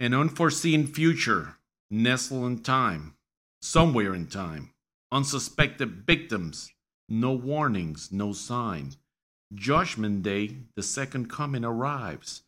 An 0.00 0.14
unforeseen 0.14 0.86
future, 0.86 1.56
nestled 1.90 2.44
in 2.46 2.58
time, 2.60 3.14
somewhere 3.60 4.14
in 4.14 4.28
time. 4.28 4.70
Unsuspected 5.10 6.06
victims, 6.06 6.70
no 7.08 7.32
warnings, 7.32 8.12
no 8.12 8.32
sign. 8.32 8.92
Judgment 9.52 10.22
Day, 10.22 10.58
the 10.76 10.84
second 10.84 11.28
coming 11.28 11.64
arrives. 11.64 12.42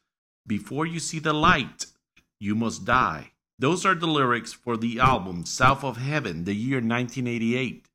Before 0.46 0.86
you 0.86 1.00
see 1.00 1.18
the 1.18 1.32
light, 1.32 1.86
you 2.38 2.54
must 2.54 2.84
die. 2.84 3.32
Those 3.58 3.84
are 3.84 3.96
the 3.96 4.06
lyrics 4.06 4.52
for 4.52 4.76
the 4.76 5.00
album 5.00 5.44
South 5.44 5.82
of 5.82 5.96
Heaven, 5.96 6.44
the 6.44 6.54
year 6.54 6.76
1988. 6.78 7.86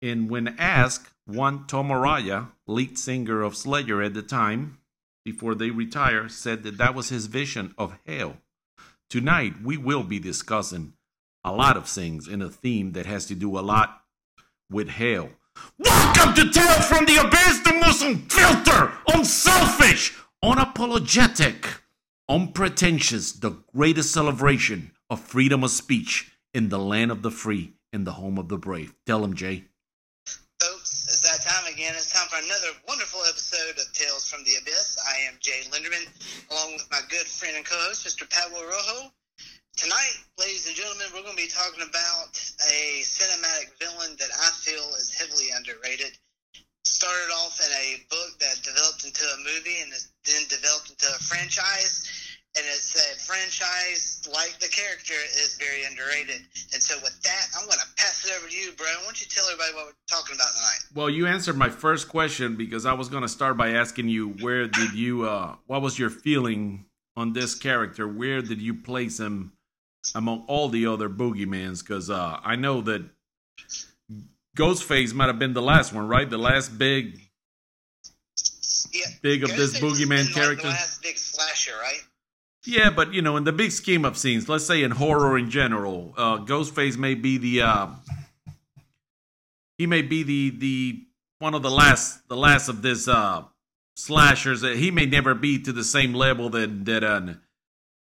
And 0.00 0.30
when 0.30 0.56
asked, 0.58 1.10
one 1.26 1.66
Tom 1.66 1.88
Araya, 1.88 2.52
lead 2.66 2.98
singer 2.98 3.42
of 3.42 3.54
Slayer 3.54 4.00
at 4.00 4.14
the 4.14 4.22
time, 4.22 4.78
before 5.24 5.54
they 5.54 5.70
retire, 5.70 6.28
said 6.30 6.62
that 6.62 6.78
that 6.78 6.94
was 6.94 7.10
his 7.10 7.26
vision 7.26 7.74
of 7.76 7.98
hell. 8.06 8.38
Tonight, 9.12 9.56
we 9.62 9.76
will 9.76 10.04
be 10.04 10.18
discussing 10.18 10.94
a 11.44 11.52
lot 11.52 11.76
of 11.76 11.86
things 11.86 12.26
in 12.26 12.40
a 12.40 12.48
theme 12.48 12.92
that 12.92 13.04
has 13.04 13.26
to 13.26 13.34
do 13.34 13.58
a 13.58 13.60
lot 13.60 14.04
with 14.70 14.88
hell. 14.88 15.28
Welcome 15.78 16.32
to 16.32 16.50
Tales 16.50 16.86
from 16.86 17.04
the 17.04 17.18
Abyss, 17.18 17.60
the 17.60 17.74
most 17.74 18.00
unfiltered, 18.00 18.90
unselfish, 19.08 20.16
unapologetic, 20.42 21.82
unpretentious, 22.26 23.32
the 23.32 23.62
greatest 23.76 24.14
celebration 24.14 24.92
of 25.10 25.20
freedom 25.20 25.62
of 25.62 25.70
speech 25.70 26.32
in 26.54 26.70
the 26.70 26.78
land 26.78 27.10
of 27.10 27.20
the 27.20 27.30
free, 27.30 27.74
in 27.92 28.04
the 28.04 28.12
home 28.12 28.38
of 28.38 28.48
the 28.48 28.56
brave. 28.56 28.94
Tell 29.04 29.20
them, 29.20 29.34
Jay. 29.34 29.64
Folks, 30.58 31.04
it's 31.04 31.20
that 31.20 31.46
time 31.46 31.70
again. 31.70 31.92
It's 31.94 32.14
time 32.14 32.21
for 32.32 32.40
another 32.40 32.72
wonderful 32.88 33.20
episode 33.28 33.76
of 33.76 33.92
Tales 33.92 34.24
from 34.24 34.40
the 34.48 34.56
Abyss. 34.56 34.96
I 35.04 35.28
am 35.28 35.36
Jay 35.44 35.68
Linderman, 35.68 36.08
along 36.48 36.72
with 36.72 36.88
my 36.88 37.04
good 37.12 37.28
friend 37.28 37.60
and 37.60 37.66
co-host, 37.66 38.08
Mr. 38.08 38.24
Pablo 38.24 38.64
Rojo. 38.64 39.12
Tonight, 39.76 40.16
ladies 40.40 40.64
and 40.64 40.72
gentlemen, 40.72 41.12
we're 41.12 41.28
going 41.28 41.36
to 41.36 41.44
be 41.44 41.52
talking 41.52 41.84
about 41.84 42.32
a 42.72 43.04
cinematic 43.04 43.76
villain 43.76 44.16
that 44.16 44.32
I 44.32 44.48
feel 44.64 44.80
is 44.96 45.12
heavily 45.12 45.52
underrated. 45.52 46.16
Started 46.88 47.28
off 47.36 47.60
in 47.60 47.68
a 47.68 48.00
book 48.08 48.40
that 48.40 48.64
developed 48.64 49.04
into 49.04 49.28
a 49.28 49.36
movie 49.44 49.84
and 49.84 49.92
then 49.92 50.42
developed 50.48 50.88
into 50.88 51.12
a 51.12 51.20
franchise. 51.28 52.08
And 52.54 52.66
it's 52.68 52.94
a 52.94 53.18
franchise, 53.24 54.28
like 54.30 54.58
the 54.60 54.68
character, 54.68 55.14
is 55.14 55.56
very 55.58 55.84
underrated. 55.84 56.42
And 56.74 56.82
so, 56.82 56.96
with 57.02 57.18
that, 57.22 57.46
I'm 57.58 57.64
going 57.64 57.78
to 57.78 57.86
pass 57.96 58.26
it 58.26 58.32
over 58.38 58.46
to 58.46 58.54
you, 58.54 58.72
bro. 58.72 58.86
Why 58.86 59.04
don't 59.04 59.20
you 59.20 59.26
tell 59.26 59.44
everybody 59.46 59.74
what 59.74 59.86
we're 59.86 59.92
talking 60.06 60.36
about 60.36 60.48
tonight? 60.54 60.80
Well, 60.94 61.08
you 61.08 61.26
answered 61.26 61.56
my 61.56 61.70
first 61.70 62.08
question 62.10 62.56
because 62.56 62.84
I 62.84 62.92
was 62.92 63.08
going 63.08 63.22
to 63.22 63.28
start 63.28 63.56
by 63.56 63.70
asking 63.70 64.10
you 64.10 64.30
where 64.40 64.68
did 64.68 64.92
you, 64.92 65.24
uh, 65.26 65.56
what 65.66 65.80
was 65.80 65.98
your 65.98 66.10
feeling 66.10 66.84
on 67.16 67.32
this 67.32 67.54
character? 67.54 68.06
Where 68.06 68.42
did 68.42 68.60
you 68.60 68.74
place 68.74 69.18
him 69.18 69.52
among 70.14 70.44
all 70.46 70.68
the 70.68 70.86
other 70.86 71.08
boogeymans? 71.08 71.80
Because 71.80 72.10
uh, 72.10 72.38
I 72.44 72.56
know 72.56 72.82
that 72.82 73.02
Ghostface 74.58 75.14
might 75.14 75.28
have 75.28 75.38
been 75.38 75.54
the 75.54 75.62
last 75.62 75.94
one, 75.94 76.06
right? 76.06 76.28
The 76.28 76.36
last 76.36 76.76
big, 76.76 77.18
Yeah, 78.92 79.06
big 79.22 79.42
of 79.42 79.56
this 79.56 79.78
Ghostface 79.78 79.80
boogeyman 79.80 80.08
been, 80.08 80.26
like, 80.26 80.34
character. 80.34 80.62
the 80.64 80.68
last 80.68 81.02
big 81.02 81.16
slasher, 81.16 81.72
right? 81.80 82.02
Yeah, 82.64 82.90
but 82.90 83.12
you 83.12 83.22
know, 83.22 83.36
in 83.36 83.44
the 83.44 83.52
big 83.52 83.72
scheme 83.72 84.04
of 84.04 84.16
things, 84.16 84.48
let's 84.48 84.66
say 84.66 84.82
in 84.82 84.92
horror 84.92 85.36
in 85.36 85.50
general, 85.50 86.14
uh, 86.16 86.38
Ghostface 86.38 86.96
may 86.96 87.14
be 87.14 87.36
the 87.36 87.62
uh, 87.62 87.86
he 89.78 89.86
may 89.86 90.02
be 90.02 90.22
the 90.22 90.50
the 90.50 91.04
one 91.40 91.54
of 91.54 91.62
the 91.62 91.70
last 91.70 92.28
the 92.28 92.36
last 92.36 92.68
of 92.68 92.82
this 92.82 93.08
uh, 93.08 93.42
slashers. 93.96 94.62
He 94.62 94.92
may 94.92 95.06
never 95.06 95.34
be 95.34 95.60
to 95.60 95.72
the 95.72 95.82
same 95.82 96.14
level 96.14 96.50
that 96.50 96.84
that 96.84 97.02
uh, 97.02 97.34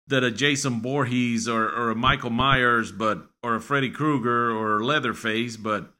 that 0.07 0.23
a 0.23 0.29
Jason 0.29 0.79
Voorhees 0.79 1.47
or 1.47 1.67
or 1.67 1.89
a 1.89 1.95
Michael 1.95 2.29
Myers, 2.29 2.91
but 2.91 3.27
or 3.41 3.55
a 3.55 3.61
Freddy 3.61 3.89
Krueger 3.89 4.51
or 4.51 4.83
Leatherface, 4.83 5.57
but 5.57 5.91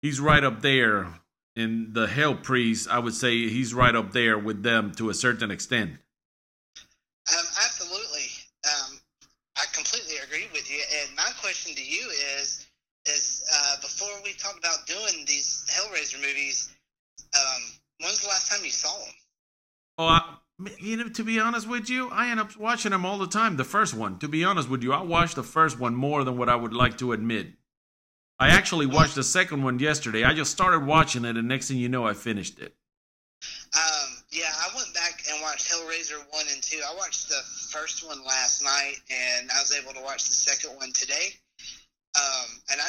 he's 0.00 0.20
right 0.20 0.44
up 0.44 0.62
there 0.62 1.08
in 1.56 1.92
the 1.92 2.06
Hell 2.06 2.36
Priest. 2.36 2.88
I 2.88 3.00
would 3.00 3.14
say 3.14 3.48
he's 3.48 3.74
right 3.74 3.94
up 3.96 4.12
there 4.12 4.38
with 4.38 4.62
them 4.62 4.92
to 4.92 5.10
a 5.10 5.14
certain 5.14 5.50
extent. 5.50 5.98
Um, 7.30 7.46
absolutely. 7.64 8.28
Um, 8.64 9.00
I 9.56 9.64
completely 9.72 10.16
agree 10.26 10.48
with 10.52 10.70
you. 10.70 10.82
And 11.00 11.16
my 11.16 11.30
question 11.64 11.82
to 11.82 11.90
you 11.90 12.08
is, 12.38 12.66
is 13.06 13.42
uh, 13.52 13.76
before 13.80 14.08
we 14.24 14.32
talk 14.34 14.58
about 14.58 14.86
doing 14.86 15.24
these 15.26 15.64
Hellraiser 15.70 16.20
movies, 16.20 16.70
um, 17.34 17.62
when's 18.00 18.20
the 18.20 18.28
last 18.28 18.50
time 18.50 18.64
you 18.64 18.70
saw 18.70 18.92
them? 18.98 19.14
Oh, 19.98 20.06
I, 20.06 20.36
you 20.78 20.96
know, 20.96 21.08
to 21.08 21.24
be 21.24 21.40
honest 21.40 21.68
with 21.68 21.88
you, 21.88 22.10
I 22.10 22.30
end 22.30 22.40
up 22.40 22.56
watching 22.56 22.90
them 22.90 23.06
all 23.06 23.18
the 23.18 23.26
time. 23.26 23.56
The 23.56 23.64
first 23.64 23.94
one, 23.94 24.18
to 24.18 24.28
be 24.28 24.44
honest 24.44 24.68
with 24.68 24.82
you, 24.82 24.92
I 24.92 25.02
watched 25.02 25.36
the 25.36 25.42
first 25.42 25.78
one 25.78 25.94
more 25.94 26.24
than 26.24 26.36
what 26.36 26.48
I 26.48 26.56
would 26.56 26.74
like 26.74 26.98
to 26.98 27.12
admit. 27.12 27.48
I 28.38 28.48
actually 28.48 28.86
watched 28.86 29.14
the 29.14 29.22
second 29.22 29.62
one 29.62 29.78
yesterday. 29.78 30.24
I 30.24 30.34
just 30.34 30.50
started 30.50 30.84
watching 30.84 31.24
it, 31.24 31.36
and 31.36 31.48
next 31.48 31.68
thing 31.68 31.78
you 31.78 31.88
know, 31.88 32.04
I 32.04 32.14
finished 32.14 32.58
it. 32.58 32.74
Um, 33.76 34.10
yeah, 34.30 34.50
I 34.50 34.74
went 34.74 34.92
back 34.92 35.22
and 35.30 35.40
watched 35.40 35.70
Hellraiser 35.70 36.18
1 36.30 36.44
and 36.52 36.62
2. 36.62 36.80
I 36.84 36.94
watched 36.96 37.28
the 37.28 37.40
first 37.70 38.06
one 38.06 38.24
last 38.24 38.62
night, 38.62 38.96
and 39.08 39.50
I 39.52 39.60
was 39.60 39.72
able 39.72 39.94
to 39.94 40.02
watch 40.02 40.24
the 40.26 40.34
second 40.34 40.76
one 40.76 40.92
today. 40.92 41.38
Um, 42.16 42.60
and 42.70 42.80
I, 42.80 42.86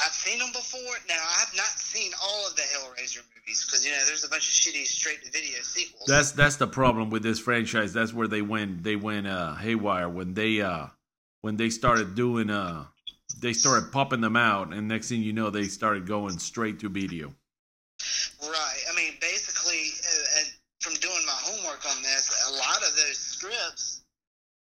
I've 0.00 0.12
seen 0.12 0.38
them 0.38 0.50
before. 0.52 0.80
Now, 1.08 1.14
I 1.14 1.40
have 1.40 1.54
not 1.56 1.66
seen 1.66 2.12
all 2.22 2.46
of 2.46 2.56
the 2.56 2.62
Hellraiser 2.62 3.22
movies 3.34 3.64
because, 3.66 3.84
you 3.84 3.90
know, 3.90 3.98
there's 4.06 4.24
a 4.24 4.28
bunch 4.28 4.46
of 4.48 4.54
shitty 4.54 4.84
straight-to-video 4.86 5.62
sequels. 5.62 6.04
That's 6.06 6.32
that's 6.32 6.56
the 6.56 6.66
problem 6.66 7.10
with 7.10 7.22
this 7.22 7.38
franchise. 7.38 7.92
That's 7.92 8.12
where 8.12 8.28
they 8.28 8.42
went 8.42 8.82
they 8.82 8.96
went 8.96 9.26
uh, 9.26 9.54
haywire 9.54 10.08
when 10.08 10.34
they 10.34 10.60
uh, 10.60 10.86
when 11.42 11.56
they 11.56 11.70
started 11.70 12.14
doing 12.14 12.50
uh, 12.50 12.84
they 13.40 13.52
started 13.52 13.92
popping 13.92 14.20
them 14.20 14.36
out, 14.36 14.72
and 14.72 14.88
next 14.88 15.08
thing 15.08 15.22
you 15.22 15.32
know, 15.32 15.50
they 15.50 15.64
started 15.64 16.06
going 16.06 16.38
straight 16.38 16.80
to 16.80 16.88
video. 16.88 17.34
Right. 18.42 18.80
I 18.90 18.96
mean, 18.96 19.14
basically, 19.20 19.90
uh, 20.04 20.44
from 20.80 20.94
doing 20.94 21.24
my 21.26 21.32
homework 21.32 21.84
on 21.88 22.02
this, 22.02 22.30
a 22.48 22.52
lot 22.52 22.78
of 22.78 22.96
those 22.96 23.18
scripts 23.18 23.91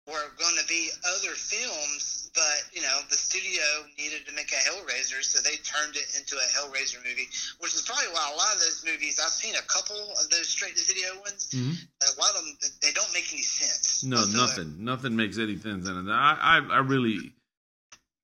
were 0.06 0.34
going 0.38 0.56
to 0.60 0.66
be 0.66 0.90
other 1.06 1.34
films, 1.34 2.30
but 2.34 2.64
you 2.74 2.82
know, 2.82 2.98
the 3.10 3.16
studio 3.16 3.62
needed 3.98 4.26
to 4.26 4.32
make 4.34 4.50
a 4.50 4.56
Hellraiser, 4.56 5.22
so 5.22 5.40
they 5.42 5.56
turned 5.62 5.94
it 5.96 6.18
into 6.18 6.34
a 6.34 6.46
Hellraiser 6.58 6.98
movie, 7.06 7.28
which 7.60 7.74
is 7.74 7.82
probably 7.82 8.06
why 8.12 8.30
a 8.32 8.36
lot 8.36 8.52
of 8.54 8.60
those 8.60 8.82
movies 8.84 9.20
I've 9.22 9.30
seen 9.30 9.54
a 9.54 9.62
couple 9.62 9.96
of 9.96 10.28
those 10.30 10.48
straight-to-video 10.48 11.20
ones. 11.20 11.54
A 11.54 12.20
lot 12.20 12.30
of 12.30 12.42
them 12.44 12.56
they 12.82 12.90
don't 12.92 13.12
make 13.14 13.32
any 13.32 13.42
sense. 13.42 14.02
No, 14.02 14.16
whatsoever. 14.16 14.46
nothing. 14.46 14.84
Nothing 14.84 15.16
makes 15.16 15.38
any 15.38 15.56
sense 15.56 15.86
in 15.88 16.08
it. 16.08 16.10
I, 16.10 16.36
I, 16.40 16.74
I 16.74 16.78
really, 16.80 17.32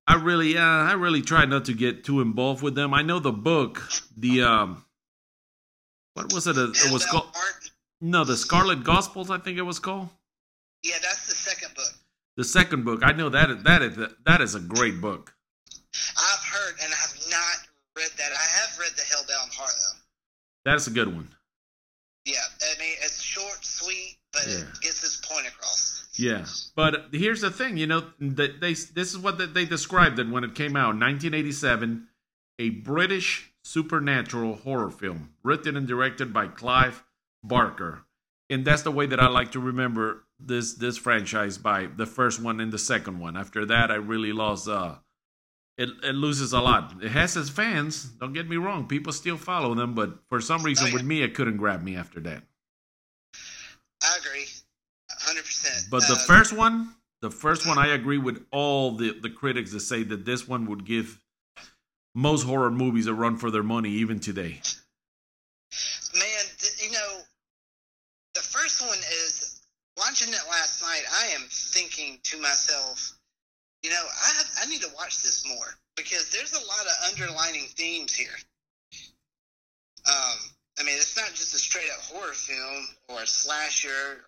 I 0.05 0.15
really, 0.15 0.57
uh, 0.57 0.61
I 0.61 0.93
really 0.93 1.21
try 1.21 1.45
not 1.45 1.65
to 1.65 1.73
get 1.73 2.03
too 2.03 2.19
involved 2.19 2.61
with 2.61 2.75
them. 2.75 2.93
I 2.93 3.03
know 3.03 3.19
the 3.19 3.31
book, 3.31 3.81
the 4.17 4.41
um, 4.43 4.83
what 6.15 6.33
was 6.33 6.45
it? 6.47 6.57
Uh, 6.57 6.71
It 6.71 6.91
was 6.91 7.05
called 7.05 7.27
no, 8.01 8.25
the 8.25 8.35
Scarlet 8.35 8.83
Gospels. 8.83 9.29
I 9.29 9.37
think 9.37 9.57
it 9.57 9.61
was 9.61 9.79
called 9.79 10.09
Yeah, 10.83 10.95
that's 11.01 11.27
the 11.27 11.35
second 11.35 11.75
book. 11.75 11.91
the 12.37 12.43
second 12.43 12.85
book. 12.85 13.01
I 13.03 13.11
know 13.11 13.29
that 13.29 13.63
that 13.63 13.81
is 13.81 13.97
that 14.25 14.41
is 14.41 14.55
a 14.55 14.59
great 14.59 15.01
book. 15.01 15.33
I've 16.17 16.45
heard, 16.45 16.75
and 16.83 16.93
I 16.93 16.97
have 16.97 17.15
not 17.29 17.57
read 17.97 18.11
that. 18.17 18.31
I 18.31 18.59
have 18.59 18.77
read 18.79 18.91
the 18.95 19.01
Hellbound 19.01 19.53
Heart 19.53 19.73
though. 19.73 19.99
That's 20.71 20.87
a 20.87 20.91
good 20.91 21.07
one. 21.13 21.27
Yeah, 22.25 22.35
I 22.61 22.79
mean 22.79 22.93
it's 23.01 23.21
short, 23.21 23.63
sweet, 23.65 24.17
but 24.31 24.43
Yeah. 24.47 24.59
it 24.59 24.81
gets 24.81 25.03
its 25.03 25.17
point 25.17 25.47
across. 25.47 26.07
Yeah, 26.15 26.45
but 26.75 27.07
here's 27.13 27.41
the 27.41 27.49
thing, 27.51 27.77
you 27.77 27.87
know, 27.87 28.11
that 28.19 28.59
they 28.59 28.73
this 28.73 29.11
is 29.11 29.17
what 29.17 29.53
they 29.53 29.65
described 29.65 30.19
it 30.19 30.27
when 30.29 30.43
it 30.43 30.53
came 30.55 30.75
out, 30.75 30.95
1987, 30.97 32.07
a 32.59 32.69
British 32.69 33.51
supernatural 33.63 34.55
horror 34.57 34.91
film 34.91 35.33
written 35.43 35.75
and 35.77 35.87
directed 35.87 36.33
by 36.33 36.47
Clive 36.47 37.03
Barker, 37.43 38.03
and 38.49 38.65
that's 38.65 38.81
the 38.83 38.91
way 38.91 39.05
that 39.05 39.19
I 39.19 39.27
like 39.27 39.51
to 39.53 39.59
remember 39.59 40.23
this 40.39 40.73
this 40.73 40.97
franchise 40.97 41.57
by 41.57 41.87
the 41.87 42.05
first 42.05 42.41
one 42.41 42.59
and 42.59 42.71
the 42.71 42.77
second 42.79 43.19
one. 43.19 43.37
After 43.37 43.65
that, 43.65 43.91
I 43.91 43.95
really 43.95 44.33
lost. 44.33 44.67
Uh, 44.67 44.95
it 45.77 45.89
it 46.03 46.15
loses 46.15 46.51
a 46.53 46.59
lot. 46.59 46.93
It 47.01 47.11
has 47.11 47.37
its 47.37 47.49
fans. 47.49 48.03
Don't 48.19 48.33
get 48.33 48.49
me 48.49 48.57
wrong, 48.57 48.87
people 48.87 49.13
still 49.13 49.37
follow 49.37 49.73
them, 49.75 49.93
but 49.93 50.19
for 50.27 50.41
some 50.41 50.63
reason 50.63 50.85
Oh, 50.85 50.87
yeah. 50.89 50.93
with 50.95 51.03
me, 51.03 51.21
it 51.21 51.33
couldn't 51.35 51.57
grab 51.57 51.83
me 51.83 51.95
after 51.95 52.19
that. 52.21 52.43
I 54.03 54.17
agree, 54.19 54.45
hundred 55.09 55.43
percent. 55.45 55.85
But 55.91 56.07
the 56.07 56.15
first 56.15 56.53
one, 56.53 56.95
the 57.21 57.29
first 57.31 57.67
one, 57.67 57.77
I 57.77 57.87
agree 57.93 58.17
with 58.17 58.45
all 58.51 58.91
the, 58.95 59.17
the 59.19 59.29
critics 59.29 59.71
that 59.73 59.81
say 59.81 60.03
that 60.03 60.25
this 60.25 60.47
one 60.47 60.65
would 60.67 60.85
give 60.85 61.19
most 62.15 62.43
horror 62.43 62.71
movies 62.71 63.07
a 63.07 63.13
run 63.13 63.37
for 63.37 63.51
their 63.51 63.63
money 63.63 63.89
even 63.91 64.19
today. 64.19 64.61
man, 66.15 66.45
th- 66.57 66.81
you 66.83 66.91
know, 66.91 67.17
the 68.79 68.85
one 68.85 68.97
is 68.97 69.61
watching 69.97 70.29
it 70.29 70.41
last 70.49 70.81
night. 70.81 71.03
I 71.21 71.27
am 71.35 71.41
thinking 71.49 72.19
to 72.23 72.41
myself, 72.41 73.13
you 73.83 73.89
know, 73.89 74.03
I 74.25 74.37
have, 74.37 74.47
I 74.63 74.65
need 74.65 74.81
to 74.81 74.89
watch 74.95 75.21
this 75.21 75.45
more 75.47 75.75
because 75.95 76.31
there's 76.31 76.53
a 76.53 76.65
lot 76.65 76.85
of 76.85 77.11
underlining 77.11 77.65
themes 77.75 78.13
here. 78.13 78.35
Um, 80.07 80.37
I 80.79 80.83
mean, 80.83 80.95
it's 80.95 81.17
not 81.17 81.29
just 81.29 81.53
a 81.53 81.57
straight 81.57 81.89
up 81.93 82.01
horror 82.01 82.33
film 82.33 82.87
or 83.09 83.21
a 83.21 83.27
slasher 83.27 84.25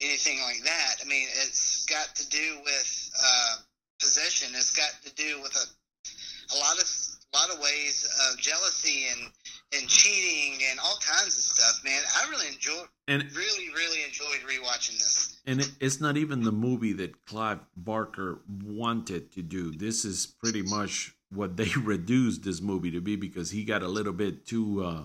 anything 0.00 0.40
like 0.42 0.62
that. 0.64 0.96
I 1.04 1.08
mean, 1.08 1.28
it's 1.44 1.84
got 1.86 2.14
to 2.16 2.28
do 2.28 2.58
with 2.64 3.10
uh, 3.22 3.56
possession. 4.00 4.54
It's 4.54 4.72
got 4.72 4.90
to 5.04 5.14
do 5.14 5.40
with 5.42 5.54
a, 5.54 6.56
a 6.56 6.58
lot 6.58 6.78
of 6.78 6.88
a 7.32 7.36
lot 7.36 7.50
of 7.50 7.62
ways 7.62 8.08
of 8.28 8.38
jealousy 8.38 9.06
and 9.12 9.30
and 9.72 9.88
cheating 9.88 10.58
and 10.70 10.80
all 10.80 10.98
kinds 11.00 11.36
of 11.36 11.42
stuff. 11.42 11.84
Man, 11.84 12.02
I 12.16 12.28
really 12.30 12.48
enjoyed 12.48 12.88
And 13.08 13.22
really 13.36 13.68
really 13.74 14.02
enjoyed 14.02 14.40
rewatching 14.46 14.98
this. 14.98 15.40
and 15.46 15.60
it, 15.60 15.70
it's 15.80 16.00
not 16.00 16.16
even 16.16 16.42
the 16.42 16.52
movie 16.52 16.92
that 16.94 17.24
Clive 17.26 17.60
Barker 17.76 18.40
wanted 18.64 19.32
to 19.32 19.42
do. 19.42 19.70
This 19.72 20.04
is 20.04 20.26
pretty 20.26 20.62
much 20.62 21.14
what 21.30 21.56
they 21.56 21.70
reduced 21.82 22.42
this 22.42 22.60
movie 22.60 22.90
to 22.90 23.00
be 23.00 23.16
because 23.16 23.50
he 23.50 23.64
got 23.64 23.82
a 23.82 23.88
little 23.88 24.12
bit 24.12 24.46
too 24.46 24.84
uh 24.84 25.04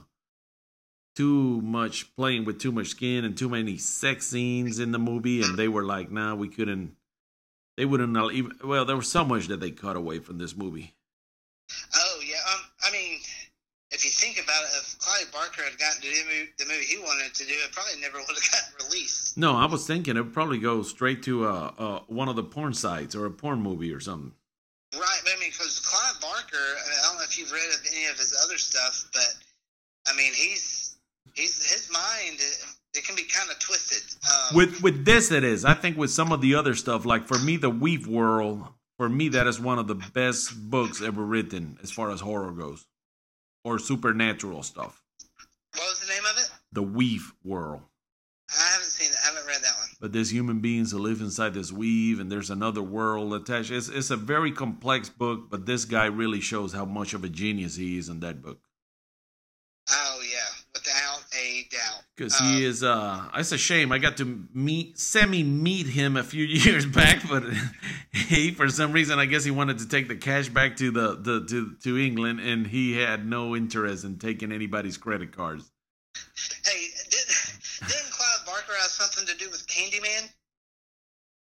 too 1.15 1.61
much 1.61 2.13
playing 2.15 2.43
with 2.43 2.59
too 2.59 2.71
much 2.71 2.87
skin 2.87 3.23
and 3.23 3.37
too 3.37 3.47
many 3.47 3.77
sex 3.77 4.27
scenes 4.27 4.79
in 4.79 4.91
the 4.91 4.99
movie 4.99 5.41
and 5.41 5.57
they 5.57 5.67
were 5.67 5.83
like, 5.83 6.11
"Nah, 6.11 6.35
we 6.35 6.49
couldn't 6.49 6.95
they 7.77 7.85
wouldn't 7.85 8.17
even 8.33 8.51
well, 8.63 8.85
there 8.85 8.95
was 8.95 9.09
so 9.11 9.23
much 9.23 9.47
that 9.47 9.59
they 9.59 9.71
cut 9.71 9.95
away 9.95 10.19
from 10.19 10.37
this 10.37 10.55
movie 10.55 10.95
yeah, 12.25 12.37
um, 12.53 12.61
I 12.83 12.91
mean, 12.91 13.19
if 13.91 14.03
if 14.77 14.97
Clive 14.99 15.31
Barker 15.31 15.63
had 15.63 15.77
gotten 15.77 16.01
to 16.01 16.09
do 16.09 16.47
the 16.57 16.65
movie, 16.65 16.85
he 16.85 16.97
wanted 16.97 17.33
to 17.33 17.45
do, 17.45 17.53
it 17.53 17.71
probably 17.71 17.99
never 18.01 18.17
would 18.27 18.27
have 18.27 18.51
gotten 18.51 18.87
released. 18.87 19.37
No, 19.37 19.55
I 19.55 19.65
was 19.65 19.85
thinking 19.87 20.17
it 20.17 20.21
would 20.21 20.33
probably 20.33 20.59
go 20.59 20.83
straight 20.83 21.23
to 21.23 21.47
uh, 21.47 21.71
uh 21.77 21.99
one 22.07 22.29
of 22.29 22.35
the 22.35 22.43
porn 22.43 22.73
sites 22.73 23.15
or 23.15 23.25
a 23.25 23.31
porn 23.31 23.61
movie 23.61 23.93
or 23.93 23.99
something. 23.99 24.33
Right, 24.93 25.19
but 25.23 25.33
I 25.35 25.39
mean, 25.39 25.49
because 25.51 25.79
Clive 25.79 26.21
Barker, 26.21 26.57
I, 26.57 26.89
mean, 26.89 26.99
I 27.03 27.07
don't 27.07 27.17
know 27.17 27.23
if 27.23 27.37
you've 27.37 27.51
read 27.51 27.69
of 27.73 27.81
any 27.91 28.05
of 28.05 28.17
his 28.17 28.33
other 28.45 28.57
stuff, 28.57 29.09
but 29.13 29.35
I 30.07 30.15
mean, 30.15 30.31
he's 30.33 30.95
he's 31.33 31.69
his 31.69 31.89
mind. 31.91 32.39
It, 32.39 32.65
it 32.97 33.03
can 33.05 33.15
be 33.15 33.23
kind 33.23 33.49
of 33.49 33.59
twisted. 33.59 34.03
Um, 34.25 34.55
With 34.55 34.81
with 34.81 35.03
this, 35.05 35.31
it 35.31 35.43
is. 35.43 35.65
I 35.65 35.73
think 35.73 35.97
with 35.97 36.11
some 36.11 36.31
of 36.31 36.41
the 36.41 36.55
other 36.55 36.75
stuff, 36.75 37.05
like 37.05 37.27
for 37.27 37.37
me, 37.39 37.57
the 37.57 37.69
Weave 37.69 38.07
World, 38.07 38.65
for 38.97 39.09
me, 39.09 39.29
that 39.29 39.47
is 39.47 39.59
one 39.59 39.79
of 39.79 39.87
the 39.87 39.95
best 39.95 40.69
books 40.69 41.01
ever 41.01 41.23
written 41.23 41.77
as 41.83 41.91
far 41.91 42.09
as 42.11 42.21
horror 42.21 42.51
goes, 42.51 42.85
or 43.65 43.79
supernatural 43.79 44.63
stuff. 44.63 45.01
what 45.73 45.89
was 45.89 45.99
the 45.99 46.13
name 46.13 46.23
of 46.31 46.37
it? 46.37 46.49
The 46.71 46.83
Weave 46.83 47.33
World. 47.43 47.81
I 48.49 48.71
haven't 48.73 48.91
seen 48.91 49.09
it. 49.09 49.17
I 49.23 49.27
haven't 49.27 49.47
read 49.47 49.61
that 49.63 49.75
one. 49.79 49.89
But 49.99 50.13
there's 50.13 50.31
human 50.31 50.59
beings 50.59 50.91
who 50.91 50.99
live 50.99 51.19
inside 51.19 51.55
this 51.55 51.71
weave, 51.71 52.19
and 52.19 52.31
there's 52.31 52.51
another 52.51 52.83
world 52.83 53.33
attached. 53.33 53.71
It's 53.71 53.89
it's 53.89 54.11
a 54.11 54.15
very 54.15 54.51
complex 54.51 55.09
book, 55.09 55.49
but 55.49 55.65
this 55.65 55.83
guy 55.83 56.05
really 56.05 56.39
shows 56.39 56.71
how 56.71 56.85
much 56.85 57.15
of 57.15 57.23
a 57.23 57.29
genius 57.29 57.75
he 57.75 57.97
is 57.97 58.07
in 58.07 58.19
that 58.19 58.43
book. 58.43 58.59
Oh 59.89 60.21
yeah, 60.21 60.63
without 60.73 61.25
a 61.35 61.67
doubt. 61.71 62.03
Because 62.15 62.39
Um, 62.39 62.47
he 62.47 62.63
is, 62.63 62.81
uh, 62.81 63.29
it's 63.35 63.51
a 63.51 63.57
shame. 63.57 63.91
I 63.91 63.97
got 63.97 64.17
to 64.17 64.47
meet, 64.53 64.97
semi 64.97 65.43
meet 65.43 65.85
him 65.87 66.15
a 66.15 66.23
few 66.23 66.45
years 66.45 66.85
back, 66.85 67.27
but 67.29 67.43
he, 68.13 68.51
for 68.51 68.69
some 68.69 68.93
reason, 68.93 69.19
I 69.19 69.25
guess 69.25 69.43
he 69.43 69.51
wanted 69.51 69.79
to 69.79 69.87
take 69.87 70.07
the 70.07 70.15
cash 70.15 70.47
back 70.47 70.77
to 70.77 70.91
the, 70.91 71.15
the 71.15 71.45
to, 71.49 71.75
to 71.83 71.97
England, 71.97 72.39
and 72.39 72.67
he 72.67 72.93
had 72.97 73.25
no 73.27 73.55
interest 73.55 74.05
in 74.05 74.17
taking 74.17 74.51
anybody's 74.53 74.97
credit 74.97 75.35
cards. 75.35 75.69
Hey, 76.63 76.87
did, 77.09 77.25
didn't 77.87 78.11
Clive 78.11 78.45
Barker 78.45 78.73
have 78.79 78.91
something 78.91 79.25
to 79.25 79.35
do 79.37 79.49
with 79.49 79.67
Candyman? 79.67 80.29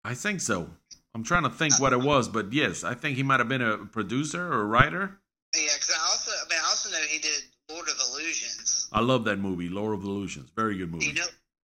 I 0.04 0.14
think 0.16 0.42
so. 0.42 0.70
I'm 1.16 1.24
trying 1.24 1.44
to 1.44 1.50
think 1.50 1.80
what 1.80 1.94
it 1.94 2.02
was, 2.02 2.28
but 2.28 2.52
yes, 2.52 2.84
I 2.84 2.94
think 2.94 3.16
he 3.16 3.24
might 3.24 3.40
have 3.40 3.50
been 3.50 3.62
a 3.62 3.78
producer 3.78 4.46
or 4.46 4.62
a 4.62 4.66
writer. 4.66 5.18
Yeah, 5.56 5.62
because 5.74 5.96
I 5.98 6.00
also, 6.12 6.32
I 6.32 6.50
mean, 6.50 6.60
I 6.62 6.68
also 6.68 6.92
know 6.92 7.00
he 7.10 7.20
did 7.20 7.42
Lord 7.72 7.88
of 7.88 7.96
Illusions. 8.12 8.77
I 8.92 9.02
love 9.02 9.26
that 9.26 9.38
movie, 9.38 9.70
Lord 9.70 9.94
of 9.94 10.04
Illusions. 10.04 10.50
Very 10.56 10.78
good 10.78 10.92
movie. 10.92 11.08
You 11.08 11.14
know, 11.14 11.28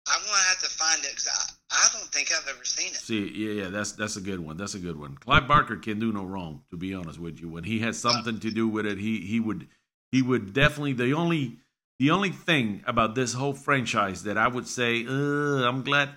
I'm 0.09 0.21
gonna 0.21 0.39
have 0.49 0.61
to 0.61 0.69
find 0.69 1.03
it 1.05 1.11
because 1.11 1.29
I, 1.29 1.77
I 1.77 1.89
don't 1.93 2.13
think 2.13 2.31
I've 2.33 2.49
ever 2.49 2.65
seen 2.65 2.89
it. 2.89 2.97
See, 2.97 3.29
yeah, 3.35 3.65
yeah, 3.65 3.69
that's 3.71 3.93
that's 3.93 4.17
a 4.17 4.21
good 4.21 4.41
one. 4.41 4.57
That's 4.57 4.75
a 4.75 4.79
good 4.79 4.99
one. 4.99 5.17
Clive 5.17 5.49
Barker 5.49 5.77
can 5.77 5.99
do 5.99 6.13
no 6.13 6.25
wrong, 6.25 6.63
to 6.71 6.77
be 6.77 6.95
honest 6.95 7.19
with 7.19 7.41
you. 7.41 7.49
When 7.49 7.65
he 7.65 7.81
has 7.81 7.99
something 7.99 8.39
to 8.41 8.51
do 8.51 8.69
with 8.69 8.87
it, 8.87 8.99
he 8.99 9.21
he 9.21 9.41
would 9.41 9.67
he 10.13 10.23
would 10.23 10.53
definitely 10.53 10.93
the 10.93 11.13
only 11.15 11.59
the 11.99 12.11
only 12.11 12.31
thing 12.31 12.83
about 12.87 13.15
this 13.15 13.33
whole 13.33 13.55
franchise 13.55 14.25
that 14.25 14.37
I 14.37 14.49
would 14.49 14.69
say, 14.69 15.07
uh, 15.07 15.67
I'm 15.67 15.83
glad 15.83 16.11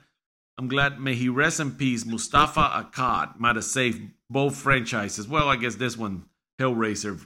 I'm 0.58 0.68
glad 0.68 1.00
may 1.00 1.16
he 1.16 1.30
rest 1.30 1.60
in 1.60 1.72
peace. 1.72 2.06
Moustapha 2.06 2.60
Akkad 2.60 3.40
might 3.40 3.56
have 3.56 3.66
saved 3.66 4.02
both 4.30 4.58
franchises. 4.58 5.28
Well, 5.28 5.48
I 5.48 5.56
guess 5.56 5.76
this 5.76 5.98
one, 5.98 6.26
Hellraiser, 6.60 7.26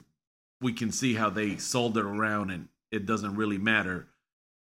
we 0.60 0.72
can 0.72 0.92
see 0.92 1.14
how 1.14 1.30
they 1.30 1.56
sold 1.56 1.98
it 1.98 2.04
around 2.04 2.50
and 2.50 2.68
it 2.94 3.06
doesn't 3.06 3.36
really 3.36 3.58
matter. 3.58 4.06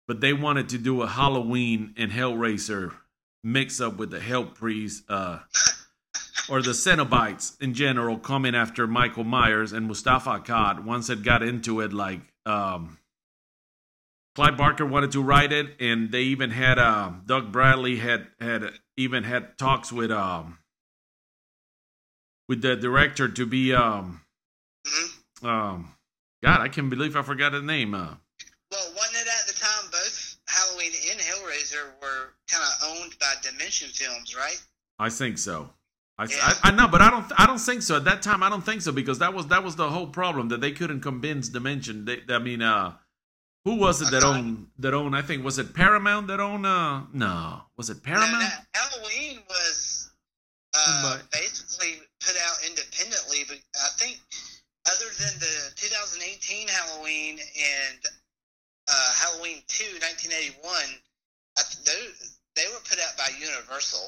But 0.07 0.19
they 0.19 0.33
wanted 0.33 0.69
to 0.69 0.77
do 0.77 1.01
a 1.01 1.07
Halloween 1.07 1.94
and 1.97 2.12
Hellraiser 2.12 2.94
mix 3.44 3.80
up 3.80 3.97
with 3.97 4.12
the 4.12 4.19
Hell 4.19 4.45
Priest, 4.45 5.03
uh, 5.09 5.39
or 6.50 6.62
the 6.62 6.71
Cenobites 6.71 7.62
in 7.62 7.74
general, 7.74 8.18
coming 8.18 8.56
after 8.56 8.85
Michael 8.88 9.24
Myers 9.24 9.71
and 9.71 9.88
Moustapha 9.88 10.41
Akkad. 10.41 10.83
Once 10.83 11.09
it 11.09 11.24
got 11.24 11.41
into 11.41 11.80
it, 11.80 11.94
like 11.94 12.21
um, 12.45 12.97
Clive 14.36 14.57
Barker 14.57 14.86
wanted 14.86 15.12
to 15.12 15.21
write 15.21 15.53
it, 15.53 15.75
and 15.79 16.12
they 16.12 16.24
even 16.24 16.50
had 16.50 16.79
uh, 16.79 17.12
Doug 17.25 17.51
Bradley 17.51 17.97
had 17.97 18.27
had 18.41 18.63
even 18.97 19.24
had 19.24 19.57
talks 19.57 19.91
with 19.94 20.12
um, 20.12 20.57
with 22.50 22.62
the 22.62 22.75
director 22.75 23.29
to 23.29 23.45
be 23.45 23.74
um, 23.74 24.21
hmm 24.86 25.47
um, 25.47 25.95
God, 26.44 26.59
I 26.59 26.68
can't 26.68 26.89
believe 26.89 27.15
I 27.15 27.21
forgot 27.21 27.53
his 27.53 27.63
name. 27.63 27.94
Uh, 27.94 28.15
Well, 28.71 28.91
wasn't 28.95 29.15
it 29.15 29.27
at 29.27 29.47
the 29.47 29.53
time 29.53 29.91
both 29.91 30.38
Halloween 30.47 30.91
and 31.12 31.19
Hellraiser 31.19 31.91
were 32.01 32.33
kind 32.51 32.63
of 32.63 32.89
owned 32.89 33.18
Films, 33.81 34.36
right? 34.36 34.62
I 35.00 35.10
think 35.10 35.38
so. 35.38 35.70
I, 36.18 36.25
Yeah. 36.25 36.38
I, 36.42 36.70
I 36.70 36.72
know, 36.72 36.88
but 36.88 37.02
I 37.02 37.10
don't. 37.10 37.25
I 37.38 37.46
don't 37.46 37.58
think 37.60 37.81
so. 37.81 37.96
At 37.98 38.06
that 38.06 38.22
time, 38.22 38.44
I 38.44 38.50
don't 38.50 38.64
think 38.64 38.81
so 38.81 38.92
because 38.92 39.20
that 39.20 39.34
was 39.34 39.48
that 39.48 39.64
was 39.64 39.75
the 39.75 39.90
whole 39.90 40.08
problem 40.08 40.50
that 40.50 40.62
they 40.62 40.72
couldn't 40.72 41.02
convince 41.02 41.50
Dimension. 41.50 42.06
They, 42.06 42.22
I 42.30 42.38
mean, 42.40 42.62
uh, 42.62 42.94
who 43.66 43.75
was 43.75 44.02
it 44.02 44.12
that 44.12 44.24
owned 44.24 44.68
that 44.80 44.94
owned? 44.94 45.16
I 45.16 45.22
think 45.24 45.44
was 45.44 45.58
it 45.58 45.74
Paramount 45.74 46.28
that 46.28 46.40
owned? 46.40 46.66
Uh, 46.66 47.02
no, 47.14 47.62
was 47.78 47.90
it 47.90 48.04
Paramount? 48.04 48.46
Halloween 48.75 49.40
was 49.50 50.12
uh, 50.75 51.16
But- 51.18 51.31
basically 51.31 52.00
put 52.25 52.36
out 52.46 52.58
independently, 52.68 53.40
but 53.48 53.58
I 53.75 53.90
think 53.98 54.20
other 54.86 55.06
than 55.18 55.40
the 55.40 55.72
2018 55.75 56.68
Halloween 56.68 57.40
and 57.40 58.00
uh, 58.88 59.14
Halloween 59.16 59.64
2, 59.68 59.84
1981, 60.00 60.72
I, 61.58 61.62
those, 61.86 62.32
they 62.55 62.63
were 62.71 62.79
put 62.88 63.00
out 63.00 63.17
by 63.17 63.29
Universal. 63.39 64.07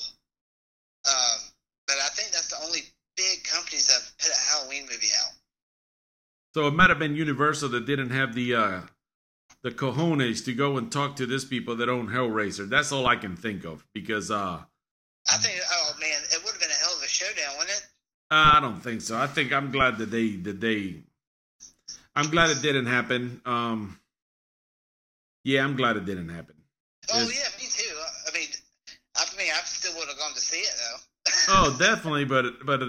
Um, 1.08 1.40
but 1.88 1.98
I 1.98 2.10
think 2.10 2.32
that's 2.32 2.50
the 2.50 2.64
only 2.66 2.82
big 3.16 3.44
companies 3.44 3.88
that 3.88 4.02
put 4.20 4.32
a 4.32 4.40
Halloween 4.52 4.84
movie 4.84 5.14
out. 5.24 5.34
So 6.54 6.68
it 6.68 6.72
might 6.74 6.90
have 6.90 7.00
been 7.00 7.16
Universal 7.16 7.70
that 7.70 7.86
didn't 7.86 8.12
have 8.12 8.34
the 8.34 8.56
uh, 8.56 8.82
the 9.64 9.72
cojones 9.72 10.46
to 10.46 10.54
go 10.54 10.78
and 10.78 10.92
talk 10.92 11.16
to 11.18 11.26
this 11.26 11.44
people 11.46 11.76
that 11.78 11.90
own 11.90 12.08
Hellraiser. 12.08 12.70
That's 12.70 12.92
all 12.92 13.08
I 13.08 13.16
can 13.18 13.36
think 13.36 13.66
of 13.66 13.86
because 13.94 14.32
uh, 14.32 14.62
I 15.32 15.38
think, 15.38 15.60
oh 15.72 15.94
man, 16.00 16.22
it 16.32 16.42
would 16.44 16.52
have 16.52 16.62
been 16.62 16.70
a 16.70 16.74
hell 16.74 16.96
of 16.96 17.04
a 17.04 17.08
showdown, 17.08 17.58
wouldn't 17.58 17.78
it? 17.78 17.86
I 18.32 18.60
don't 18.62 18.82
think 18.82 19.02
so. 19.02 19.18
I 19.18 19.28
think 19.28 19.54
I'm 19.54 19.72
glad 19.72 19.98
that 20.00 20.12
they 20.12 20.36
that 20.38 20.60
they. 20.62 21.04
I'm 22.16 22.30
glad 22.32 22.50
it 22.50 22.62
didn't 22.62 22.86
happen. 22.86 23.42
Um, 23.46 24.00
yeah, 25.44 25.64
I'm 25.64 25.76
glad 25.76 25.98
it 25.98 26.06
didn't 26.06 26.30
happen. 26.30 26.56
Oh 27.14 27.20
Yes. 27.20 27.36
yeah, 27.36 27.62
me 27.62 27.70
too. 27.70 27.96
I 28.28 28.38
mean, 28.38 28.48
I 29.16 29.38
mean, 29.38 29.52
I 29.54 29.60
still 29.66 29.94
would 29.98 30.05
have 30.16 30.20
gone 30.28 30.34
to 30.34 30.42
see 30.42 30.58
it 30.60 30.74
though. 30.78 31.02
Oh, 31.50 31.76
definitely, 31.80 32.26
but 32.26 32.66
but 32.66 32.82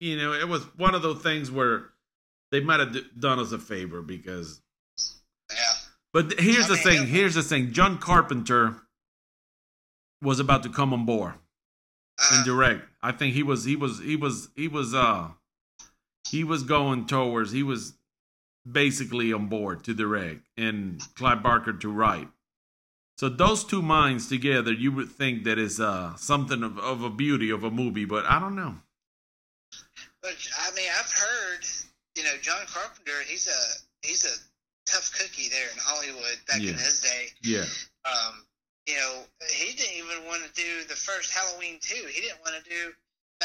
you 0.00 0.16
know, 0.16 0.32
it 0.32 0.48
was 0.48 0.62
one 0.76 0.94
of 0.94 1.02
those 1.02 1.22
things 1.22 1.50
where 1.50 1.90
they 2.50 2.60
might 2.60 2.80
have 2.80 2.92
d- 2.92 3.04
done 3.18 3.38
us 3.38 3.52
a 3.52 3.58
favor 3.58 4.02
because. 4.02 4.60
yeah. 5.50 5.56
But 6.12 6.40
here's 6.40 6.64
I 6.66 6.68
the 6.68 6.74
mean, 6.74 6.82
thing. 6.82 7.06
Here's 7.06 7.34
the 7.34 7.42
thing. 7.42 7.72
John 7.72 7.98
Carpenter 7.98 8.76
was 10.22 10.40
about 10.40 10.62
to 10.64 10.68
come 10.68 10.92
on 10.92 11.06
board 11.06 11.34
and 12.32 12.42
Uh, 12.42 12.44
direct. 12.44 12.84
I 13.02 13.12
think 13.12 13.34
he 13.34 13.42
was. 13.42 13.64
He 13.64 13.76
was. 13.76 14.00
He 14.00 14.16
was. 14.16 14.48
He 14.56 14.68
was. 14.68 14.94
Uh, 14.94 15.28
he 16.28 16.44
was 16.44 16.62
going 16.64 17.06
towards. 17.06 17.52
He 17.52 17.62
was 17.62 17.94
basically 18.70 19.32
on 19.32 19.46
board 19.46 19.82
to 19.84 19.94
direct 19.94 20.46
and 20.56 21.00
Clive 21.14 21.42
Barker 21.42 21.72
to 21.72 21.88
write. 21.88 22.28
So 23.20 23.28
those 23.28 23.64
two 23.64 23.82
minds 23.82 24.30
together, 24.30 24.72
you 24.72 24.92
would 24.92 25.10
think 25.10 25.44
that 25.44 25.58
is 25.58 25.78
uh, 25.78 26.16
something 26.16 26.62
of, 26.62 26.78
of 26.78 27.02
a 27.02 27.10
beauty 27.10 27.50
of 27.50 27.64
a 27.64 27.70
movie, 27.70 28.06
but 28.06 28.24
I 28.24 28.40
don't 28.40 28.56
know. 28.56 28.76
but 30.22 30.32
I 30.58 30.70
mean, 30.74 30.88
I've 30.98 31.12
heard, 31.12 31.66
you 32.16 32.24
know, 32.24 32.32
John 32.40 32.64
Carpenter. 32.66 33.12
He's 33.28 33.46
a 33.46 33.60
he's 34.08 34.24
a 34.24 34.90
tough 34.90 35.12
cookie 35.12 35.50
there 35.50 35.68
in 35.70 35.76
Hollywood 35.78 36.38
back 36.48 36.62
Yeah. 36.62 36.70
in 36.70 36.78
his 36.78 37.02
day. 37.02 37.26
Yeah. 37.42 37.66
Um, 38.10 38.46
you 38.86 38.94
know, 38.94 39.24
he 39.52 39.76
didn't 39.76 39.98
even 39.98 40.24
want 40.26 40.42
to 40.42 40.52
do 40.54 40.84
the 40.88 40.96
first 40.96 41.30
Halloween 41.30 41.76
two. 41.78 42.02
He 42.08 42.22
didn't 42.22 42.40
want 42.40 42.56
to 42.64 42.70
do 42.70 42.84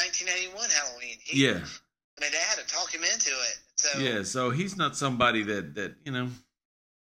1981 0.00 0.70
Halloween. 0.70 1.18
He, 1.22 1.44
Yeah. 1.44 1.60
I 1.60 2.22
mean, 2.22 2.32
they 2.32 2.38
had 2.38 2.56
to 2.56 2.66
talk 2.66 2.94
him 2.94 3.04
into 3.04 3.28
it. 3.28 3.58
So 3.76 3.98
Yeah, 3.98 4.22
so 4.22 4.48
he's 4.48 4.74
not 4.78 4.96
somebody 4.96 5.42
that 5.42 5.74
that 5.74 5.96
you 6.06 6.12
know 6.12 6.30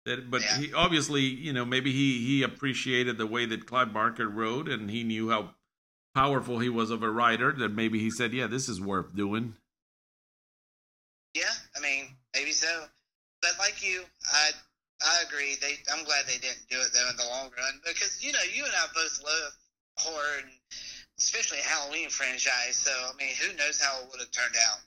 that, 0.05 0.31
but 0.31 0.43
Yeah. 0.43 0.59
he 0.59 0.73
obviously 0.73 1.23
you 1.23 1.53
know 1.53 1.65
maybe 1.65 1.93
he 1.93 2.25
he 2.25 2.43
appreciated 2.43 3.19
the 3.19 3.27
way 3.27 3.47
that 3.47 3.67
Clive 3.67 3.93
Barker 3.93 4.29
wrote, 4.29 4.69
and 4.69 4.91
he 4.91 5.05
knew 5.05 5.31
how 5.31 5.55
powerful 6.15 6.59
he 6.59 6.69
was 6.69 6.91
of 6.91 7.03
a 7.03 7.11
writer 7.11 7.53
that 7.53 7.71
maybe 7.71 7.99
he 7.99 8.11
said, 8.11 8.33
"Yeah, 8.33 8.47
this 8.47 8.69
is 8.69 8.81
worth 8.81 9.15
doing." 9.15 9.57
Yeah, 11.35 11.53
I 11.77 11.81
mean, 11.81 12.17
maybe 12.35 12.53
so. 12.53 12.87
But 13.41 13.59
like 13.59 13.83
you, 13.83 14.05
I 14.33 14.51
I 15.03 15.23
agree. 15.27 15.57
They 15.61 15.79
I'm 15.93 16.05
glad 16.05 16.27
they 16.27 16.39
didn't 16.39 16.69
do 16.69 16.81
it 16.81 16.93
though 16.93 17.09
in 17.09 17.17
the 17.17 17.27
long 17.27 17.51
run 17.57 17.81
because 17.85 18.23
you 18.23 18.33
know 18.33 18.43
you 18.55 18.65
and 18.65 18.73
I 18.75 18.87
both 18.95 19.23
love 19.25 19.53
horror 19.99 20.39
and 20.43 20.51
especially 21.19 21.59
Halloween 21.59 22.09
franchise. 22.11 22.77
So 22.77 22.91
I 22.91 23.13
mean, 23.17 23.35
who 23.37 23.57
knows 23.57 23.81
how 23.81 24.01
it 24.01 24.09
would 24.11 24.21
have 24.21 24.31
turned 24.31 24.57
out. 24.69 24.79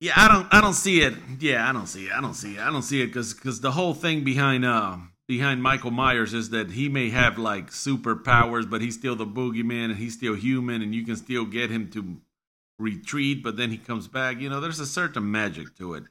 Yeah, 0.00 0.12
I 0.16 0.28
don't 0.28 0.46
I 0.52 0.60
don't 0.60 0.74
see 0.74 1.00
it. 1.00 1.14
Yeah, 1.40 1.68
I 1.68 1.72
don't 1.72 1.86
see 1.86 2.06
it. 2.06 2.12
I 2.12 2.20
don't 2.20 2.34
see 2.34 2.56
it. 2.56 2.60
I 2.60 2.70
don't 2.70 2.82
see 2.82 3.00
it 3.02 3.06
because 3.06 3.32
because 3.34 3.60
the 3.60 3.72
whole 3.72 3.94
thing 3.94 4.24
behind 4.24 4.64
uh 4.64 4.98
behind 5.26 5.62
Michael 5.62 5.90
Myers 5.90 6.34
is 6.34 6.50
that 6.50 6.70
he 6.72 6.88
may 6.88 7.08
have 7.10 7.38
like 7.38 7.70
superpowers, 7.70 8.68
but 8.68 8.80
he's 8.82 8.94
still 8.94 9.16
the 9.16 9.26
boogeyman 9.26 9.86
and 9.86 9.96
he's 9.96 10.14
still 10.14 10.34
human, 10.34 10.82
and 10.82 10.94
you 10.94 11.04
can 11.04 11.16
still 11.16 11.44
get 11.46 11.70
him 11.70 11.90
to 11.92 12.18
retreat, 12.78 13.42
but 13.42 13.56
then 13.56 13.70
he 13.70 13.78
comes 13.78 14.06
back. 14.06 14.38
You 14.38 14.50
know, 14.50 14.60
there's 14.60 14.80
a 14.80 14.86
certain 14.86 15.30
magic 15.30 15.74
to 15.78 15.94
it. 15.94 16.04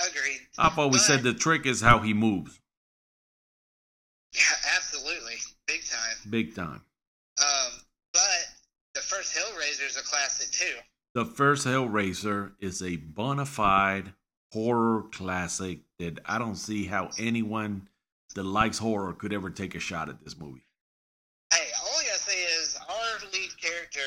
Agreed. 0.00 0.40
I've 0.58 0.78
always 0.78 1.02
But- 1.02 1.06
said 1.06 1.22
the 1.22 1.34
trick 1.34 1.66
is 1.66 1.80
how 1.82 1.98
he 1.98 2.14
moves, 2.14 2.58
Yeah, 4.34 4.40
absolutely, 4.76 5.36
big 5.66 5.82
time. 5.86 6.16
big 6.30 6.54
time. 6.54 6.82
Um, 7.38 7.72
but 8.14 8.46
the 8.94 9.00
first 9.02 9.36
Hellraiser 9.36 9.86
is 9.86 9.98
a 9.98 10.02
classic 10.02 10.50
too. 10.50 10.74
The 11.16 11.24
first 11.24 11.66
Hellraiser 11.66 12.52
is 12.60 12.82
a 12.82 12.96
bona 12.96 13.46
fide 13.46 14.12
horror 14.52 15.04
classic 15.12 15.78
that 15.98 16.18
I 16.26 16.36
don't 16.38 16.56
see 16.56 16.84
how 16.84 17.08
anyone 17.18 17.88
that 18.34 18.42
likes 18.42 18.76
horror 18.76 19.14
could 19.14 19.32
ever 19.32 19.48
take 19.48 19.74
a 19.74 19.78
shot 19.80 20.10
at 20.10 20.22
this 20.22 20.38
movie. 20.38 20.66
Hey, 21.50 21.68
all 21.82 21.98
I 21.98 22.04
gotta 22.04 22.18
say 22.18 22.36
is 22.42 22.78
our 22.86 23.30
lead 23.32 23.48
character, 23.58 24.02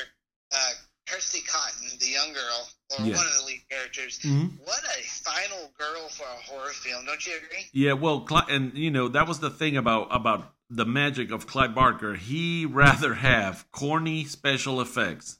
uh, 0.52 0.70
Kirsty 1.08 1.40
Cotton, 1.40 1.88
the 1.98 2.06
young 2.06 2.32
girl, 2.32 2.68
or 2.96 3.04
Yeah. 3.04 3.16
one 3.16 3.26
of 3.26 3.36
the 3.38 3.44
lead 3.44 3.62
characters. 3.68 4.20
Mm-hmm. 4.20 4.58
What 4.62 4.84
a 4.96 5.02
final 5.02 5.72
girl 5.76 6.08
for 6.10 6.22
a 6.22 6.40
horror 6.48 6.70
film! 6.70 7.06
Don't 7.06 7.26
you 7.26 7.36
agree? 7.38 7.66
Yeah, 7.72 7.94
well, 7.94 8.24
and 8.48 8.72
you 8.78 8.92
know 8.92 9.08
that 9.08 9.26
was 9.26 9.40
the 9.40 9.50
thing 9.50 9.76
about 9.76 10.06
about 10.12 10.54
the 10.68 10.86
magic 10.86 11.32
of 11.32 11.48
Clive 11.48 11.74
Barker. 11.74 12.14
He 12.14 12.66
rather 12.70 13.14
have 13.14 13.68
corny 13.72 14.26
special 14.26 14.80
effects, 14.80 15.39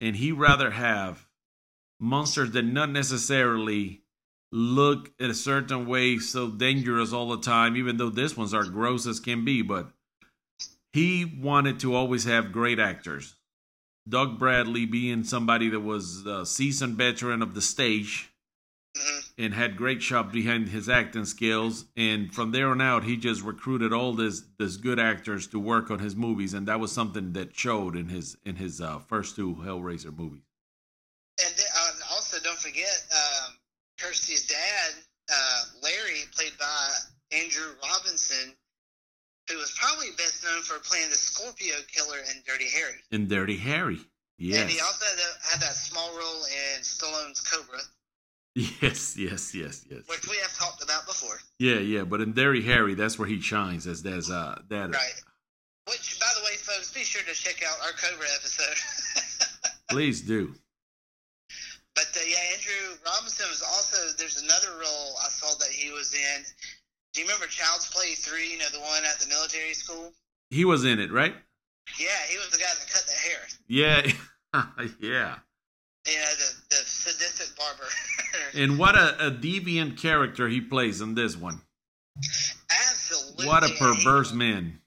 and 0.00 0.16
he 0.16 0.32
rather 0.32 0.70
have 0.70 1.26
monsters 2.00 2.52
that 2.52 2.62
not 2.62 2.90
necessarily 2.90 4.02
look 4.50 5.12
in 5.18 5.30
a 5.30 5.34
certain 5.34 5.86
way 5.86 6.18
so 6.18 6.48
dangerous 6.48 7.12
all 7.12 7.28
the 7.28 7.40
time. 7.40 7.76
Even 7.76 7.96
though 7.96 8.10
this 8.10 8.36
ones 8.36 8.54
are 8.54 8.64
gross 8.64 9.06
as 9.06 9.20
can 9.20 9.44
be, 9.44 9.62
but 9.62 9.90
he 10.92 11.24
wanted 11.24 11.80
to 11.80 11.94
always 11.94 12.24
have 12.24 12.52
great 12.52 12.78
actors. 12.78 13.36
Doug 14.08 14.38
Bradley 14.38 14.86
being 14.86 15.22
somebody 15.22 15.68
that 15.68 15.80
was 15.80 16.24
a 16.24 16.46
seasoned 16.46 16.96
veteran 16.96 17.42
of 17.42 17.54
the 17.54 17.60
stage 17.60 18.30
hmm 18.96 19.18
and 19.38 19.54
had 19.54 19.76
great 19.76 20.02
shop 20.02 20.32
behind 20.32 20.68
his 20.68 20.88
acting 20.88 21.24
skills. 21.24 21.84
And 21.96 22.34
from 22.34 22.50
there 22.50 22.70
on 22.70 22.80
out, 22.80 23.04
he 23.04 23.16
just 23.16 23.42
recruited 23.42 23.92
all 23.92 24.12
this 24.12 24.42
this 24.58 24.76
good 24.76 24.98
actors 24.98 25.46
to 25.48 25.60
work 25.60 25.90
on 25.90 26.00
his 26.00 26.16
movies, 26.16 26.54
and 26.54 26.66
that 26.66 26.80
was 26.80 26.90
something 26.92 27.32
that 27.34 27.56
showed 27.56 27.94
in 27.96 28.08
his 28.08 28.36
in 28.44 28.56
his 28.56 28.80
uh, 28.80 28.98
first 28.98 29.36
two 29.36 29.54
Hellraiser 29.54 30.16
movies. 30.16 30.42
And 31.40 31.54
then, 31.56 31.66
um, 31.80 31.94
also, 32.10 32.38
don't 32.42 32.58
forget 32.58 33.04
um, 33.14 33.54
Kirsty's 34.00 34.46
dad, 34.48 34.92
uh, 35.32 35.62
Larry, 35.82 36.24
played 36.34 36.58
by 36.58 36.88
Andrew 37.30 37.74
Robinson, 37.80 38.54
who 39.48 39.56
was 39.56 39.70
probably 39.78 40.08
best 40.16 40.42
known 40.42 40.62
for 40.62 40.80
playing 40.80 41.10
the 41.10 41.14
Scorpio 41.16 41.76
killer 41.86 42.18
in 42.34 42.42
Dirty 42.44 42.68
Harry. 42.70 42.98
And 43.12 43.28
Dirty 43.28 43.56
Harry, 43.56 44.00
yeah. 44.36 44.62
And 44.62 44.70
he 44.70 44.80
also 44.80 45.04
had, 45.04 45.18
that- 45.18 45.48
had 45.52 45.60
that 45.60 45.74
small 45.76 46.10
role 46.18 46.42
in 46.44 46.82
Stallone's 46.82 47.40
Cobra, 47.40 47.78
yes, 48.82 49.16
yes, 49.16 49.54
yes, 49.54 49.84
yes, 49.90 50.02
which 50.08 50.26
we 50.28 50.36
have 50.38 50.54
talked 50.56 50.82
about 50.82 51.06
before. 51.06 51.38
yeah, 51.58 51.78
yeah. 51.78 52.02
But 52.04 52.20
in 52.20 52.32
Dirty 52.32 52.62
Harry, 52.62 52.94
that's 52.94 53.18
where 53.18 53.28
he 53.28 53.40
shines 53.40 53.86
as 53.86 54.04
as 54.04 54.30
uh 54.30 54.58
that. 54.68 54.90
Right. 54.90 55.22
Which, 55.88 56.18
by 56.20 56.26
the 56.36 56.44
way, 56.44 56.56
folks, 56.56 56.92
be 56.92 57.00
sure 57.00 57.22
to 57.22 57.32
check 57.32 57.62
out 57.64 57.78
our 57.84 57.92
Cobra 57.92 58.26
episode. 58.36 58.76
Please 59.90 60.20
do. 60.20 60.52
but 61.94 62.04
uh, 62.14 62.20
yeah, 62.28 62.36
Andrew 62.52 62.96
Robinson 63.06 63.46
was 63.48 63.62
also. 63.62 63.96
There's 64.18 64.42
another 64.42 64.78
role 64.78 65.14
I 65.24 65.28
saw 65.28 65.56
that 65.58 65.70
he 65.70 65.90
was 65.90 66.12
in. 66.14 66.44
Do 67.14 67.20
you 67.20 67.26
remember 67.26 67.46
Child's 67.46 67.88
Play 67.90 68.14
three? 68.16 68.52
You 68.52 68.58
know, 68.58 68.68
the 68.72 68.80
one 68.80 69.02
at 69.04 69.18
the 69.18 69.28
military 69.28 69.72
school. 69.72 70.12
He 70.50 70.64
was 70.64 70.84
in 70.84 70.98
it, 70.98 71.10
right? 71.12 71.34
Yeah, 71.98 72.08
he 72.28 72.36
was 72.36 72.48
the 72.50 72.58
guy 72.58 72.68
that 72.78 72.92
cut 72.92 73.06
the 73.06 73.12
hair. 73.12 74.12
Yeah, 74.86 74.92
yeah. 75.00 75.36
You 76.08 76.16
know, 76.16 76.34
the 76.38 76.54
the 76.70 76.76
sadistic 76.84 77.56
barber. 77.56 77.84
And 78.54 78.78
what 78.78 78.94
a, 78.96 79.26
a 79.26 79.30
deviant 79.30 79.98
character 80.00 80.48
he 80.48 80.60
plays 80.60 81.00
in 81.00 81.14
this 81.14 81.36
one. 81.36 81.60
Absolutely. 82.70 83.46
What 83.46 83.62
a 83.62 83.66
and 83.66 83.74
he- 83.74 83.78
perverse 83.78 84.32
man. 84.32 84.80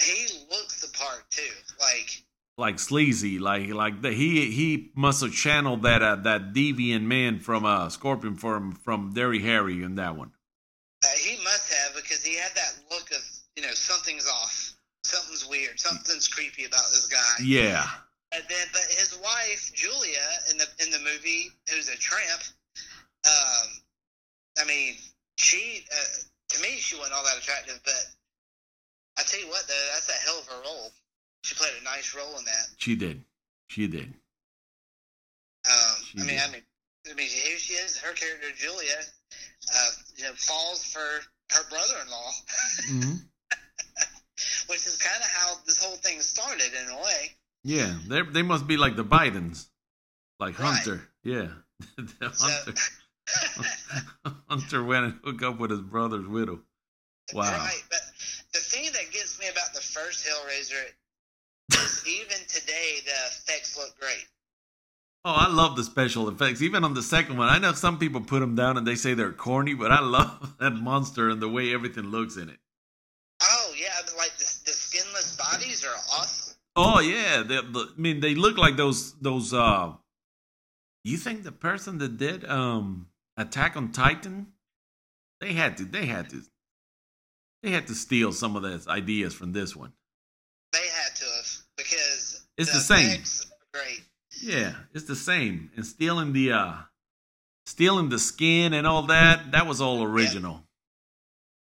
He 0.00 0.26
looks 0.50 0.80
the 0.80 0.96
part 0.96 1.24
too. 1.30 1.42
Like 1.80 2.22
like 2.56 2.78
sleazy, 2.78 3.38
like 3.38 3.68
like 3.70 4.00
the, 4.02 4.12
he 4.12 4.50
he 4.50 4.90
must 4.94 5.22
have 5.22 5.32
channeled 5.32 5.82
that 5.82 6.02
uh, 6.02 6.16
that 6.16 6.52
deviant 6.54 7.02
man 7.02 7.38
from 7.40 7.64
uh 7.64 7.88
Scorpion 7.88 8.36
from 8.36 8.72
from 8.72 9.12
Dirty 9.12 9.40
Harry 9.40 9.82
in 9.82 9.96
that 9.96 10.16
one. 10.16 10.32
uh, 11.04 11.08
he 11.18 11.36
must 11.44 11.72
have 11.72 11.94
because 11.96 12.24
he 12.24 12.36
had 12.36 12.52
that 12.54 12.72
look 12.90 13.10
of 13.10 13.22
you 13.56 13.62
know 13.62 13.72
something's 13.72 14.26
off, 14.26 14.74
something's 15.04 15.46
weird, 15.48 15.78
something's 15.78 16.28
creepy 16.28 16.64
about 16.64 16.88
this 16.90 17.06
guy. 17.08 17.44
Yeah, 17.44 17.86
And 18.32 18.44
then, 18.48 18.66
but 18.72 18.82
his 18.90 19.18
wife 19.22 19.72
Julia 19.74 20.22
in 20.50 20.58
the 20.58 20.66
in 20.78 20.90
the 20.90 20.98
movie, 21.00 21.50
who's 21.68 21.88
a 21.88 21.96
tramp, 21.96 22.42
um, 23.26 23.66
I 24.58 24.64
mean, 24.66 24.94
she 25.36 25.84
uh, 25.92 26.22
to 26.50 26.62
me 26.62 26.78
she 26.78 26.96
wasn't 26.96 27.14
all 27.14 27.24
that 27.24 27.38
attractive, 27.38 27.80
but 27.84 28.06
I 29.18 29.22
tell 29.22 29.40
you 29.40 29.48
what, 29.48 29.66
though, 29.66 29.86
that's 29.92 30.08
a 30.08 30.12
hell 30.24 30.38
of 30.38 30.48
a 30.48 30.62
role. 30.62 30.90
She 31.42 31.54
played 31.54 31.72
a 31.80 31.84
nice 31.84 32.14
role 32.14 32.38
in 32.38 32.44
that. 32.44 32.66
she 32.76 32.94
did, 32.94 33.24
she 33.68 33.86
did. 33.88 34.14
Um, 35.68 35.96
She 36.04 36.18
I 36.20 36.22
mean, 36.22 36.28
did. 36.36 36.40
I 36.40 36.52
mean, 36.52 36.62
I 37.10 37.14
mean, 37.14 37.28
here 37.28 37.58
she 37.58 37.74
is. 37.74 37.98
Her 37.98 38.12
character 38.12 38.48
Julia, 38.56 38.96
uh, 39.74 39.90
you 40.16 40.24
know, 40.24 40.32
falls 40.34 40.84
for 40.84 41.00
her 41.00 41.68
brother-in-law, 41.68 42.30
hmm 42.86 43.14
which 44.68 44.86
is 44.86 44.96
kind 44.98 45.20
of 45.22 45.28
how 45.28 45.56
this 45.66 45.82
whole 45.82 45.96
thing 45.96 46.20
started 46.20 46.72
in 46.80 46.88
a 46.90 46.96
way. 46.96 47.34
Yeah, 47.62 47.98
they 48.08 48.22
they 48.22 48.42
must 48.42 48.66
be 48.66 48.76
like 48.76 48.96
the 48.96 49.04
Bidens, 49.04 49.68
like 50.38 50.58
Right. 50.58 50.74
Hunter. 50.74 51.08
Yeah, 51.22 51.48
Hunter 52.22 52.74
Hunter 54.48 54.84
went 54.84 55.04
and 55.04 55.20
hooked 55.22 55.42
up 55.42 55.58
with 55.58 55.70
his 55.70 55.80
brother's 55.80 56.26
widow. 56.26 56.60
Wow. 57.32 57.52
Right, 57.52 57.82
but 57.90 58.00
the 58.52 58.58
thing 58.58 58.86
that 58.92 59.12
gets 59.12 59.38
me 59.38 59.46
about 59.48 59.72
the 59.74 59.80
first 59.80 60.26
Hellraiser 60.26 60.84
is 61.72 62.04
even 62.08 62.38
today 62.48 63.00
the 63.04 63.12
effects 63.28 63.76
look 63.76 63.98
great. 64.00 64.26
Oh, 65.24 65.32
I 65.32 65.48
love 65.48 65.76
the 65.76 65.84
special 65.84 66.28
effects. 66.30 66.62
Even 66.62 66.82
on 66.82 66.94
the 66.94 67.02
second 67.02 67.36
one, 67.36 67.48
I 67.50 67.58
know 67.58 67.72
some 67.72 67.98
people 67.98 68.22
put 68.22 68.40
them 68.40 68.56
down 68.56 68.78
and 68.78 68.86
they 68.86 68.94
say 68.94 69.12
they're 69.12 69.32
corny, 69.32 69.74
but 69.74 69.92
I 69.92 70.00
love 70.00 70.54
that 70.58 70.70
monster 70.70 71.28
and 71.28 71.42
the 71.42 71.48
way 71.48 71.74
everything 71.74 72.04
looks 72.04 72.36
in 72.36 72.48
it. 72.48 72.58
Oh 73.42 73.74
yeah, 73.78 73.92
but 74.04 74.16
like 74.16 74.36
the, 74.38 74.44
the 74.64 74.72
skinless 74.72 75.36
bodies 75.36 75.84
are 75.84 75.94
awesome. 76.18 76.56
Oh 76.76 77.00
yeah, 77.00 77.42
the, 77.42 77.62
the, 77.62 77.92
I 77.96 78.00
mean 78.00 78.20
they 78.20 78.34
look 78.34 78.56
like 78.56 78.76
those 78.76 79.14
those. 79.20 79.52
uh 79.52 79.94
You 81.04 81.16
think 81.16 81.42
the 81.42 81.52
person 81.52 81.98
that 81.98 82.16
did 82.18 82.44
um 82.48 83.08
Attack 83.36 83.76
on 83.76 83.90
Titan, 83.92 84.52
they 85.40 85.52
had 85.54 85.76
to 85.78 85.84
they 85.84 86.06
had 86.06 86.30
to 86.30 86.42
they 87.62 87.70
had 87.70 87.86
to 87.88 87.94
steal 87.94 88.32
some 88.32 88.56
of 88.56 88.62
those 88.62 88.86
ideas 88.86 89.34
from 89.34 89.52
this 89.52 89.74
one. 89.74 89.92
They 90.72 90.86
had 90.86 91.16
to 91.16 91.24
have 91.24 91.58
because 91.76 92.46
It's 92.56 92.72
the 92.72 92.80
same. 92.80 93.22
great. 93.72 94.02
Yeah, 94.42 94.74
it's 94.94 95.06
the 95.06 95.16
same. 95.16 95.70
And 95.76 95.84
stealing 95.86 96.32
the 96.32 96.52
uh 96.52 96.74
stealing 97.66 98.08
the 98.08 98.18
skin 98.18 98.72
and 98.74 98.86
all 98.86 99.02
that, 99.04 99.52
that 99.52 99.66
was 99.66 99.80
all 99.80 100.02
original. 100.02 100.62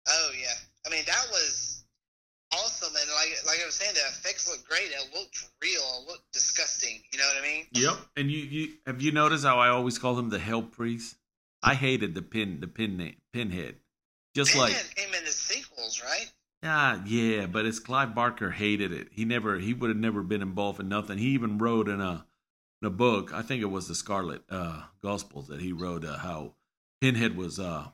Oh 0.08 0.32
yeah, 0.40 0.54
I 0.86 0.90
mean 0.90 1.04
that 1.06 1.26
was 1.32 1.84
awesome, 2.54 2.96
and 2.96 3.07
like 3.18 3.46
like 3.46 3.60
I 3.62 3.66
was 3.66 3.76
saying, 3.76 3.94
the 3.94 4.02
effects 4.02 4.48
looked 4.48 4.68
great. 4.70 4.92
It 4.92 5.14
looked 5.14 5.38
real. 5.62 5.82
It 6.02 6.08
looked 6.08 6.32
disgusting. 6.32 7.02
You 7.12 7.20
know 7.20 7.26
what 7.26 7.44
I 7.44 7.48
mean? 7.48 7.66
Yep. 7.74 7.98
And 8.16 8.32
you, 8.32 8.40
you 8.40 8.74
have 8.86 9.02
you 9.02 9.12
noticed 9.12 9.44
how 9.44 9.60
I 9.60 9.70
always 9.70 9.98
call 9.98 10.18
him 10.18 10.30
the 10.30 10.40
hell 10.40 10.62
priest? 10.62 11.16
I 11.64 11.74
hated 11.74 12.14
the 12.14 12.22
pin 12.22 12.60
the 12.60 12.68
pin 12.68 12.98
name 12.98 13.16
pinhead. 13.34 13.76
Just 14.36 14.56
like 14.56 14.74
Pinhead 14.74 14.96
came 14.96 15.14
in 15.16 15.26
the 15.26 15.32
sequels, 15.32 16.02
right? 16.04 16.32
Ah, 16.64 17.02
yeah, 17.06 17.46
but 17.46 17.66
it's 17.66 17.80
Clive 17.80 18.14
Barker 18.14 18.52
hated 18.52 18.92
it. 18.92 19.08
He 19.12 19.26
never, 19.26 19.58
he 19.58 19.74
would 19.74 19.90
have 19.90 19.98
never 19.98 20.24
been 20.24 20.42
involved 20.42 20.80
in 20.80 20.90
nothing. 20.90 21.18
He 21.18 21.30
even 21.30 21.58
wrote 21.58 21.88
in 21.88 22.02
a, 22.02 22.26
in 22.82 22.88
a 22.88 22.92
book. 22.92 23.34
I 23.34 23.42
think 23.42 23.62
it 23.62 23.72
was 23.72 23.88
the 23.88 23.96
Scarlet 23.96 24.44
uh, 24.50 24.84
Gospels 25.02 25.48
that 25.48 25.62
he 25.62 25.72
wrote 25.72 26.06
uh, 26.06 26.18
how 26.18 26.54
Pinhead 27.02 27.38
was 27.38 27.60
uh, 27.60 27.88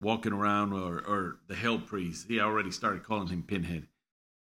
walking 0.00 0.32
around, 0.32 0.72
or 0.72 0.98
or 0.98 1.38
the 1.48 1.54
Hell 1.54 1.78
Priest. 1.78 2.26
He 2.28 2.40
already 2.40 2.70
started 2.70 3.04
calling 3.04 3.28
him 3.28 3.42
Pinhead. 3.42 3.86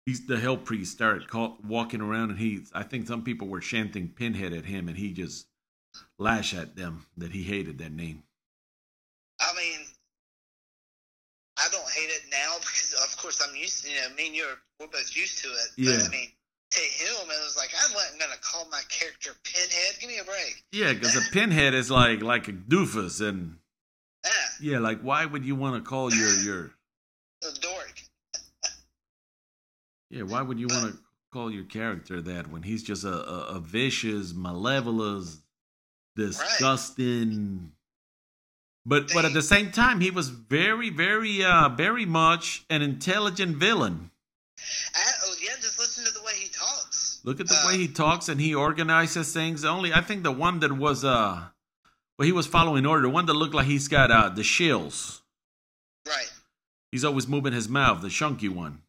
He's 0.08 0.24
the 0.26 0.38
hell 0.38 0.56
priest 0.56 0.92
started 0.92 1.28
call, 1.28 1.58
walking 1.66 2.00
around 2.00 2.30
and 2.30 2.38
he 2.38 2.62
I 2.72 2.82
think 2.82 3.06
some 3.06 3.22
people 3.22 3.46
were 3.46 3.60
chanting 3.60 4.08
pinhead 4.08 4.54
at 4.54 4.64
him 4.64 4.88
and 4.88 4.96
he 4.96 5.12
just 5.12 5.46
lashed 6.18 6.54
at 6.54 6.76
them 6.76 7.04
that 7.18 7.32
he 7.32 7.42
hated 7.42 7.76
that 7.78 7.92
name. 7.92 8.22
I 9.38 9.52
mean, 9.54 9.80
I 11.58 11.66
don't 11.70 11.90
hate 11.90 12.08
it 12.08 12.22
now 12.30 12.56
because, 12.60 12.94
of 12.94 13.16
course, 13.18 13.46
I'm 13.46 13.54
used. 13.54 13.84
To, 13.84 13.90
you 13.90 13.96
know, 13.96 14.14
me 14.16 14.28
and 14.28 14.36
you're 14.36 14.58
we're 14.80 14.86
both 14.86 15.14
used 15.14 15.42
to 15.44 15.48
it. 15.48 15.68
Yeah. 15.76 15.98
But, 15.98 16.06
I 16.06 16.10
mean, 16.10 16.28
to 16.70 16.80
him, 16.80 17.28
it 17.28 17.44
was 17.44 17.56
like 17.58 17.70
I 17.74 17.94
wasn't 17.94 18.18
gonna 18.18 18.32
call 18.40 18.66
my 18.70 18.80
character 18.88 19.32
Pinhead. 19.44 20.00
Give 20.00 20.08
me 20.08 20.18
a 20.18 20.24
break. 20.24 20.64
Yeah, 20.72 20.94
because 20.94 21.16
a 21.16 21.32
pinhead 21.32 21.74
is 21.74 21.90
like 21.90 22.22
like 22.22 22.48
a 22.48 22.52
doofus 22.52 23.20
and 23.20 23.58
Yeah, 24.24 24.30
yeah, 24.72 24.78
like 24.78 25.02
why 25.02 25.26
would 25.26 25.44
you 25.44 25.54
want 25.54 25.84
to 25.84 25.86
call 25.86 26.12
your 26.14 26.32
your. 26.40 26.70
Yeah 30.10 30.22
why 30.22 30.42
would 30.42 30.58
you 30.58 30.66
want 30.68 30.92
to 30.92 30.98
call 31.32 31.50
your 31.50 31.64
character 31.64 32.20
that 32.22 32.50
when 32.50 32.62
he's 32.62 32.82
just 32.82 33.04
a 33.04 33.12
a, 33.12 33.56
a 33.56 33.60
vicious, 33.60 34.32
malevolent, 34.34 35.28
disgusting. 36.16 37.72
But 38.86 39.12
but 39.12 39.24
at 39.24 39.34
the 39.34 39.42
same 39.42 39.70
time, 39.70 40.00
he 40.00 40.10
was 40.10 40.28
very 40.30 40.90
very 40.90 41.44
uh 41.44 41.68
very 41.70 42.06
much 42.06 42.64
an 42.70 42.80
intelligent 42.82 43.56
villain. 43.56 44.10
I, 44.94 45.10
oh 45.24 45.34
yeah, 45.42 45.50
just 45.60 45.78
listen 45.78 46.04
to 46.06 46.12
the 46.12 46.22
way 46.22 46.32
he 46.34 46.48
talks. 46.48 47.20
Look 47.24 47.40
at 47.40 47.48
the 47.48 47.54
Uh, 47.54 47.68
way 47.68 47.76
he 47.76 47.88
talks 47.88 48.28
and 48.28 48.40
he 48.40 48.54
organizes 48.54 49.32
things. 49.32 49.64
Only 49.64 49.92
I 49.92 50.00
think 50.00 50.22
the 50.22 50.32
one 50.32 50.60
that 50.60 50.72
was 50.72 51.04
uh 51.04 51.48
well 52.18 52.26
he 52.26 52.32
was 52.32 52.46
following 52.46 52.86
order, 52.86 53.02
the 53.02 53.10
one 53.10 53.26
that 53.26 53.34
looked 53.34 53.54
like 53.54 53.66
he's 53.66 53.88
got 53.88 54.10
uh 54.10 54.30
the 54.30 54.42
shills. 54.42 55.20
Right. 56.06 56.32
He's 56.90 57.04
always 57.04 57.28
moving 57.28 57.52
his 57.52 57.68
mouth, 57.68 58.00
the 58.00 58.08
chunky 58.08 58.48
one. 58.48 58.80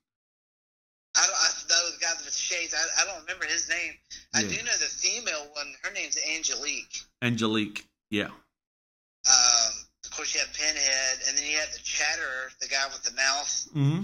I 1.17 1.25
don't. 1.25 1.35
I, 1.35 1.47
that 1.67 1.81
was 1.83 1.97
the 1.99 2.05
guy 2.05 2.13
with 2.15 2.25
the 2.25 2.31
shades. 2.31 2.73
I, 2.73 3.01
I 3.01 3.05
don't 3.05 3.21
remember 3.21 3.45
his 3.45 3.67
name. 3.67 3.93
I 4.33 4.41
Yeah. 4.41 4.57
do 4.57 4.63
know 4.63 4.77
the 4.77 4.85
female 4.85 5.49
one. 5.53 5.73
Her 5.83 5.91
name's 5.91 6.17
Angelique. 6.17 7.01
Angelique. 7.21 7.85
Yeah. 8.09 8.29
Um, 8.29 9.73
of 10.05 10.11
course, 10.11 10.33
you 10.33 10.39
have 10.39 10.53
Pinhead, 10.53 11.19
and 11.27 11.37
then 11.37 11.45
you 11.45 11.57
have 11.57 11.71
the 11.73 11.79
Chatterer, 11.79 12.51
the 12.61 12.67
guy 12.67 12.85
with 12.87 13.03
the 13.03 13.11
mouth. 13.13 13.67
Mm-hmm. 13.75 14.01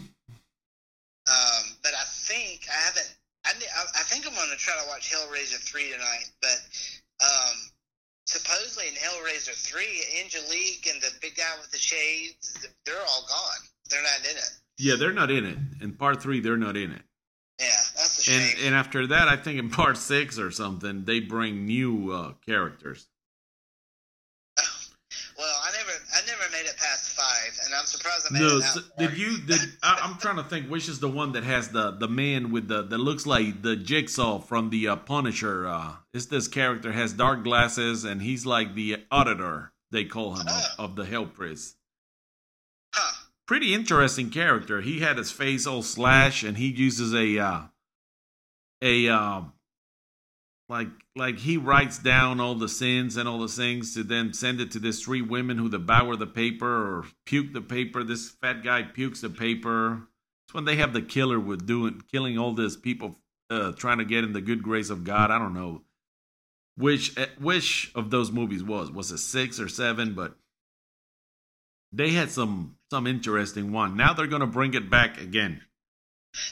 Um, 1.27 1.63
but 1.81 1.93
I 1.93 2.03
think 2.05 2.67
I 2.69 2.73
haven't. 2.85 3.15
I 3.45 3.51
I 3.51 4.03
think 4.03 4.27
I'm 4.27 4.33
going 4.33 4.49
to 4.49 4.57
try 4.57 4.73
to 4.81 4.87
watch 4.87 5.11
Hellraiser 5.11 5.57
three 5.59 5.91
tonight. 5.91 6.29
But 6.41 6.59
um, 7.23 7.55
supposedly 8.25 8.87
in 8.89 8.95
Hellraiser 8.95 9.53
three, 9.53 10.03
Angelique 10.21 10.87
and 10.91 11.01
the 11.01 11.11
big 11.21 11.35
guy 11.35 11.55
with 11.61 11.71
the 11.71 11.77
shades, 11.77 12.67
they're 12.85 13.01
all 13.07 13.25
gone. 13.27 13.67
They're 13.89 14.03
not 14.03 14.19
in 14.29 14.37
it. 14.37 14.51
Yeah, 14.77 14.95
they're 14.97 15.13
not 15.13 15.31
in 15.31 15.45
it. 15.45 15.57
In 15.81 15.93
part 15.93 16.21
three, 16.21 16.39
they're 16.41 16.57
not 16.57 16.75
in 16.77 16.91
it. 16.91 17.01
And 18.27 18.43
shame. 18.43 18.65
and 18.67 18.75
after 18.75 19.07
that, 19.07 19.27
I 19.27 19.35
think 19.37 19.59
in 19.59 19.69
part 19.69 19.97
six 19.97 20.39
or 20.39 20.51
something, 20.51 21.05
they 21.05 21.19
bring 21.19 21.65
new 21.65 22.11
uh, 22.11 22.33
characters. 22.45 23.07
well, 25.37 25.53
I 25.63 25.71
never, 25.71 25.91
I 26.13 26.19
never 26.25 26.51
made 26.51 26.67
it 26.69 26.75
past 26.77 27.09
five, 27.15 27.59
and 27.65 27.73
I'm 27.73 27.85
surprised 27.85 28.27
I 28.29 28.33
made 28.33 28.39
No, 28.41 28.57
it. 28.57 28.63
so- 28.63 28.81
did 28.97 29.17
you? 29.17 29.37
Did 29.39 29.59
I, 29.83 29.99
I'm 30.03 30.17
trying 30.17 30.37
to 30.37 30.43
think 30.43 30.69
which 30.69 30.87
is 30.89 30.99
the 30.99 31.09
one 31.09 31.33
that 31.33 31.43
has 31.43 31.69
the 31.69 31.91
the 31.91 32.07
man 32.07 32.51
with 32.51 32.67
the 32.67 32.83
that 32.83 32.97
looks 32.97 33.25
like 33.25 33.61
the 33.61 33.75
Jigsaw 33.75 34.39
from 34.39 34.69
the 34.69 34.87
uh, 34.87 34.95
Punisher. 34.95 35.67
Uh, 35.67 35.93
it's 36.13 36.25
this 36.27 36.47
character 36.47 36.91
has 36.91 37.13
dark 37.13 37.43
glasses 37.43 38.03
and 38.05 38.21
he's 38.21 38.45
like 38.45 38.75
the 38.75 39.03
auditor. 39.11 39.71
They 39.91 40.05
call 40.05 40.35
him 40.35 40.47
of, 40.47 40.63
of 40.79 40.95
the 40.95 41.05
Hell 41.05 41.25
Priest. 41.27 41.75
Huh. 42.93 43.13
Pretty 43.45 43.73
interesting 43.73 44.29
character. 44.31 44.81
He 44.81 44.99
had 44.99 45.17
his 45.17 45.31
face 45.31 45.67
all 45.67 45.83
slash, 45.83 46.41
and 46.43 46.57
he 46.57 46.67
uses 46.67 47.13
a 47.13 47.37
uh, 47.37 47.59
a 48.81 49.09
um 49.09 49.53
like 50.67 50.87
like 51.15 51.39
he 51.39 51.57
writes 51.57 51.99
down 51.99 52.39
all 52.39 52.55
the 52.55 52.69
sins 52.69 53.17
and 53.17 53.29
all 53.29 53.39
the 53.39 53.47
things 53.47 53.93
to 53.93 54.03
then 54.03 54.33
send 54.33 54.59
it 54.59 54.71
to 54.71 54.79
these 54.79 55.01
three 55.01 55.21
women 55.21 55.57
who 55.57 55.69
devour 55.69 56.15
the 56.15 56.27
paper 56.27 56.65
or 56.97 57.05
puke 57.25 57.53
the 57.53 57.61
paper. 57.61 58.03
This 58.03 58.29
fat 58.29 58.63
guy 58.63 58.83
pukes 58.83 59.21
the 59.21 59.29
paper. 59.29 60.07
It's 60.47 60.53
when 60.53 60.65
they 60.65 60.75
have 60.77 60.93
the 60.93 61.01
killer 61.01 61.39
with 61.39 61.65
doing 61.65 62.01
killing 62.11 62.37
all 62.37 62.53
these 62.53 62.77
people 62.77 63.15
uh, 63.49 63.73
trying 63.73 63.99
to 63.99 64.05
get 64.05 64.23
in 64.23 64.33
the 64.33 64.41
good 64.41 64.63
grace 64.63 64.89
of 64.89 65.03
God. 65.03 65.29
I 65.31 65.37
don't 65.37 65.53
know 65.53 65.81
which 66.77 67.17
eh, 67.17 67.27
which 67.39 67.91
of 67.95 68.09
those 68.09 68.31
movies 68.31 68.63
was 68.63 68.91
was 68.91 69.11
it 69.11 69.19
six 69.19 69.59
or 69.59 69.67
seven, 69.67 70.13
but 70.13 70.35
they 71.91 72.11
had 72.11 72.31
some 72.31 72.77
some 72.91 73.07
interesting 73.07 73.71
one. 73.71 73.95
Now 73.95 74.13
they're 74.13 74.27
gonna 74.27 74.47
bring 74.47 74.73
it 74.73 74.89
back 74.89 75.19
again. 75.19 75.61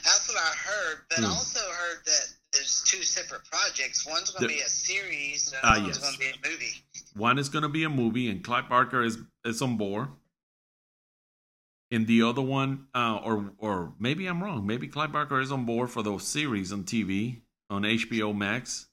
That's 0.04 0.28
what 0.28 0.36
I 0.36 0.54
heard, 0.56 0.98
but 1.08 1.18
Hmm. 1.18 1.24
I 1.26 1.28
also 1.28 1.60
heard 1.60 2.04
that 2.06 2.26
there's 2.52 2.82
two 2.86 3.02
separate 3.02 3.44
projects. 3.50 4.06
One's 4.06 4.30
going 4.30 4.42
to 4.42 4.48
be 4.48 4.60
a 4.60 4.68
series, 4.68 5.52
and 5.52 5.60
Ah, 5.64 5.74
one's 5.76 5.88
yes. 5.88 5.98
going 5.98 6.12
to 6.14 6.18
be 6.18 6.26
a 6.28 6.50
movie. 6.50 6.82
One 7.14 7.38
is 7.38 7.48
going 7.48 7.62
to 7.62 7.68
be 7.68 7.84
a 7.84 7.90
movie, 7.90 8.28
and 8.28 8.42
Clive 8.44 8.68
Barker 8.68 9.02
is 9.02 9.18
is 9.44 9.60
on 9.62 9.76
board. 9.76 10.08
And 11.90 12.06
the 12.06 12.22
other 12.22 12.42
one, 12.42 12.86
uh, 12.94 13.20
or 13.22 13.52
or 13.58 13.92
maybe 13.98 14.26
I'm 14.26 14.42
wrong. 14.42 14.66
Maybe 14.66 14.88
Clive 14.88 15.12
Barker 15.12 15.40
is 15.40 15.52
on 15.52 15.64
board 15.64 15.90
for 15.90 16.02
the 16.02 16.18
series 16.18 16.72
on 16.72 16.84
TV 16.84 17.42
on 17.70 17.82
HBO 17.82 18.34
Max, 18.34 18.86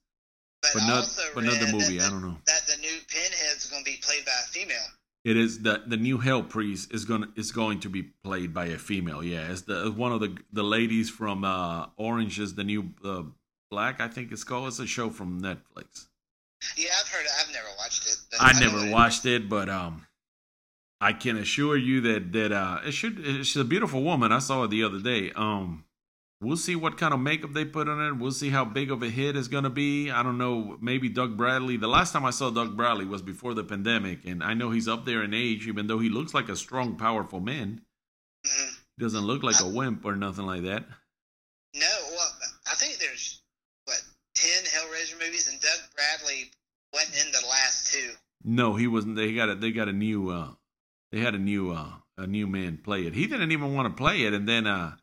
But, 0.61 0.71
but 0.75 0.87
not 0.87 1.17
but 1.33 1.43
not 1.43 1.59
the 1.59 1.71
movie. 1.71 1.97
That 1.97 2.07
I 2.07 2.09
don't 2.09 2.21
know. 2.21 2.37
that 2.45 2.67
the 2.67 2.77
new 2.77 2.97
Pinhead's 3.07 3.65
going 3.69 3.83
to 3.83 3.89
be 3.91 3.97
played 4.01 4.25
by 4.25 4.31
a 4.31 4.47
female. 4.49 4.77
It 5.23 5.37
is 5.37 5.61
the 5.61 5.83
the 5.85 5.97
new 5.97 6.17
Hell 6.17 6.41
Priest 6.41 6.91
is 6.91 7.05
going 7.05 7.21
to 7.21 7.29
is 7.35 7.51
going 7.51 7.79
to 7.81 7.89
be 7.89 8.03
played 8.23 8.53
by 8.53 8.65
a 8.65 8.77
female. 8.77 9.23
Yeah, 9.23 9.51
it's 9.51 9.61
the 9.61 9.91
one 9.95 10.11
of 10.11 10.19
the 10.19 10.35
the 10.51 10.63
ladies 10.63 11.09
from 11.09 11.43
uh, 11.43 11.87
Orange 11.97 12.39
is 12.39 12.55
the 12.55 12.63
New 12.63 12.89
uh, 13.05 13.23
Black. 13.69 14.01
I 14.01 14.07
think 14.07 14.31
it's 14.31 14.43
called. 14.43 14.67
It's 14.67 14.79
a 14.79 14.87
show 14.87 15.11
from 15.11 15.39
Netflix. 15.39 16.07
Yeah, 16.75 16.89
I've 16.99 17.07
heard 17.07 17.25
it. 17.25 17.31
I've 17.39 17.53
never 17.53 17.67
watched 17.77 18.07
it. 18.07 18.17
but 18.31 18.41
I 18.41 18.59
never 18.59 18.91
watched 18.91 19.25
it, 19.25 19.47
but 19.47 19.69
um, 19.69 20.07
I 20.99 21.13
can 21.13 21.37
assure 21.37 21.77
you 21.77 22.01
that 22.01 22.31
that 22.33 22.51
uh, 22.51 22.79
it 22.85 22.91
should. 22.91 23.45
She's 23.45 23.57
a 23.57 23.63
beautiful 23.63 24.01
woman. 24.01 24.31
I 24.31 24.39
saw 24.39 24.61
her 24.61 24.67
the 24.67 24.83
other 24.83 24.99
day. 24.99 25.31
Um, 25.35 25.85
we'll 26.41 26.57
see 26.57 26.75
what 26.75 26.97
kind 26.97 27.13
of 27.13 27.19
makeup 27.19 27.53
they 27.53 27.63
put 27.63 27.87
on 27.87 28.05
it. 28.05 28.17
We'll 28.17 28.31
see 28.31 28.49
how 28.49 28.65
big 28.65 28.91
of 28.91 29.03
a 29.03 29.09
hit 29.09 29.35
it's 29.35 29.47
gonna 29.47 29.69
be. 29.69 30.11
I 30.11 30.23
don't 30.23 30.37
know. 30.37 30.77
Maybe 30.81 31.07
Doug 31.07 31.37
Bradley. 31.37 31.77
The 31.77 31.87
last 31.87 32.11
time 32.11 32.25
I 32.25 32.31
saw 32.31 32.49
Doug 32.49 32.75
Bradley 32.75 33.05
was 33.05 33.21
before 33.21 33.53
the 33.53 33.63
pandemic, 33.63 34.25
and 34.25 34.43
I 34.43 34.53
know 34.53 34.71
he's 34.71 34.87
up 34.87 35.05
there 35.05 35.23
in 35.23 35.33
age, 35.33 35.67
even 35.67 35.87
though 35.87 35.99
he 35.99 36.09
looks 36.09 36.33
like 36.33 36.49
a 36.49 36.55
strong, 36.55 36.97
powerful 36.97 37.39
man. 37.39 37.85
Mhm. 38.45 38.75
He 38.97 39.03
doesn't 39.03 39.25
look 39.25 39.43
like 39.43 39.59
a 39.61 39.67
wimp 39.67 40.03
or 40.03 40.15
nothing 40.15 40.45
like 40.45 40.63
that. 40.63 40.87
No, 41.73 42.07
well, 42.11 42.35
I 42.67 42.75
think 42.75 42.97
there's 42.97 43.41
what 43.85 44.01
ten 44.33 44.63
Hellraiser 44.63 45.19
movies, 45.19 45.47
and 45.47 45.61
Doug 45.61 45.79
Bradley 45.95 46.51
went 46.93 47.09
in 47.09 47.31
the 47.31 47.47
last 47.47 47.93
two. 47.93 48.11
No, 48.43 48.75
he 48.75 48.87
wasn't. 48.87 49.15
They 49.15 49.33
got 49.33 49.49
a 49.49 49.55
they 49.55 49.71
got 49.71 49.87
a 49.87 49.93
new 49.93 50.29
uh 50.29 50.55
they 51.11 51.19
had 51.19 51.35
a 51.35 51.39
new 51.39 51.71
uh 51.71 51.93
a 52.17 52.27
new 52.27 52.47
man 52.47 52.77
play 52.77 53.05
it. 53.05 53.13
He 53.13 53.27
didn't 53.27 53.51
even 53.51 53.73
want 53.73 53.87
to 53.87 53.97
play 53.97 54.23
it, 54.23 54.33
and 54.33 54.49
then 54.49 54.67
uh 54.67 54.97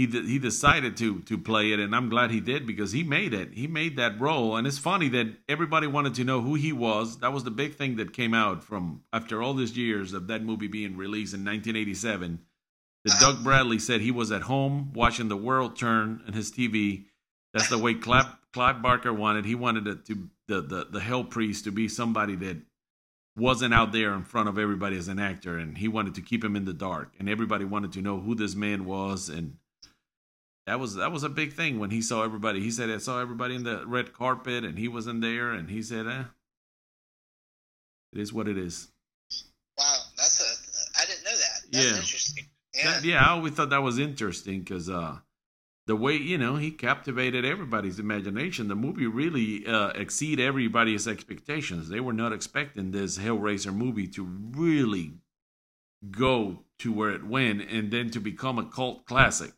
he 0.00 0.06
de- 0.06 0.26
he 0.26 0.38
decided 0.38 0.96
to 0.96 1.20
to 1.20 1.36
play 1.36 1.72
it, 1.72 1.78
and 1.78 1.94
I'm 1.94 2.08
glad 2.08 2.30
he 2.30 2.40
did 2.40 2.66
because 2.66 2.92
he 2.92 3.02
made 3.02 3.34
it. 3.34 3.52
He 3.52 3.66
made 3.66 3.96
that 3.96 4.18
role, 4.18 4.56
and 4.56 4.66
it's 4.66 4.78
funny 4.78 5.10
that 5.10 5.26
everybody 5.46 5.86
wanted 5.86 6.14
to 6.14 6.24
know 6.24 6.40
who 6.40 6.54
he 6.54 6.72
was. 6.72 7.18
That 7.18 7.34
was 7.34 7.44
the 7.44 7.50
big 7.50 7.74
thing 7.74 7.96
that 7.96 8.14
came 8.14 8.32
out 8.32 8.64
from 8.64 9.02
after 9.12 9.42
all 9.42 9.52
these 9.52 9.76
years 9.76 10.14
of 10.14 10.26
that 10.28 10.42
movie 10.42 10.68
being 10.68 10.96
released 10.96 11.34
in 11.34 11.40
1987. 11.40 12.40
That 13.04 13.20
Doug 13.20 13.44
Bradley 13.44 13.78
said 13.78 14.00
he 14.00 14.10
was 14.10 14.32
at 14.32 14.40
home 14.42 14.92
watching 14.94 15.28
the 15.28 15.36
world 15.36 15.76
turn 15.76 16.22
on 16.26 16.32
his 16.32 16.50
TV. 16.50 17.04
That's 17.52 17.68
the 17.68 17.76
way 17.76 17.92
Clive, 17.92 18.34
Clive 18.54 18.80
Barker 18.80 19.12
wanted. 19.12 19.44
He 19.44 19.54
wanted 19.54 19.86
it 19.86 20.06
to 20.06 20.30
the, 20.48 20.62
the 20.62 20.86
the 20.92 21.00
Hell 21.00 21.24
Priest 21.24 21.64
to 21.64 21.72
be 21.72 21.88
somebody 21.88 22.36
that 22.36 22.56
wasn't 23.36 23.74
out 23.74 23.92
there 23.92 24.14
in 24.14 24.24
front 24.24 24.48
of 24.48 24.58
everybody 24.58 24.96
as 24.96 25.08
an 25.08 25.18
actor, 25.18 25.58
and 25.58 25.76
he 25.76 25.88
wanted 25.88 26.14
to 26.14 26.22
keep 26.22 26.42
him 26.42 26.56
in 26.56 26.64
the 26.64 26.72
dark. 26.72 27.12
And 27.18 27.28
everybody 27.28 27.66
wanted 27.66 27.92
to 27.92 28.00
know 28.00 28.18
who 28.18 28.34
this 28.34 28.54
man 28.54 28.86
was, 28.86 29.28
and 29.28 29.56
that 30.70 30.78
was 30.78 30.94
that 30.94 31.10
was 31.10 31.24
a 31.24 31.28
big 31.28 31.52
thing 31.52 31.80
when 31.80 31.90
he 31.90 32.00
saw 32.00 32.22
everybody. 32.22 32.60
He 32.60 32.70
said 32.70 32.90
I 32.90 32.98
saw 32.98 33.20
everybody 33.20 33.56
in 33.56 33.64
the 33.64 33.84
red 33.88 34.12
carpet, 34.12 34.64
and 34.64 34.78
he 34.78 34.86
wasn't 34.86 35.20
there, 35.20 35.50
and 35.50 35.68
he 35.68 35.82
said, 35.82 36.06
eh, 36.06 36.24
"It 38.12 38.20
is 38.20 38.32
what 38.32 38.46
it 38.46 38.56
is." 38.56 38.86
Wow, 39.76 39.96
that's 40.16 40.40
a 40.40 41.00
I 41.00 41.04
didn't 41.06 41.24
know 41.24 41.36
that. 41.36 41.72
That's 41.72 41.84
Yeah. 41.84 41.96
interesting. 41.96 42.44
Yeah. 42.72 42.84
That- 42.92 43.04
yeah, 43.04 43.24
I 43.24 43.30
always 43.30 43.54
thought 43.54 43.70
that 43.70 43.82
was 43.82 43.98
interesting 43.98 44.60
because 44.60 44.88
uh, 44.88 45.18
the 45.88 45.96
way 45.96 46.14
you 46.14 46.38
know 46.38 46.54
he 46.54 46.70
captivated 46.70 47.44
everybody's 47.44 47.98
imagination. 47.98 48.68
The 48.68 48.76
movie 48.76 49.08
really 49.08 49.66
uh, 49.66 49.88
exceed 49.88 50.38
everybody's 50.38 51.08
expectations. 51.08 51.88
They 51.88 51.98
were 51.98 52.12
not 52.12 52.32
expecting 52.32 52.92
this 52.92 53.18
Hellraiser 53.18 53.74
movie 53.74 54.06
to 54.08 54.22
really 54.22 55.14
go 56.12 56.64
to 56.78 56.92
where 56.92 57.10
it 57.10 57.24
went 57.24 57.62
and 57.62 57.90
then 57.90 58.10
to 58.12 58.20
become 58.20 58.56
a 58.60 58.64
cult 58.66 59.04
classic 59.04 59.52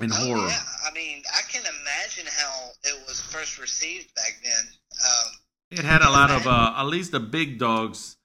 in 0.00 0.10
Oh, 0.12 0.16
horror. 0.16 0.48
Yeah, 0.48 0.62
I 0.88 0.92
mean, 0.94 1.22
I 1.34 1.42
can 1.50 1.62
imagine 1.62 2.26
how 2.26 2.68
it 2.84 3.00
was 3.06 3.20
first 3.20 3.58
received 3.58 4.14
back 4.14 4.38
then. 4.42 4.64
Um, 5.04 5.32
It 5.70 5.84
had 5.84 6.02
a 6.02 6.10
lot 6.10 6.30
of 6.30 6.46
uh, 6.46 6.74
at 6.76 6.84
least 6.84 7.12
the 7.12 7.20
big 7.20 7.58
dogs. 7.58 8.16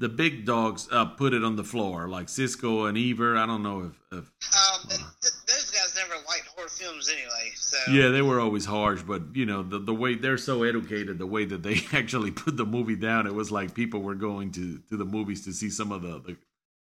The 0.00 0.08
big 0.08 0.44
dogs 0.46 0.86
uh, 0.92 1.06
put 1.06 1.34
it 1.34 1.42
on 1.42 1.56
the 1.56 1.64
floor, 1.64 2.06
like 2.06 2.28
Siskel 2.28 2.88
and 2.88 2.96
Ebert. 2.96 3.36
I 3.36 3.46
don't 3.46 3.64
know 3.64 3.80
if, 3.80 4.00
if 4.12 4.18
um, 4.54 4.80
and 4.92 5.02
th- 5.20 5.34
those 5.48 5.70
guys 5.72 5.92
never 5.96 6.14
liked 6.28 6.46
horror 6.54 6.68
films 6.68 7.08
anyway. 7.08 7.50
So 7.56 7.78
Yeah, 7.90 8.10
they 8.10 8.22
were 8.22 8.38
always 8.38 8.64
harsh, 8.64 9.02
but 9.02 9.22
you 9.34 9.44
know 9.44 9.64
the 9.64 9.80
the 9.80 9.92
way 9.94 10.14
they're 10.14 10.38
so 10.38 10.62
educated, 10.62 11.18
the 11.18 11.26
way 11.26 11.44
that 11.46 11.64
they 11.64 11.80
actually 11.92 12.30
put 12.30 12.56
the 12.56 12.64
movie 12.64 12.94
down, 12.94 13.26
it 13.26 13.34
was 13.34 13.50
like 13.50 13.74
people 13.74 14.00
were 14.00 14.14
going 14.14 14.52
to 14.52 14.78
to 14.88 14.96
the 14.96 15.04
movies 15.04 15.44
to 15.46 15.52
see 15.52 15.68
some 15.68 15.90
of 15.90 16.02
the 16.02 16.20
the, 16.20 16.36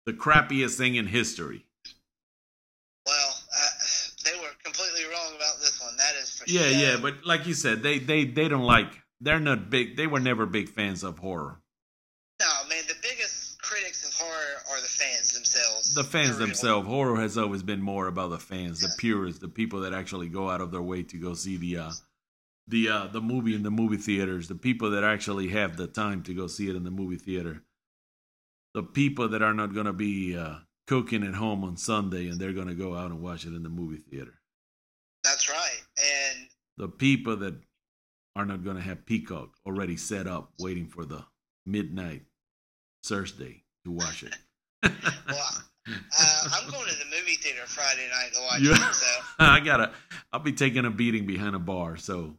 the 0.05 0.13
crappiest 0.13 0.77
thing 0.77 0.97
in 0.97 1.07
history. 1.07 1.65
well, 3.07 3.33
uh, 3.33 3.71
they 4.25 4.37
were 4.41 4.53
completely 4.63 5.05
wrong 5.05 5.33
about 5.37 5.57
this 5.61 5.81
Yeah, 6.47 6.69
sure. 6.69 6.71
yeah, 6.71 6.97
but 7.01 7.25
like 7.25 7.47
you 7.47 7.55
said, 7.55 7.83
they 7.83 7.99
they 7.99 8.25
they 8.25 8.49
don't 8.49 8.65
like. 8.65 8.93
They're 9.21 9.41
not 9.41 9.71
big. 9.71 9.97
They 9.97 10.07
were 10.07 10.21
never 10.21 10.47
big 10.47 10.69
fans 10.69 11.03
of 11.03 11.19
horror. 11.19 11.61
no, 12.41 12.47
man, 12.69 12.85
the 12.87 12.95
biggest 13.03 13.61
critics 13.63 14.07
of 14.07 14.15
horror 14.15 14.63
are 14.71 14.81
the 14.81 14.89
fans 14.89 15.33
themselves. 15.33 15.95
The 15.95 16.05
fans 16.05 16.39
themselves. 16.39 16.87
Horror 16.87 17.21
has 17.21 17.37
always 17.37 17.63
been 17.63 17.81
more 17.83 18.07
about 18.07 18.31
the 18.31 18.39
fans, 18.39 18.81
the 18.81 18.93
purists, 18.99 19.41
the 19.41 19.49
people 19.49 19.81
that 19.81 19.93
actually 19.95 20.29
go 20.29 20.51
out 20.51 20.61
of 20.61 20.71
their 20.71 20.83
way 20.83 21.03
to 21.05 21.17
go 21.19 21.35
see 21.35 21.57
the 21.57 21.79
uh, 21.79 21.93
the 22.69 22.89
uh, 22.89 23.07
the 23.09 23.21
movie 23.21 23.55
in 23.55 23.63
the 23.63 23.71
movie 23.71 23.97
theaters. 23.97 24.49
The 24.49 24.55
people 24.55 24.91
that 24.91 25.05
actually 25.05 25.49
have 25.49 25.77
the 25.77 25.87
time 25.87 26.23
to 26.25 26.35
go 26.35 26.47
see 26.47 26.69
it 26.69 26.77
in 26.77 26.85
the 26.85 26.91
movie 26.91 27.17
theater. 27.17 27.63
The 28.75 28.83
people 28.83 29.29
that 29.31 29.43
are 29.43 29.55
not 29.55 29.73
going 29.73 29.87
to 29.87 29.93
be 29.95 30.37
uh, 30.37 30.57
cooking 30.87 31.25
at 31.25 31.35
home 31.35 31.65
on 31.65 31.77
Sunday 31.77 32.29
and 32.29 32.39
they're 32.39 32.53
going 32.53 32.69
to 32.69 32.75
go 32.75 32.95
out 32.95 33.11
and 33.11 33.23
watch 33.23 33.45
it 33.45 33.55
in 33.55 33.63
the 33.63 33.69
movie 33.69 33.97
theater. 34.11 34.35
That's 35.25 35.51
right, 35.51 35.66
and 35.99 36.49
The 36.79 36.89
people 36.89 37.37
that 37.39 37.55
are 38.35 38.45
not 38.45 38.65
going 38.65 38.77
to 38.77 38.83
have 38.83 39.07
Peacock 39.07 39.51
already 39.67 39.97
set 39.97 40.27
up 40.27 40.53
waiting 40.59 40.87
for 40.89 41.05
the 41.05 41.25
midnight 41.65 42.23
Thursday 43.05 43.65
to 43.85 43.91
watch 43.91 44.23
it. 44.23 44.37
well, 44.83 44.93
uh, 45.89 46.49
I'm 46.53 46.71
going 46.71 46.89
to 46.89 46.95
the 46.97 47.05
movie 47.07 47.37
theater 47.37 47.63
Friday 47.67 48.09
night 48.11 48.33
to 48.35 48.41
watch 48.41 48.61
it. 48.79 48.95
So 48.95 49.07
I 49.39 49.61
gotta. 49.61 49.93
I'll 50.33 50.41
be 50.41 50.53
taking 50.53 50.85
a 50.85 50.91
beating 50.91 51.27
behind 51.27 51.55
a 51.55 51.59
bar, 51.59 51.97
so, 51.97 52.37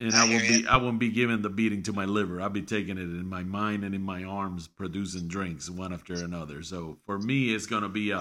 and 0.00 0.14
I, 0.14 0.26
I 0.26 0.28
won't 0.30 0.42
be. 0.42 0.54
ya. 0.62 0.68
I 0.70 0.76
won't 0.76 0.98
be 0.98 1.08
giving 1.10 1.42
the 1.42 1.50
beating 1.50 1.82
to 1.84 1.92
my 1.92 2.04
liver. 2.04 2.40
I'll 2.40 2.50
be 2.50 2.62
taking 2.62 2.98
it 2.98 3.02
in 3.02 3.26
my 3.26 3.42
mind 3.42 3.84
and 3.84 3.94
in 3.94 4.02
my 4.02 4.24
arms, 4.24 4.68
producing 4.68 5.28
drinks 5.28 5.68
one 5.70 5.92
after 5.92 6.14
another. 6.14 6.62
So 6.62 6.98
for 7.06 7.18
me, 7.18 7.54
it's 7.54 7.66
gonna 7.66 7.88
be 7.88 8.12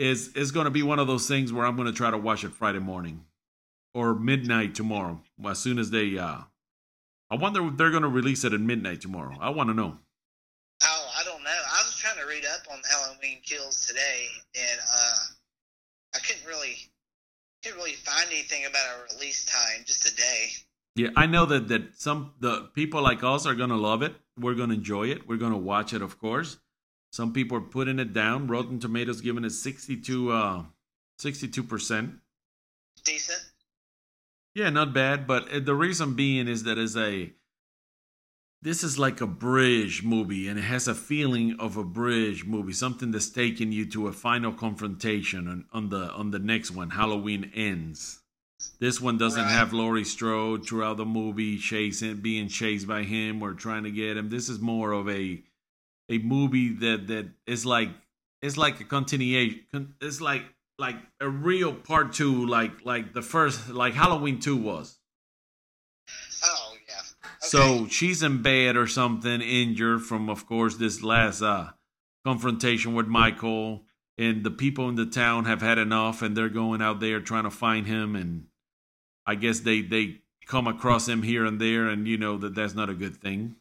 uh, 0.00 0.04
it's 0.04 0.30
it's 0.34 0.50
gonna 0.50 0.70
be 0.70 0.82
one 0.82 0.98
of 0.98 1.06
those 1.06 1.28
things 1.28 1.52
where 1.52 1.66
I'm 1.66 1.76
gonna 1.76 1.92
try 1.92 2.10
to 2.10 2.18
watch 2.18 2.44
it 2.44 2.52
Friday 2.52 2.78
morning, 2.78 3.24
or 3.94 4.14
midnight 4.14 4.74
tomorrow. 4.74 5.20
As 5.44 5.58
soon 5.58 5.78
as 5.78 5.90
they 5.90 6.18
uh, 6.18 6.38
I 7.30 7.36
wonder 7.36 7.66
if 7.66 7.76
they're 7.76 7.90
gonna 7.90 8.08
release 8.08 8.44
it 8.44 8.52
at 8.52 8.60
midnight 8.60 9.00
tomorrow. 9.00 9.36
I 9.40 9.50
want 9.50 9.68
to 9.68 9.74
know. 9.74 9.98
Oh, 10.82 11.10
I 11.18 11.22
don't 11.24 11.42
know. 11.42 11.50
I 11.50 11.82
was 11.84 11.96
trying 11.96 12.18
to 12.18 12.26
read 12.26 12.44
up 12.44 12.72
on 12.72 12.80
Halloween 12.90 13.38
Kills 13.44 13.86
today, 13.86 14.26
and 14.56 14.80
uh, 14.80 15.18
I 16.14 16.18
couldn't 16.18 16.46
really 16.46 16.76
couldn't 17.62 17.78
really 17.78 17.92
find 17.92 18.26
anything 18.30 18.64
about 18.66 18.82
a 18.82 19.14
release 19.14 19.44
time. 19.44 19.84
Just 19.86 20.10
a 20.10 20.16
day. 20.16 20.48
Yeah, 20.96 21.08
I 21.16 21.26
know 21.26 21.46
that 21.46 21.68
that 21.68 22.00
some 22.00 22.34
the 22.40 22.70
people 22.74 23.02
like 23.02 23.22
us 23.22 23.46
are 23.46 23.54
gonna 23.54 23.76
love 23.76 24.02
it. 24.02 24.14
We're 24.38 24.54
gonna 24.54 24.74
enjoy 24.74 25.08
it. 25.08 25.28
We're 25.28 25.36
gonna 25.36 25.58
watch 25.58 25.92
it, 25.92 26.02
of 26.02 26.18
course. 26.18 26.58
Some 27.10 27.32
people 27.32 27.56
are 27.58 27.62
putting 27.62 27.98
it 27.98 28.12
down. 28.12 28.46
Rotten 28.46 28.78
Tomatoes 28.78 29.20
giving 29.20 29.44
it 29.44 29.50
62 29.50 30.30
uh 30.32 30.64
62%. 31.20 32.18
Decent. 33.04 33.38
Yeah, 34.54 34.70
not 34.70 34.92
bad, 34.94 35.26
but 35.26 35.50
uh, 35.52 35.60
the 35.60 35.74
reason 35.74 36.14
being 36.14 36.48
is 36.48 36.62
that 36.64 36.78
is 36.78 36.96
a 36.96 37.32
this 38.62 38.84
is 38.84 38.98
like 38.98 39.20
a 39.22 39.26
bridge 39.26 40.02
movie 40.02 40.46
and 40.46 40.58
it 40.58 40.62
has 40.62 40.86
a 40.86 40.94
feeling 40.94 41.56
of 41.58 41.76
a 41.78 41.84
bridge 41.84 42.44
movie, 42.44 42.72
something 42.74 43.10
that's 43.10 43.30
taking 43.30 43.72
you 43.72 43.86
to 43.86 44.06
a 44.06 44.12
final 44.12 44.52
confrontation 44.52 45.48
on, 45.48 45.64
on 45.72 45.88
the 45.88 46.10
on 46.12 46.30
the 46.30 46.38
next 46.38 46.70
one, 46.70 46.90
Halloween 46.90 47.50
ends. 47.54 48.20
This 48.78 49.00
one 49.00 49.16
doesn't 49.16 49.42
Right. 49.44 49.50
have 49.52 49.72
Laurie 49.72 50.04
Strode 50.04 50.66
throughout 50.66 50.98
the 50.98 51.06
movie 51.06 51.56
chasing 51.56 52.16
being 52.16 52.48
chased 52.48 52.86
by 52.86 53.04
him 53.04 53.42
or 53.42 53.54
trying 53.54 53.84
to 53.84 53.90
get 53.90 54.18
him. 54.18 54.28
This 54.28 54.50
is 54.50 54.58
more 54.60 54.92
of 54.92 55.08
a 55.08 55.42
a 56.10 56.18
movie 56.18 56.74
that 56.74 57.06
that 57.06 57.30
is 57.46 57.64
like 57.64 57.90
it's 58.42 58.56
like 58.56 58.80
a 58.80 58.84
continuation. 58.84 59.94
It's 60.00 60.20
like 60.20 60.42
like 60.78 60.96
a 61.20 61.28
real 61.28 61.74
part 61.74 62.12
two, 62.12 62.46
like 62.46 62.84
like 62.84 63.12
the 63.12 63.22
first 63.22 63.68
like 63.70 63.94
Halloween 63.94 64.40
two 64.40 64.56
was. 64.56 64.98
Oh 66.42 66.74
yeah. 66.88 66.94
Okay. 67.22 67.28
So 67.40 67.86
she's 67.86 68.22
in 68.22 68.42
bed 68.42 68.76
or 68.76 68.86
something, 68.86 69.40
injured 69.40 70.02
from, 70.02 70.28
of 70.28 70.46
course, 70.46 70.76
this 70.76 71.02
last 71.02 71.42
uh, 71.42 71.70
confrontation 72.24 72.94
with 72.94 73.06
Michael. 73.06 73.84
And 74.18 74.44
the 74.44 74.50
people 74.50 74.88
in 74.90 74.96
the 74.96 75.06
town 75.06 75.46
have 75.46 75.62
had 75.62 75.78
enough, 75.78 76.20
and 76.20 76.36
they're 76.36 76.50
going 76.50 76.82
out 76.82 77.00
there 77.00 77.20
trying 77.20 77.44
to 77.44 77.50
find 77.50 77.86
him. 77.86 78.14
And 78.14 78.48
I 79.24 79.34
guess 79.34 79.60
they 79.60 79.80
they 79.80 80.18
come 80.46 80.66
across 80.66 81.08
him 81.08 81.22
here 81.22 81.46
and 81.46 81.58
there, 81.60 81.86
and 81.88 82.06
you 82.06 82.18
know 82.18 82.36
that 82.36 82.54
that's 82.54 82.74
not 82.74 82.90
a 82.90 82.94
good 82.94 83.16
thing. 83.16 83.56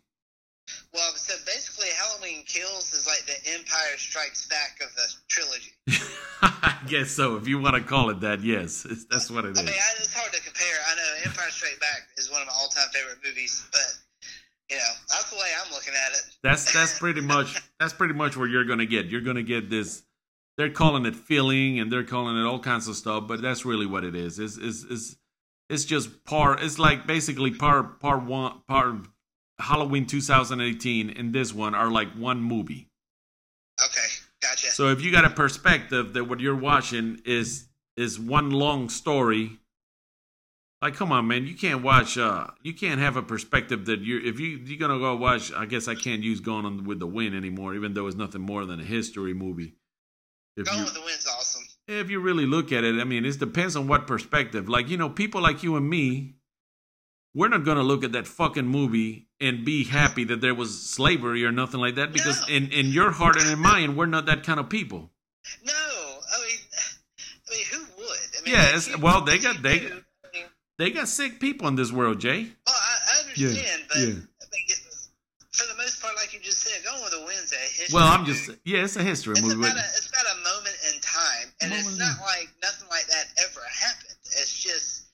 well, 0.94 1.14
so 1.16 1.34
basically, 1.46 1.88
Halloween 1.98 2.44
Kills 2.46 2.92
is 2.92 3.08
like 3.08 3.26
the 3.26 3.39
Empire 3.54 3.98
Strikes 3.98 4.48
Back 4.48 4.80
of 4.84 4.94
the 4.96 5.04
trilogy. 5.28 5.72
I 6.42 6.76
guess 6.88 7.12
so, 7.12 7.36
if 7.38 7.48
you 7.48 7.60
want 7.60 7.76
to 7.76 7.82
call 7.82 8.10
it 8.10 8.20
that. 8.22 8.42
Yes, 8.44 8.86
it's, 8.90 9.06
that's 9.06 9.30
what 9.30 9.46
it 9.46 9.50
I 9.50 9.52
is. 9.52 9.58
mean, 9.66 9.70
I, 9.70 9.92
it's 10.00 10.14
hard 10.14 10.32
to 10.34 10.42
compare. 10.42 10.76
I 10.90 10.96
know 10.96 11.14
Empire 11.26 11.50
Strikes 11.50 11.80
Back 11.80 12.08
is 12.18 12.32
one 12.32 12.42
of 12.42 12.48
my 12.48 12.54
all-time 12.60 12.88
favorite 12.94 13.20
movies, 13.26 13.68
but 13.72 14.30
you 14.70 14.78
know 14.78 14.84
that's 15.10 15.30
the 15.30 15.36
way 15.36 15.48
I'm 15.64 15.72
looking 15.72 15.94
at 15.94 16.14
it. 16.14 16.22
That's 16.44 16.72
that's 16.74 16.98
pretty 17.00 17.22
much 17.22 17.62
that's 17.80 17.94
pretty 17.94 18.14
much 18.14 18.38
what 18.38 18.50
you're 18.50 18.66
gonna 18.66 18.86
get. 18.86 19.08
You're 19.08 19.22
gonna 19.22 19.44
get 19.44 19.70
this. 19.70 20.04
They're 20.58 20.70
calling 20.70 21.06
it 21.06 21.16
feeling, 21.16 21.80
and 21.80 21.92
they're 21.92 22.04
calling 22.04 22.38
it 22.38 22.46
all 22.46 22.60
kinds 22.60 22.88
of 22.88 22.96
stuff, 22.96 23.28
but 23.28 23.42
that's 23.42 23.66
really 23.66 23.86
what 23.86 24.04
it 24.04 24.16
is. 24.16 24.40
It's 24.40 24.58
it's 24.58 24.84
it's, 24.90 25.16
it's 25.70 25.86
just 25.86 26.24
part. 26.26 26.62
It's 26.62 26.80
like 26.80 27.08
basically 27.08 27.52
part 27.52 28.00
part 28.00 28.24
one 28.24 28.62
part 28.68 28.96
Halloween 29.60 30.06
2018 30.06 31.10
and 31.10 31.34
this 31.34 31.54
one 31.54 31.76
are 31.76 31.92
like 31.92 32.10
one 32.14 32.42
movie. 32.42 32.89
So 34.80 34.88
if 34.88 35.02
you 35.02 35.12
got 35.12 35.26
a 35.26 35.30
perspective 35.30 36.14
that 36.14 36.24
what 36.24 36.40
you're 36.40 36.56
watching 36.56 37.20
is 37.26 37.68
is 37.98 38.18
one 38.18 38.50
long 38.50 38.88
story, 38.88 39.60
like 40.82 40.94
come 40.94 41.12
on, 41.12 41.28
man, 41.28 41.46
you 41.46 41.54
can't 41.54 41.84
watch. 41.84 42.18
uh 42.18 42.48
You 42.64 42.74
can't 42.74 43.02
have 43.02 43.18
a 43.18 43.22
perspective 43.22 43.88
that 43.88 44.00
you're 44.00 44.26
if 44.26 44.40
you 44.40 44.52
you're 44.64 44.80
gonna 44.80 44.98
go 44.98 45.18
watch. 45.18 45.52
I 45.52 45.66
guess 45.66 45.90
I 45.90 45.96
can't 45.96 46.24
use 46.24 46.40
Gone 46.40 46.66
on 46.66 46.86
with 46.86 47.00
the 47.00 47.08
Wind 47.08 47.36
anymore, 47.36 47.76
even 47.76 47.94
though 47.94 48.08
it's 48.08 48.16
nothing 48.16 48.40
more 48.40 48.66
than 48.66 48.80
a 48.80 48.86
history 48.86 49.34
movie. 49.34 49.74
If 50.56 50.68
Gone 50.68 50.78
you 50.78 50.86
with 50.86 50.94
the 50.94 51.02
Wind's 51.02 51.28
awesome. 51.28 51.66
if 51.90 52.10
you 52.10 52.22
really 52.22 52.46
look 52.46 52.72
at 52.72 52.86
it, 52.86 53.02
I 53.02 53.04
mean, 53.04 53.26
it 53.26 53.38
depends 53.38 53.76
on 53.76 53.86
what 53.90 54.08
perspective. 54.08 54.70
Like 54.70 54.88
you 54.88 54.96
know, 54.96 55.10
people 55.10 55.42
like 55.42 55.62
you 55.62 55.76
and 55.76 55.90
me. 55.90 56.36
We're 57.34 57.48
not 57.50 57.64
gonna 57.64 57.84
look 57.84 58.04
at 58.04 58.12
that 58.14 58.28
fucking 58.28 58.66
movie 58.68 59.28
and 59.40 59.64
be 59.64 59.84
happy 59.84 60.24
that 60.26 60.42
there 60.42 60.56
was 60.56 60.82
slavery 60.90 61.46
or 61.46 61.52
nothing 61.52 61.80
like 61.80 61.96
that 61.96 62.12
because 62.12 62.42
No. 62.48 62.56
in, 62.56 62.72
in 62.72 62.88
your 62.88 63.12
heart 63.12 63.38
and 63.40 63.50
in 63.50 63.60
mine, 63.60 63.96
we're 63.96 64.08
not 64.08 64.26
that 64.26 64.44
kind 64.44 64.60
of 64.60 64.68
people. 64.70 65.12
No, 65.64 65.74
I 65.74 66.46
mean, 66.46 66.58
I 67.48 67.56
mean, 67.56 67.66
who 67.72 67.80
would? 67.98 68.18
I 68.38 68.42
mean, 68.46 68.54
Yeah, 68.56 68.76
if 68.76 68.98
well, 69.00 69.22
they 69.22 69.38
got- 69.38 69.62
they- 69.62 69.80
do, 69.80 70.04
I 70.26 70.28
mean, 70.38 70.46
They 70.78 70.92
got 70.92 71.08
sick 71.08 71.40
people 71.40 71.68
in 71.68 71.76
this 71.76 71.92
world, 71.92 72.20
Jay. 72.20 72.52
well, 72.66 72.76
I, 72.76 72.98
I 73.18 73.20
understand, 73.30 73.84
but 73.90 73.98
yeah. 73.98 74.06
Mean, 74.08 74.28
it's, 74.68 75.10
for 75.52 75.68
the 75.68 75.76
most 75.78 76.02
part, 76.02 76.16
like 76.16 76.34
you 76.34 76.40
just 76.40 76.62
said, 76.62 76.84
Gone 76.86 77.02
with 77.04 77.12
the 77.12 77.20
Wind's 77.26 77.52
a 77.54 77.58
history. 77.58 77.94
Well, 77.94 78.08
I'm 78.08 78.22
movie. 78.22 78.34
just 78.34 78.50
yeah, 78.66 78.84
it's 78.84 78.96
a 78.96 79.04
history 79.04 79.34
It's 79.34 79.42
movie. 79.42 79.56
about, 79.60 79.76
a, 79.78 79.86
it's 79.98 80.08
about 80.10 80.26
a 80.26 80.38
moment 80.40 80.78
in 80.94 81.00
time, 81.02 81.48
and 81.62 81.70
Moment 81.72 81.88
it's 81.90 82.00
not 82.00 82.16
time. 82.18 82.26
like 82.26 82.50
nothing 82.64 82.88
like 82.90 83.06
that 83.08 83.26
ever 83.44 83.62
happened. 83.70 84.16
It's 84.40 84.56
just, 84.64 85.06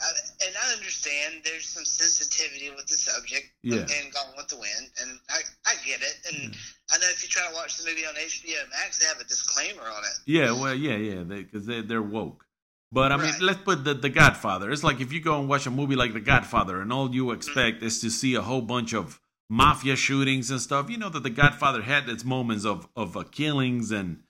I, 0.00 0.10
and 0.46 0.54
I 0.56 0.72
understand 0.74 1.35
there's 1.46 1.68
some 1.68 1.84
sensitivity 1.84 2.70
with 2.74 2.86
the 2.86 2.94
subject, 2.94 3.46
Yeah. 3.62 3.86
and 3.86 4.12
Gone 4.12 4.34
with 4.36 4.48
the 4.48 4.56
Wind, 4.56 4.90
and 5.00 5.10
I, 5.30 5.40
I 5.64 5.74
get 5.86 6.00
it. 6.02 6.16
And 6.32 6.54
I 6.92 6.98
know 6.98 7.06
if 7.14 7.22
you 7.22 7.28
try 7.28 7.46
to 7.48 7.54
watch 7.54 7.76
the 7.78 7.88
movie 7.88 8.04
on 8.04 8.14
HBO 8.14 8.68
Max, 8.70 8.98
they 8.98 9.06
have 9.06 9.20
a 9.20 9.24
disclaimer 9.24 9.82
on 9.82 10.02
it. 10.02 10.16
Yeah, 10.26 10.50
well, 10.52 10.74
yeah, 10.74 10.96
yeah, 10.96 11.22
because 11.22 11.66
they, 11.66 11.80
they're 11.82 12.02
woke. 12.02 12.44
But 12.92 13.12
I 13.12 13.16
mean, 13.16 13.26
Right. 13.32 13.40
let's 13.42 13.60
put 13.62 13.84
the 13.84 13.94
the 13.94 14.08
Godfather. 14.08 14.70
It's 14.70 14.84
like 14.84 15.00
if 15.00 15.12
you 15.12 15.20
go 15.20 15.38
and 15.40 15.48
watch 15.48 15.66
a 15.66 15.70
movie 15.70 15.96
like 15.96 16.12
The 16.12 16.20
Godfather, 16.20 16.80
and 16.80 16.92
all 16.92 17.12
you 17.14 17.32
expect 17.32 17.82
is 17.82 18.00
to 18.00 18.10
see 18.10 18.34
a 18.34 18.42
whole 18.42 18.62
bunch 18.62 18.92
of 18.94 19.20
mafia 19.50 19.96
shootings 19.96 20.50
and 20.50 20.60
stuff. 20.60 20.88
You 20.90 20.96
know 20.98 21.08
that 21.10 21.22
The 21.24 21.30
Godfather 21.30 21.82
had 21.82 22.08
its 22.08 22.24
moments 22.24 22.64
of 22.64 22.88
of 22.96 23.16
uh, 23.16 23.24
killings 23.24 23.90
and 23.90 24.22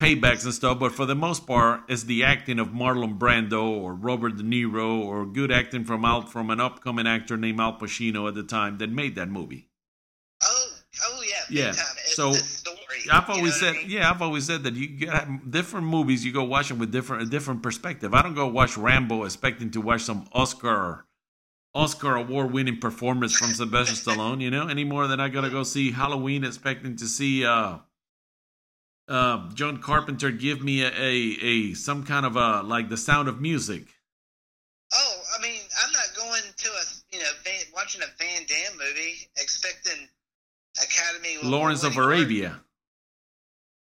paybacks 0.00 0.44
and 0.44 0.54
stuff, 0.54 0.78
but 0.78 0.92
for 0.92 1.04
the 1.04 1.14
most 1.14 1.46
part, 1.46 1.82
it's 1.88 2.04
the 2.04 2.24
acting 2.24 2.58
of 2.58 2.68
Marlon 2.68 3.18
Brando 3.18 3.68
or 3.68 3.94
Robert 3.94 4.36
De 4.38 4.42
Niro 4.42 4.98
or 4.98 5.26
good 5.26 5.52
acting 5.52 5.84
from 5.84 6.04
out 6.04 6.32
from 6.32 6.50
an 6.50 6.58
upcoming 6.58 7.06
actor 7.06 7.36
named 7.36 7.60
Al 7.60 7.78
Pacino 7.78 8.26
at 8.26 8.34
the 8.34 8.42
time 8.42 8.78
that 8.78 8.90
made 8.90 9.14
that 9.16 9.28
movie. 9.28 9.68
Oh, 10.42 10.68
oh 11.04 11.22
yeah, 11.22 11.66
Yeah, 11.66 11.72
Time. 11.72 11.84
So, 12.06 12.32
story. 12.32 12.76
I've 13.12 13.28
always 13.28 13.60
said, 13.60 13.74
I 13.74 13.78
mean? 13.78 13.90
yeah, 13.90 14.10
I've 14.10 14.22
always 14.22 14.46
said 14.46 14.62
that 14.62 14.74
you 14.74 14.88
get 14.88 15.50
different 15.50 15.86
movies. 15.86 16.24
You 16.24 16.32
go 16.32 16.44
watch 16.44 16.68
them 16.68 16.78
with 16.78 16.90
different 16.90 17.22
a 17.22 17.26
different 17.26 17.62
perspective. 17.62 18.14
I 18.14 18.22
don't 18.22 18.34
go 18.34 18.48
watch 18.48 18.78
Rambo 18.78 19.24
expecting 19.24 19.70
to 19.72 19.82
watch 19.82 20.02
some 20.02 20.26
Oscar 20.32 21.04
Oscar 21.74 22.16
award 22.16 22.52
winning 22.52 22.78
performance 22.78 23.36
from 23.36 23.52
Sylvester 23.52 23.94
Stallone. 23.94 24.40
You 24.40 24.50
know, 24.50 24.68
any 24.68 24.84
more 24.84 25.06
than 25.06 25.20
I 25.20 25.28
gotta 25.28 25.50
go 25.50 25.62
see 25.62 25.92
Halloween 25.92 26.42
expecting 26.42 26.96
to 26.96 27.06
see 27.06 27.44
uh 27.44 27.78
uh, 29.10 29.50
John 29.54 29.82
Carpenter 29.82 30.30
give 30.30 30.62
me 30.62 30.82
a, 30.82 30.88
a, 30.88 31.36
a 31.42 31.74
some 31.74 32.04
kind 32.04 32.24
of 32.24 32.36
a 32.36 32.62
like 32.62 32.88
the 32.88 32.96
sound 32.96 33.28
of 33.28 33.40
music. 33.40 33.84
Oh, 34.92 35.22
I 35.38 35.42
mean, 35.42 35.60
I'm 35.84 35.92
not 35.92 36.08
going 36.16 36.42
to 36.56 36.68
a 36.68 36.82
you 37.12 37.18
know 37.20 37.30
Van, 37.44 37.60
watching 37.74 38.02
a 38.02 38.06
Van 38.18 38.42
Damme 38.46 38.78
movie 38.78 39.28
expecting 39.36 40.08
Academy 40.82 41.36
Lawrence 41.42 41.82
of. 41.84 41.96
Arabia. 41.96 42.60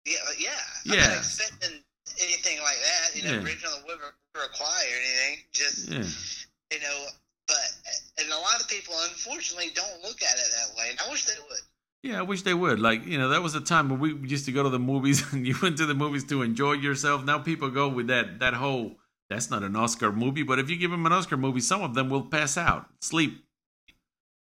Yeah, 0.06 0.18
uh, 0.28 0.32
yeah. 0.38 0.50
I'm 0.86 0.94
Yeah. 1.00 1.08
not 1.08 1.18
expecting 1.18 1.80
anything 2.22 2.60
like 2.62 2.78
that. 2.84 3.16
You 3.16 3.24
know, 3.24 3.34
Yeah. 3.36 3.40
Bridge 3.40 3.64
on 3.66 3.82
the 3.82 3.88
River 3.88 4.16
River 4.36 4.50
or 4.60 4.98
anything. 4.98 5.46
Just 5.54 5.88
Yeah. 5.88 6.78
you 6.78 6.84
know, 6.84 7.06
but 7.48 7.72
and 8.20 8.30
a 8.32 8.38
lot 8.38 8.60
of 8.62 8.68
people 8.68 8.96
unfortunately 9.04 9.72
don't 9.74 10.02
look 10.02 10.22
at 10.22 10.36
it 10.38 10.52
that 10.52 10.76
way, 10.76 10.90
and 10.90 11.00
I 11.00 11.10
wish 11.10 11.26
they 11.26 11.40
would. 11.40 11.62
Yeah, 12.04 12.20
I 12.20 12.22
wish 12.22 12.42
they 12.42 12.54
would. 12.54 12.80
Like, 12.82 13.06
you 13.06 13.18
know, 13.18 13.30
that 13.30 13.42
was 13.42 13.56
a 13.56 13.62
time 13.62 13.88
when 13.90 14.00
we 14.00 14.14
used 14.28 14.46
to 14.46 14.52
go 14.52 14.62
to 14.64 14.70
the 14.70 14.78
movies 14.80 15.24
and 15.34 15.48
you 15.48 15.56
went 15.62 15.78
to 15.78 15.86
the 15.86 15.94
movies 15.96 16.26
to 16.26 16.42
enjoy 16.42 16.74
yourself. 16.74 17.24
Now 17.24 17.40
people 17.40 17.70
go 17.70 17.88
with 17.88 18.08
that 18.08 18.40
that 18.40 18.54
whole 18.54 18.98
that's 19.30 19.50
not 19.50 19.64
an 19.64 19.76
Oscar 19.76 20.12
movie, 20.12 20.44
but 20.44 20.60
if 20.60 20.70
you 20.70 20.76
give 20.78 20.92
them 20.92 21.06
an 21.06 21.14
Oscar 21.14 21.38
movie, 21.38 21.62
some 21.62 21.82
of 21.82 21.94
them 21.96 22.10
will 22.10 22.24
pass 22.24 22.58
out, 22.58 22.88
sleep. 23.02 23.44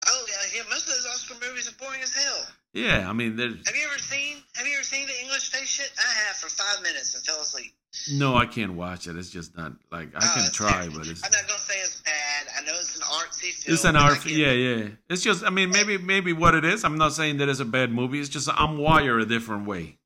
Oh 0.07 0.25
yeah, 0.29 0.59
yeah. 0.59 0.63
Most 0.71 0.87
of 0.89 0.95
those 0.95 1.07
Oscar 1.07 1.35
movies 1.47 1.69
are 1.69 1.77
boring 1.85 2.01
as 2.03 2.15
hell. 2.15 2.47
Yeah, 2.73 3.11
I 3.11 3.13
mean, 3.13 3.35
there's 3.35 3.67
Have 3.67 3.75
you 3.77 3.85
ever 3.91 3.99
seen 3.99 4.37
Have 4.55 4.67
you 4.67 4.75
ever 4.75 4.85
seen 4.85 5.09
the 5.09 5.21
English 5.21 5.51
shit? 5.51 5.91
I 5.99 6.09
have 6.27 6.37
for 6.37 6.49
five 6.49 6.81
minutes 6.85 7.15
and 7.17 7.25
fell 7.25 7.41
asleep. 7.41 7.75
no, 8.13 8.37
I 8.37 8.47
can't 8.47 8.75
watch 8.75 9.09
it. 9.09 9.17
It's 9.17 9.29
just 9.31 9.57
not 9.57 9.73
like 9.91 10.15
I 10.15 10.21
Oh, 10.23 10.35
can 10.41 10.53
try, 10.53 10.71
terrible. 10.87 10.99
but 10.99 11.09
it's 11.09 11.25
I'm 11.25 11.33
not 11.33 11.49
gonna 11.49 11.59
say 11.59 11.75
it's 11.83 12.01
bad. 12.03 12.47
I 12.57 12.65
know 12.65 12.79
it's 12.79 12.95
an 12.97 13.03
artsy 13.41 13.53
film. 13.53 13.75
it's 13.75 13.85
an 13.85 13.95
but 13.95 14.03
art. 14.03 14.27
Yeah, 14.27 14.53
yeah. 14.53 14.89
It's 15.09 15.23
just, 15.23 15.45
I 15.45 15.51
mean, 15.51 15.71
maybe 15.71 15.99
maybe 15.99 16.33
what 16.33 16.55
it 16.55 16.65
is. 16.65 16.85
I'm 16.85 16.99
not 16.99 17.13
saying 17.13 17.39
that 17.39 17.49
it's 17.49 17.61
a 17.61 17.65
bad 17.65 17.91
movie. 17.93 18.21
It's 18.21 18.29
just 18.29 18.49
I'm 18.53 18.79
wired 18.79 19.23
a 19.23 19.27
different 19.27 19.67
way. 19.67 19.97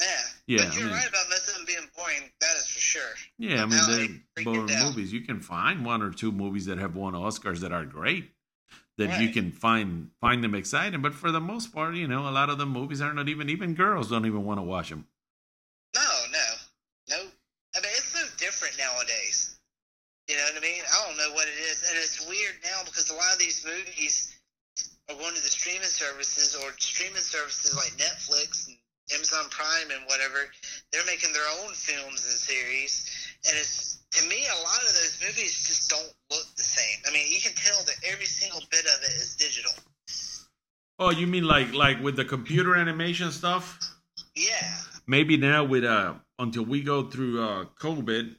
Yeah. 0.00 0.06
Yeah, 0.46 0.64
But 0.64 0.74
you're 0.74 0.82
I 0.82 0.86
mean- 0.86 0.94
right 0.96 1.08
about 1.08 1.26
them 1.28 1.64
being 1.66 1.88
boring. 1.96 2.30
That 2.40 2.56
is 2.56 2.66
for 2.66 2.80
sure. 2.80 3.02
Yeah, 3.38 3.62
I 3.62 3.66
mean, 3.66 4.20
they're 4.34 4.44
boring 4.44 4.66
movies. 4.84 5.12
You 5.12 5.20
can 5.20 5.38
find 5.40 5.84
one 5.84 6.02
or 6.02 6.10
two 6.10 6.32
movies 6.32 6.66
that 6.66 6.78
have 6.78 6.96
won 6.96 7.12
Oscars 7.12 7.60
that 7.60 7.72
are 7.72 7.84
great. 7.84 8.30
That 8.98 9.20
you 9.20 9.30
can 9.30 9.50
find 9.52 10.10
find 10.20 10.44
them 10.44 10.54
exciting, 10.54 11.00
but 11.00 11.14
for 11.14 11.30
the 11.30 11.40
most 11.40 11.72
part, 11.72 11.94
you 11.94 12.06
know, 12.06 12.28
a 12.28 12.32
lot 12.34 12.50
of 12.50 12.58
the 12.58 12.66
movies 12.66 13.00
are 13.00 13.14
not 13.14 13.28
even 13.30 13.48
even 13.48 13.74
girls 13.74 14.10
don't 14.10 14.26
even 14.26 14.44
want 14.44 14.58
to 14.58 14.62
watch 14.62 14.90
them. 14.90 15.06
No, 15.94 16.02
no, 16.32 16.46
no. 17.08 17.16
I 17.74 17.80
mean, 17.80 17.92
it's 17.96 18.12
so 18.12 18.20
different 18.36 18.76
nowadays. 18.78 19.56
You 20.28 20.36
know 20.36 20.42
what 20.52 20.56
I 20.58 20.60
mean? 20.60 20.82
I 20.84 21.06
don't 21.06 21.16
know 21.16 21.32
what 21.34 21.48
it 21.48 21.56
is, 21.70 21.82
and 21.88 21.96
it's 21.96 22.26
weird 22.28 22.56
now 22.62 22.79
because 22.90 23.10
a 23.10 23.14
lot 23.14 23.32
of 23.32 23.38
these 23.38 23.64
movies 23.64 24.34
are 25.08 25.16
going 25.16 25.34
to 25.34 25.42
the 25.42 25.48
streaming 25.48 25.88
services 25.88 26.54
or 26.54 26.72
streaming 26.78 27.22
services 27.22 27.74
like 27.74 27.92
Netflix 27.96 28.68
and 28.68 28.76
Amazon 29.14 29.46
Prime 29.50 29.90
and 29.90 30.02
whatever. 30.06 30.50
They're 30.92 31.06
making 31.06 31.32
their 31.32 31.46
own 31.62 31.72
films 31.74 32.26
and 32.26 32.38
series, 32.38 33.06
and 33.46 33.56
it's 33.56 34.02
to 34.12 34.28
me 34.28 34.42
a 34.46 34.62
lot 34.62 34.82
of 34.82 34.94
those 34.94 35.18
movies 35.22 35.66
just 35.66 35.90
don't 35.90 36.12
look 36.30 36.46
the 36.56 36.62
same. 36.62 36.98
I 37.08 37.12
mean, 37.12 37.26
you 37.30 37.40
can 37.40 37.52
tell 37.54 37.82
that 37.84 37.96
every 38.06 38.26
single 38.26 38.62
bit 38.70 38.84
of 38.84 39.02
it 39.02 39.14
is 39.14 39.36
digital. 39.36 39.72
Oh, 40.98 41.10
you 41.10 41.26
mean 41.26 41.44
like 41.44 41.72
like 41.72 42.02
with 42.02 42.16
the 42.16 42.24
computer 42.24 42.76
animation 42.76 43.30
stuff? 43.32 43.78
Yeah, 44.36 44.80
Maybe 45.10 45.36
now 45.36 45.64
with 45.64 45.84
uh 45.84 46.14
until 46.38 46.64
we 46.64 46.82
go 46.82 47.02
through 47.02 47.42
uh 47.42 47.64
COVID, 47.80 48.36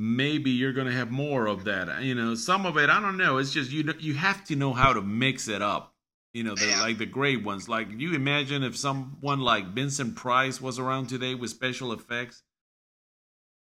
maybe 0.00 0.50
you're 0.52 0.72
gonna 0.72 0.92
have 0.92 1.10
more 1.10 1.46
of 1.46 1.64
that. 1.64 2.02
You 2.02 2.14
know, 2.14 2.34
some 2.36 2.64
of 2.64 2.78
it 2.78 2.88
I 2.88 3.00
don't 3.00 3.16
know. 3.16 3.38
It's 3.38 3.52
just 3.52 3.70
you 3.72 3.92
you 3.98 4.14
have 4.14 4.44
to 4.44 4.56
know 4.56 4.72
how 4.72 4.92
to 4.92 5.02
mix 5.02 5.48
it 5.48 5.60
up. 5.60 5.92
You 6.32 6.44
know, 6.44 6.54
the, 6.54 6.66
Yeah. 6.66 6.82
like 6.82 6.98
the 6.98 7.06
great 7.06 7.42
ones. 7.42 7.68
Like 7.68 7.88
you 7.90 8.14
imagine 8.14 8.62
if 8.62 8.76
someone 8.76 9.40
like 9.40 9.74
Vincent 9.74 10.14
Price 10.14 10.60
was 10.60 10.78
around 10.78 11.08
today 11.08 11.34
with 11.34 11.50
special 11.50 11.92
effects. 11.92 12.42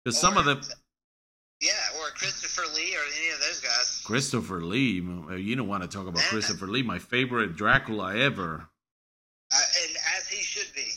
Because 0.06 0.20
some 0.20 0.38
of 0.38 0.46
the 0.46 0.56
yeah, 1.62 1.72
or 2.00 2.10
Christopher 2.12 2.62
Lee 2.74 2.96
or 2.96 3.02
any 3.18 3.30
of 3.32 3.40
those 3.42 3.60
guys. 3.60 4.02
Christopher 4.06 4.62
Lee, 4.64 5.02
you 5.42 5.56
don't 5.56 5.68
want 5.68 5.84
to 5.84 5.90
talk 5.90 6.08
about 6.08 6.22
Yeah. 6.24 6.30
Christopher 6.30 6.68
Lee, 6.68 6.84
my 6.84 7.00
favorite 7.00 7.56
Dracula 7.58 8.16
ever. 8.16 8.70
Uh, 9.52 9.58
and 9.84 9.98
as 10.16 10.28
he 10.30 10.42
should 10.44 10.74
be. 10.76 10.88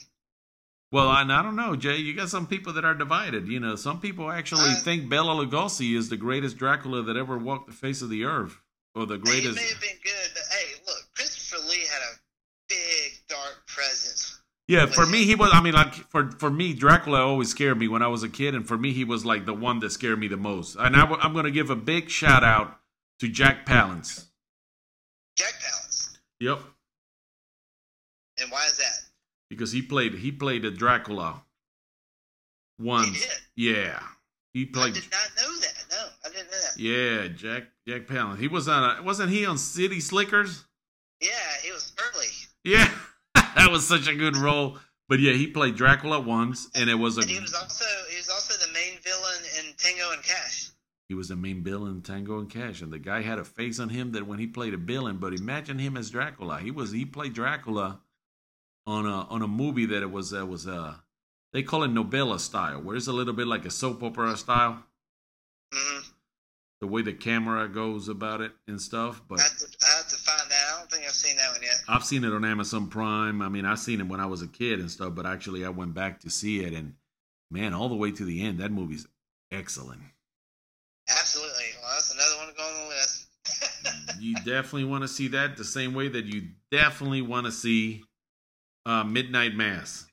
Well, 0.93 1.09
I, 1.09 1.23
I 1.23 1.43
don't 1.43 1.57
know, 1.57 1.75
Jay. 1.75 1.97
You 1.97 2.15
got 2.15 2.29
some 2.29 2.47
people 2.47 2.75
that 2.75 2.85
are 2.85 2.95
divided. 2.95 3.49
You 3.49 3.59
know, 3.59 3.77
some 3.77 3.99
people 3.99 4.31
actually 4.31 4.71
Uh, 4.71 4.81
think 4.81 5.09
Bela 5.09 5.35
Lugosi 5.35 5.97
is 5.97 6.11
the 6.11 6.19
greatest 6.19 6.59
Dracula 6.59 7.03
that 7.03 7.17
ever 7.17 7.39
walked 7.39 7.67
the 7.67 7.73
face 7.73 8.03
of 8.03 8.11
the 8.11 8.25
earth, 8.25 8.61
or 8.95 9.07
the 9.07 9.15
He 9.15 9.21
greatest. 9.21 9.57
may 9.57 9.69
have 9.69 9.81
been 9.81 9.97
good, 10.05 10.31
but 10.35 10.43
hey, 10.53 10.75
look, 10.87 11.15
Christopher 11.17 11.63
Lee 11.69 11.87
had 11.87 12.03
a 12.03 12.19
big 12.69 13.13
dark 13.27 13.63
presence. 13.67 14.39
Yeah, 14.69 14.87
for 14.87 15.07
me, 15.07 15.25
he 15.25 15.35
was. 15.35 15.51
I 15.53 15.61
mean, 15.63 15.75
like 15.75 15.95
for 16.11 16.31
for 16.33 16.51
me, 16.51 16.73
Dracula 16.75 17.21
always 17.21 17.49
scared 17.49 17.79
me 17.79 17.89
when 17.89 18.03
I 18.03 18.07
was 18.09 18.23
a 18.23 18.29
kid, 18.29 18.55
and 18.55 18.67
for 18.69 18.79
me, 18.79 18.93
he 18.93 19.05
was 19.05 19.25
like 19.25 19.45
the 19.47 19.53
one 19.55 19.81
that 19.81 19.91
scared 19.91 20.19
me 20.19 20.29
the 20.29 20.37
most. 20.37 20.77
And 20.79 20.95
I, 20.95 21.03
am 21.25 21.33
going 21.33 21.47
to 21.47 21.51
give 21.51 21.69
a 21.71 21.77
big 21.77 22.11
shout 22.11 22.45
out 22.45 22.79
to 23.19 23.29
Jack 23.29 23.67
Palance. 23.67 24.27
Jack 25.37 25.55
Palance. 25.55 26.17
Yep, 26.39 26.61
And 28.41 28.51
why 28.51 28.67
is 28.67 28.77
that? 28.79 28.92
Because 29.53 29.73
he 29.73 29.83
played 29.83 30.15
he 30.15 30.33
played 30.33 30.65
a 30.65 30.71
Dracula. 30.71 31.43
Once, 32.79 33.09
He 33.09 33.21
did. 33.21 33.77
yeah, 33.77 34.03
he 34.55 34.63
I 34.63 34.73
played. 34.73 34.95
did 34.95 35.05
not 35.11 35.31
know 35.37 35.61
that. 35.61 35.85
No, 35.91 36.07
I 36.25 36.29
didn't 36.31 36.51
know 36.51 36.59
that. 36.59 36.79
Yeah, 36.79 37.29
Jack 37.29 37.65
Jack 37.87 38.07
Palance. 38.07 38.39
He 38.39 38.49
was 38.49 38.67
on. 38.69 38.99
A, 38.99 39.03
wasn't 39.03 39.31
he 39.31 39.45
on 39.47 39.59
City 39.59 40.01
Slickers? 40.01 40.65
Yeah, 41.21 41.29
he 41.63 41.71
was 41.71 41.93
early. 42.01 42.27
Yeah, 42.65 42.91
that 43.35 43.71
was 43.71 43.87
such 43.87 44.09
a 44.09 44.15
good 44.15 44.37
role. 44.37 44.79
But 45.09 45.21
yeah, 45.21 45.33
he 45.35 45.47
played 45.47 45.77
Dracula 45.77 46.19
once, 46.21 46.69
and 46.75 46.89
it 46.89 46.95
was 46.95 47.19
a 47.19 47.21
And 47.21 47.31
he 47.31 47.39
was 47.41 47.55
also 47.55 47.85
he 48.11 48.17
was 48.17 48.31
also 48.31 48.55
the 48.67 48.73
main 48.73 48.99
villain 49.05 49.43
in 49.59 49.75
Tango 49.77 50.11
and 50.13 50.23
Cash. 50.23 50.71
he 51.09 51.15
was 51.15 51.29
the 51.29 51.37
main 51.37 51.63
villain 51.63 51.97
in 51.97 52.03
Tango 52.03 52.39
and 52.39 52.51
Cash, 52.51 52.81
and 52.81 52.91
the 52.93 52.99
guy 52.99 53.21
had 53.23 53.39
a 53.39 53.45
face 53.45 53.79
on 53.79 53.91
him 53.91 54.13
that 54.13 54.27
when 54.27 54.39
he 54.39 54.47
played 54.47 54.73
a 54.75 54.79
villain. 54.79 55.19
But 55.19 55.35
imagine 55.35 55.79
him 55.79 55.97
as 55.97 56.11
Dracula. 56.11 56.59
He 56.61 56.71
was 56.71 56.91
he 56.93 57.05
played 57.05 57.35
Dracula 57.35 58.01
on 58.87 59.07
a 59.07 59.27
on 59.29 59.43
a 59.43 59.49
movie 59.49 59.87
that 59.87 60.03
it 60.03 60.11
was 60.11 60.35
uh, 60.35 60.45
was 60.45 60.67
uh 60.67 60.95
they 61.53 61.63
call 61.63 61.83
it 61.83 61.89
novella 61.89 62.39
style, 62.39 62.81
where 62.81 62.97
it's 62.97 63.07
a 63.07 63.13
little 63.13 63.35
bit 63.35 63.47
like 63.47 63.65
a 63.65 63.71
soap 63.71 64.03
opera 64.03 64.37
style, 64.37 64.83
hmm 65.73 66.01
the 66.83 66.89
way 66.89 67.01
the 67.01 67.13
camera 67.13 67.69
goes 67.69 68.09
about 68.09 68.41
it 68.41 68.51
and 68.67 68.83
stuff. 68.83 69.23
But 69.29 69.39
I, 69.39 69.45
have 69.45 69.57
to, 69.57 69.67
I 69.89 69.97
have 69.99 70.09
to 70.09 70.17
find 70.17 70.51
that. 70.51 70.59
I 70.75 70.79
don't 70.81 70.91
think 70.91 71.05
I've 71.05 71.13
seen 71.13 71.37
that 71.37 71.53
one 71.53 71.63
yet. 71.63 71.77
I've 71.89 72.05
seen 72.05 72.25
it 72.25 72.33
on 72.33 72.45
Amazon 72.45 72.89
Prime. 72.89 73.41
I 73.41 73.49
mean, 73.49 73.65
I've 73.65 73.79
seen 73.79 74.01
it 74.01 74.09
when 74.09 74.19
I 74.19 74.27
was 74.27 74.43
a 74.43 74.49
kid 74.49 74.81
and 74.81 74.91
stuff, 74.91 75.15
but 75.15 75.25
actually 75.25 75.65
I 75.65 75.69
went 75.69 75.95
back 75.95 76.19
to 76.23 76.31
see 76.31 76.65
it 76.65 76.73
and 76.73 76.95
man, 77.53 77.73
all 77.73 77.89
the 77.89 77.95
way 77.95 78.11
to 78.11 78.25
the 78.25 78.43
end, 78.43 78.59
that 78.59 78.73
movie's 78.73 79.07
excellent. 79.53 80.01
Absolutely. 81.09 81.67
Well, 81.81 81.93
that's 81.93 82.13
another 82.13 82.37
one 82.39 82.49
to 82.49 82.55
go 82.55 82.63
on 82.65 82.83
the 82.83 82.89
list. 82.89 83.27
you 84.21 84.35
definitely 84.37 84.85
want 84.85 85.03
to 85.03 85.09
see 85.09 85.29
that 85.29 85.57
the 85.57 85.65
same 85.65 85.95
way 85.95 86.09
that 86.09 86.25
you 86.25 86.49
definitely 86.73 87.23
want 87.23 87.47
to 87.47 87.53
see 87.53 88.03
uh, 88.87 89.05
Midnight 89.05 89.55
Mass. 89.55 90.07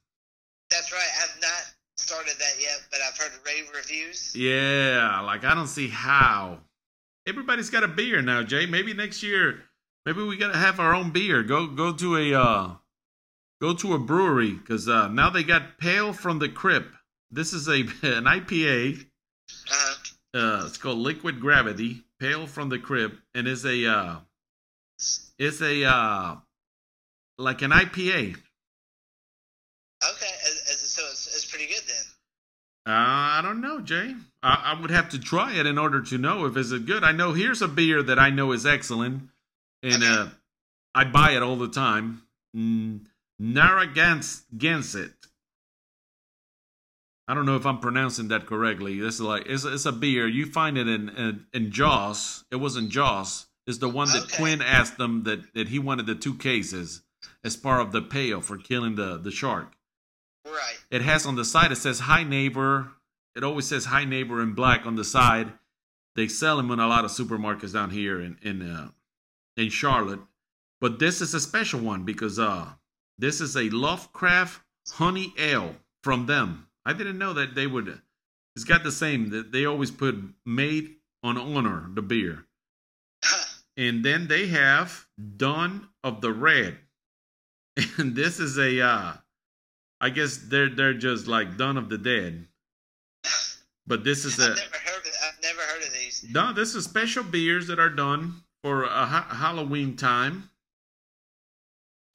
That's 0.71 0.91
right. 0.91 1.09
I've 1.23 1.41
not 1.41 1.73
started 1.97 2.35
that 2.39 2.53
yet, 2.59 2.81
but 2.91 2.99
I've 3.07 3.17
heard 3.17 3.31
rave 3.45 3.69
reviews. 3.75 4.35
Yeah, 4.35 5.21
like 5.21 5.43
I 5.43 5.55
don't 5.55 5.67
see 5.67 5.87
how. 5.87 6.59
Everybody's 7.27 7.69
got 7.69 7.83
a 7.83 7.87
beer 7.87 8.21
now, 8.21 8.43
Jay. 8.43 8.65
Maybe 8.65 8.93
next 8.93 9.21
year, 9.23 9.61
maybe 10.05 10.23
we 10.23 10.37
gotta 10.37 10.57
have 10.57 10.79
our 10.79 10.93
own 10.95 11.11
beer. 11.11 11.43
Go 11.43 11.67
go 11.67 11.93
to 11.93 12.17
a 12.17 12.33
uh, 12.33 12.71
go 13.61 13.73
to 13.75 13.93
a 13.93 13.99
brewery 13.99 14.53
because 14.53 14.87
uh, 14.87 15.07
now 15.09 15.29
they 15.29 15.43
got 15.43 15.77
Pale 15.77 16.13
from 16.13 16.39
the 16.39 16.49
Crypt. 16.49 16.89
This 17.31 17.53
is 17.53 17.67
a 17.67 17.81
an 18.03 18.25
IPA. 18.25 19.05
Uh, 19.71 19.93
Uh, 20.31 20.63
it's 20.67 20.77
called 20.77 20.99
Liquid 20.99 21.39
Gravity, 21.39 22.03
Pale 22.19 22.45
from 22.45 22.69
the 22.69 22.77
Crypt, 22.77 23.15
and 23.33 23.47
it's 23.47 23.65
a 23.65 23.85
uh, 23.87 24.15
it's 25.39 25.61
a 25.61 25.83
uh, 25.85 26.35
like 27.39 27.61
an 27.63 27.71
IPA. 27.71 28.35
okay, 30.03 30.31
as, 30.45 30.63
as, 30.69 30.79
so 30.79 31.01
it's, 31.11 31.27
it's 31.35 31.49
pretty 31.49 31.65
good 31.67 31.81
then. 31.87 32.05
Uh, 32.89 33.37
I 33.37 33.41
don't 33.43 33.61
know, 33.61 33.81
Jay. 33.81 34.15
I, 34.41 34.73
I 34.75 34.81
would 34.81 34.89
have 34.89 35.09
to 35.09 35.19
try 35.19 35.53
it 35.53 35.67
in 35.67 35.77
order 35.77 36.01
to 36.01 36.17
know 36.17 36.45
if 36.47 36.57
it's 36.57 36.71
good. 36.73 37.03
I 37.03 37.11
know 37.11 37.33
here's 37.33 37.61
a 37.61 37.67
beer 37.67 38.01
that 38.01 38.17
I 38.17 38.31
know 38.31 38.51
is 38.51 38.65
excellent, 38.65 39.29
and 39.83 40.03
Okay. 40.03 40.07
uh, 40.07 40.27
I 40.95 41.03
buy 41.03 41.33
it 41.33 41.43
all 41.43 41.55
the 41.55 41.67
time. 41.67 42.23
Mm, 42.57 43.01
Narragansett. 43.37 45.13
I 47.27 47.35
don't 47.35 47.45
know 47.45 47.57
if 47.57 47.65
I'm 47.67 47.77
pronouncing 47.79 48.29
that 48.29 48.47
correctly. 48.47 48.99
This 48.99 49.15
is 49.15 49.21
like 49.21 49.43
it's, 49.45 49.65
it's 49.65 49.85
a 49.85 49.91
beer. 49.91 50.27
You 50.27 50.47
find 50.47 50.75
it 50.75 50.87
in, 50.87 51.09
in 51.09 51.45
in 51.53 51.71
Jaws. 51.71 52.43
It 52.51 52.55
was 52.55 52.75
in 52.75 52.89
Jaws. 52.89 53.45
It's 53.67 53.77
the 53.77 53.87
one 53.87 54.07
that 54.07 54.23
Okay. 54.23 54.37
Quint 54.37 54.61
asked 54.63 54.97
them 54.97 55.23
that 55.25 55.53
that 55.53 55.67
he 55.67 55.77
wanted 55.77 56.07
the 56.07 56.15
two 56.15 56.33
cases 56.33 57.03
as 57.43 57.55
part 57.55 57.81
of 57.81 57.91
the 57.91 58.01
payoff 58.01 58.45
for 58.45 58.57
killing 58.57 58.95
the 58.95 59.17
the 59.19 59.29
shark. 59.29 59.73
Right. 60.45 60.77
It 60.91 61.01
has 61.01 61.25
on 61.25 61.35
the 61.35 61.45
side, 61.45 61.71
it 61.71 61.77
says 61.77 62.01
hi 62.01 62.23
neighbor. 62.23 62.91
It 63.35 63.43
always 63.43 63.67
says 63.67 63.85
hi 63.85 64.05
neighbor 64.05 64.41
in 64.41 64.53
black 64.53 64.85
on 64.85 64.95
the 64.95 65.03
side. 65.03 65.51
They 66.15 66.27
sell 66.27 66.57
them 66.57 66.71
in 66.71 66.79
a 66.79 66.87
lot 66.87 67.05
of 67.05 67.11
supermarkets 67.11 67.73
down 67.73 67.91
here 67.91 68.19
in 68.19 68.37
in 68.41 68.61
uh, 68.61 68.89
in 69.55 69.69
Charlotte. 69.69 70.19
But 70.81 70.99
this 70.99 71.21
is 71.21 71.33
a 71.33 71.39
special 71.39 71.79
one 71.79 72.03
because 72.03 72.39
uh 72.39 72.73
this 73.17 73.41
is 73.41 73.55
a 73.55 73.69
Lovecraft 73.69 74.61
honey 74.91 75.33
ale. 75.37 75.75
from 76.03 76.25
them. 76.25 76.67
I 76.85 76.93
didn't 76.93 77.17
know 77.17 77.33
that 77.33 77.53
they 77.55 77.67
would. 77.67 78.01
It's 78.55 78.65
got 78.65 78.83
the 78.83 78.91
same. 78.91 79.29
That 79.29 79.51
they 79.51 79.65
always 79.65 79.91
put 79.91 80.15
made 80.45 80.95
on 81.21 81.37
honor 81.37 81.89
the 81.93 82.01
beer, 82.01 82.45
and 83.77 84.03
then 84.03 84.27
they 84.27 84.47
have 84.47 85.05
Dawn 85.37 85.89
of 86.03 86.21
the 86.21 86.31
Red, 86.31 86.77
and 87.97 88.15
this 88.15 88.39
is 88.39 88.57
a. 88.57 88.81
Uh, 88.81 89.13
I 90.01 90.09
guess 90.09 90.37
they're 90.37 90.69
they're 90.69 90.93
just 90.93 91.27
like 91.27 91.57
Dawn 91.57 91.77
of 91.77 91.89
the 91.89 91.97
Dead, 91.97 92.47
but 93.85 94.03
this 94.03 94.25
is 94.25 94.39
I've 94.39 94.45
a 94.51 94.55
never 94.55 94.77
heard 94.77 95.05
of, 95.05 95.11
I've 95.27 95.43
never 95.43 95.61
heard 95.61 95.83
of 95.83 95.93
these. 95.93 96.25
no. 96.29 96.53
This 96.53 96.75
is 96.75 96.85
special 96.85 97.23
beers 97.23 97.67
that 97.67 97.79
are 97.79 97.89
done 97.89 98.35
for 98.63 98.83
a 98.83 99.05
ha- 99.05 99.27
Halloween 99.29 99.95
time. 99.97 100.49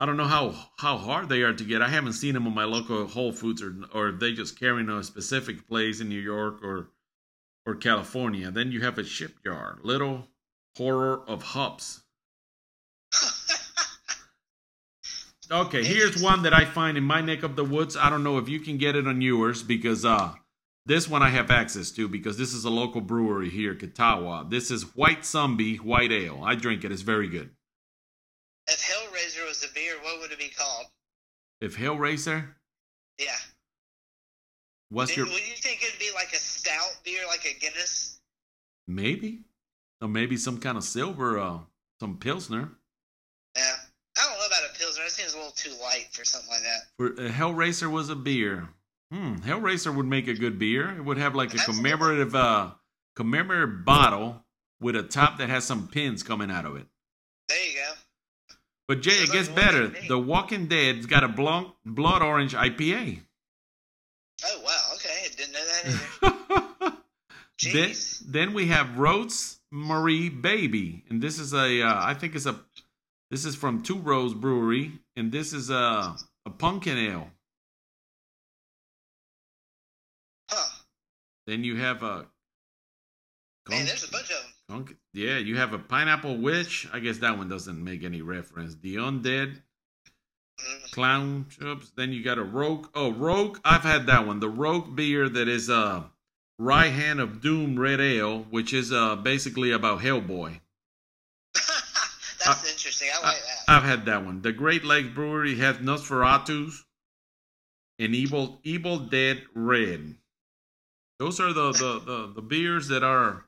I 0.01 0.07
don't 0.07 0.17
know 0.17 0.27
how 0.27 0.55
how 0.79 0.97
hard 0.99 1.29
they 1.29 1.43
are 1.43 1.53
to 1.55 1.65
get. 1.65 1.81
I 1.83 1.89
haven't 1.89 2.15
seen 2.15 2.35
them 2.35 2.47
on 2.47 2.55
my 2.55 2.65
local 2.65 3.07
Whole 3.07 3.33
Foods, 3.33 3.63
or 3.63 3.75
or 3.93 4.13
they 4.13 4.33
just 4.33 4.59
carry 4.59 4.81
in 4.81 4.91
a 4.91 5.03
specific 5.05 5.69
place 5.69 6.01
in 6.01 6.09
New 6.09 6.21
York 6.21 6.63
or 6.63 6.89
or 7.67 7.75
California. 7.75 8.51
Then 8.51 8.73
you 8.73 8.81
have 8.81 8.99
a 8.99 9.05
shipyard, 9.05 9.81
Little 9.83 10.29
Horror 10.77 11.23
of 11.29 11.43
Hops. 11.43 12.01
Okay, 15.51 15.85
here's 15.85 16.23
one 16.23 16.43
that 16.43 16.55
I 16.55 16.65
find 16.65 16.97
in 16.97 17.05
my 17.05 17.21
neck 17.21 17.43
of 17.43 17.57
the 17.57 17.65
woods. 17.65 17.97
I 17.97 18.09
don't 18.11 18.25
know 18.25 18.39
if 18.39 18.49
you 18.49 18.61
can 18.61 18.79
get 18.79 18.97
it 18.97 19.07
on 19.07 19.21
yours 19.21 19.63
because 19.63 20.05
uh 20.05 20.33
this 20.87 21.09
one 21.09 21.23
I 21.23 21.29
have 21.31 21.51
access 21.51 21.91
to 21.93 22.09
because 22.09 22.37
this 22.39 22.53
is 22.55 22.65
a 22.65 22.71
local 22.71 23.01
brewery 23.01 23.51
here, 23.51 23.75
Catawba. 23.75 24.49
This 24.51 24.71
is 24.71 24.95
White 24.97 25.25
Zombie 25.25 25.77
White 25.77 26.13
Ale. 26.13 26.43
I 26.45 26.55
drink 26.55 26.85
it. 26.85 26.93
It's 26.93 27.03
very 27.03 27.29
good. 27.29 27.51
if 28.69 28.81
Hellraiser 28.81 29.47
was 29.47 29.63
a 29.65 29.73
beer, 29.75 29.95
what 30.03 30.21
would 30.21 30.33
it 30.33 30.39
be 30.39 30.49
called? 30.49 30.87
If 31.61 31.77
Hellraiser, 31.77 32.49
Yeah. 33.19 33.37
what's 34.89 35.11
Would- 35.13 35.17
your 35.17 35.27
Would 35.27 35.47
you 35.49 35.57
think 35.57 35.83
it'd 35.83 35.99
be 35.99 36.11
like 36.15 36.33
a 36.33 36.37
stout 36.39 36.97
beer, 37.05 37.27
like 37.27 37.45
a 37.45 37.59
Guinness? 37.59 38.21
maybe? 38.87 39.45
Or 40.01 40.09
maybe 40.09 40.37
some 40.37 40.59
kind 40.59 40.77
of 40.79 40.85
silver 40.85 41.39
uh 41.39 41.61
some 42.01 42.19
pilsner. 42.19 42.73
Yeah. 43.57 43.77
I 44.95 44.99
don't 44.99 45.05
know 45.05 45.05
a. 45.05 45.07
It 45.07 45.11
seems 45.11 45.35
a 45.35 45.37
little 45.37 45.53
too 45.53 45.73
light 45.83 46.09
for 46.13 46.25
something 46.25 46.51
like 46.51 46.63
that. 46.63 46.81
For 46.97 47.27
uh, 47.27 47.31
Hellraiser 47.31 47.91
was 47.91 48.09
a 48.09 48.17
beer. 48.17 48.69
Hmm, 49.13 49.37
Hellraiser 49.37 49.95
would 49.95 50.07
make 50.07 50.29
a 50.29 50.35
good 50.35 50.59
beer. 50.59 50.91
It 50.97 51.05
would 51.05 51.19
have 51.19 51.35
like 51.35 51.51
a 51.51 51.59
Absolutely. 51.59 51.91
commemorative 51.91 52.35
uh 52.35 52.71
commemorative 53.17 53.85
bottle 53.85 54.45
with 54.81 54.97
a 54.97 55.03
top 55.03 55.39
that 55.39 55.49
has 55.49 55.65
some 55.65 55.89
pins 55.89 56.23
coming 56.23 56.51
out 56.51 56.65
of 56.65 56.77
it. 56.77 56.87
There 57.49 57.67
you 57.67 57.75
go. 57.75 57.93
But 58.89 59.01
Jay, 59.01 59.13
it 59.13 59.33
gets 59.33 59.49
better. 59.49 59.89
The 60.09 60.19
Walking 60.19 60.67
Dead's 60.67 61.07
got 61.07 61.25
a 61.25 61.29
blonde, 61.29 61.69
blood 61.87 62.23
orange 62.23 62.55
IPA. 62.55 63.21
Oh 64.45 64.61
wow. 64.65 64.95
Okay, 64.95 65.29
didn't 65.37 65.53
know 65.53 65.65
that 65.65 66.53
either. 66.83 66.97
then, 67.73 67.93
then 68.27 68.55
we 68.55 68.67
have 68.67 68.99
Rose 68.99 69.61
Marie 69.71 70.29
Baby, 70.29 71.05
and 71.09 71.23
this 71.23 71.39
is 71.39 71.55
a, 71.55 71.83
uh, 71.83 71.95
I 71.97 72.15
think 72.15 72.35
it's 72.35 72.47
a, 72.47 72.61
this 73.35 73.45
is 73.45 73.57
from 73.57 73.83
Two 73.83 73.99
Roads 73.99 74.33
Brewery, 74.33 74.93
and 75.17 75.33
this 75.33 75.53
is 75.53 75.69
a, 75.69 76.15
a 76.47 76.51
pumpkin 76.57 76.97
ale. 76.97 77.29
Huh. 80.49 80.83
Then 81.49 81.65
you 81.65 81.75
have 81.75 82.05
a, 82.05 82.27
Man, 83.69 83.87
there's 83.87 84.05
a 84.05 84.11
bunch 84.13 84.31
of 84.31 84.87
them. 84.87 84.97
Yeah, 85.13 85.39
you 85.39 85.57
have 85.57 85.73
a 85.73 85.81
pineapple 85.81 86.37
witch. 86.37 86.87
I 86.93 87.01
guess 87.01 87.19
that 87.19 87.37
one 87.37 87.49
doesn't 87.49 87.83
make 87.83 88.05
any 88.05 88.23
reference. 88.23 88.77
The 88.77 88.97
undead 88.97 89.57
Mm, 90.61 90.93
clown 90.93 91.47
chips. 91.51 91.91
Then 91.97 92.13
you 92.13 92.23
got 92.23 92.39
a 92.39 92.45
rogue. 92.45 92.87
Oh, 92.95 93.11
rogue. 93.11 93.59
I've 93.65 93.83
had 93.83 94.07
that 94.07 94.29
one. 94.29 94.39
The 94.39 94.49
rogue 94.49 94.95
beer 94.95 95.29
that 95.29 95.49
is 95.49 95.69
a 95.69 96.09
right 96.61 96.93
hand 96.93 97.19
of 97.19 97.41
doom 97.41 97.77
red 97.77 98.01
ale, 98.01 98.47
which 98.51 98.73
is 98.73 98.93
uh 98.93 99.17
basically 99.17 99.73
about 99.73 99.99
Hellboy. 100.03 100.61
That's 102.45 102.71
interesting. 102.71 102.84
I 103.03 103.27
like 103.27 103.37
that. 103.37 103.65
I've 103.69 103.83
had 103.83 104.07
that 104.07 104.25
one. 104.25 104.43
The 104.43 104.53
Great 104.53 104.85
Lakes 104.85 105.09
Brewery 105.09 105.57
has 105.57 105.77
Nosferatus 105.77 106.75
and 107.99 108.15
Evil 108.15 108.61
Evil 108.65 108.99
Dead 108.99 109.43
Red. 109.55 110.17
Those 111.19 111.41
are 111.41 111.53
the 111.53 111.73
the 111.73 112.01
the, 112.01 112.33
the 112.35 112.43
beers 112.43 112.89
that 112.89 113.03
are 113.03 113.47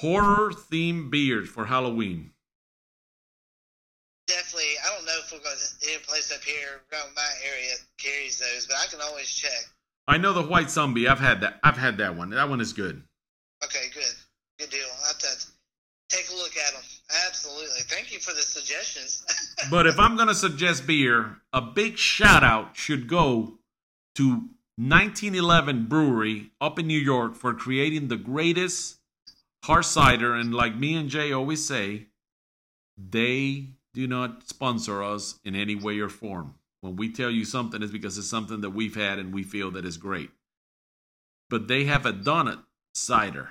horror 0.00 0.50
themed 0.50 1.10
beers 1.10 1.48
for 1.48 1.64
Halloween. 1.64 2.30
Definitely. 4.26 4.72
I 4.84 4.94
don't 4.94 5.04
know 5.04 5.18
if 5.22 5.32
we're 5.32 5.38
going 5.38 5.56
to 5.56 5.88
any 5.88 6.02
place 6.02 6.32
up 6.34 6.42
here 6.42 6.80
around 6.92 7.14
my 7.14 7.30
area 7.46 7.74
carries 7.98 8.38
those, 8.38 8.66
but 8.66 8.76
I 8.76 8.86
can 8.86 9.00
always 9.02 9.28
check. 9.28 9.68
I 10.08 10.18
know 10.18 10.32
the 10.32 10.42
White 10.42 10.70
Zombie. 10.70 11.08
I've 11.08 11.20
had 11.20 11.40
that. 11.42 11.60
I've 11.62 11.76
had 11.76 11.98
that 11.98 12.16
one. 12.16 12.30
That 12.30 12.48
one 12.48 12.60
is 12.60 12.72
good. 12.72 13.02
Okay, 13.62 13.88
good. 13.92 14.14
Good 14.58 14.70
deal. 14.70 14.86
I'll 15.00 15.08
have 15.08 15.18
to 15.18 15.46
take 16.14 16.30
a 16.30 16.36
look 16.36 16.56
at 16.56 16.72
them. 16.72 16.82
Absolutely. 17.26 17.80
Thank 17.88 18.12
you 18.12 18.18
for 18.18 18.32
the 18.32 18.42
suggestions. 18.42 19.24
But 19.70 19.86
if 19.86 19.98
I'm 19.98 20.16
gonna 20.16 20.34
suggest 20.34 20.86
beer, 20.86 21.38
a 21.52 21.60
big 21.60 21.96
shout 21.96 22.44
out 22.44 22.76
should 22.76 23.08
go 23.08 23.58
to 24.16 24.48
1911 24.76 25.86
Brewery 25.86 26.50
up 26.60 26.78
in 26.78 26.86
New 26.86 26.98
York 26.98 27.34
for 27.34 27.54
creating 27.54 28.08
the 28.08 28.16
greatest 28.16 28.96
hard 29.64 29.84
cider. 29.84 30.34
And 30.34 30.52
like 30.52 30.76
me 30.76 30.96
and 30.96 31.08
Jay 31.08 31.32
always 31.32 31.64
say, 31.64 32.08
they 32.98 33.68
do 33.94 34.06
not 34.06 34.48
sponsor 34.48 35.02
us 35.02 35.38
in 35.44 35.54
any 35.54 35.76
way 35.76 35.98
or 36.00 36.08
form. 36.08 36.56
When 36.80 36.96
we 36.96 37.10
tell 37.10 37.30
you 37.30 37.44
something, 37.44 37.82
it's 37.82 37.92
because 37.92 38.18
it's 38.18 38.28
something 38.28 38.60
that 38.60 38.70
we've 38.70 38.96
had 38.96 39.18
and 39.18 39.32
we 39.32 39.44
feel 39.44 39.70
that 39.70 39.86
is 39.86 39.96
great. 39.96 40.30
But 41.48 41.68
they 41.68 41.84
have 41.84 42.04
a 42.04 42.12
donut 42.12 42.62
cider. 42.92 43.50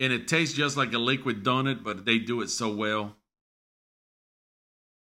And 0.00 0.12
it 0.12 0.28
tastes 0.28 0.56
just 0.56 0.76
like 0.76 0.92
a 0.92 0.98
liquid 0.98 1.42
donut, 1.44 1.82
but 1.82 2.04
they 2.04 2.18
do 2.18 2.40
it 2.42 2.50
so 2.50 2.72
well. 2.72 3.16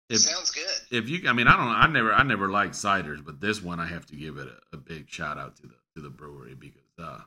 If, 0.09 0.19
Sounds 0.19 0.51
good. 0.51 0.65
if 0.91 1.07
you 1.07 1.29
i 1.29 1.31
mean 1.31 1.47
i 1.47 1.55
don't 1.55 1.67
i 1.69 1.87
never 1.87 2.11
i 2.11 2.21
never 2.21 2.49
liked 2.49 2.73
ciders 2.73 3.23
but 3.25 3.39
this 3.39 3.61
one 3.63 3.79
i 3.79 3.85
have 3.85 4.05
to 4.07 4.15
give 4.17 4.37
it 4.37 4.49
a, 4.49 4.75
a 4.75 4.77
big 4.77 5.09
shout 5.09 5.37
out 5.37 5.55
to 5.55 5.67
the 5.67 5.75
to 5.95 6.01
the 6.01 6.09
brewery 6.09 6.53
because 6.53 6.81
uh 7.01 7.19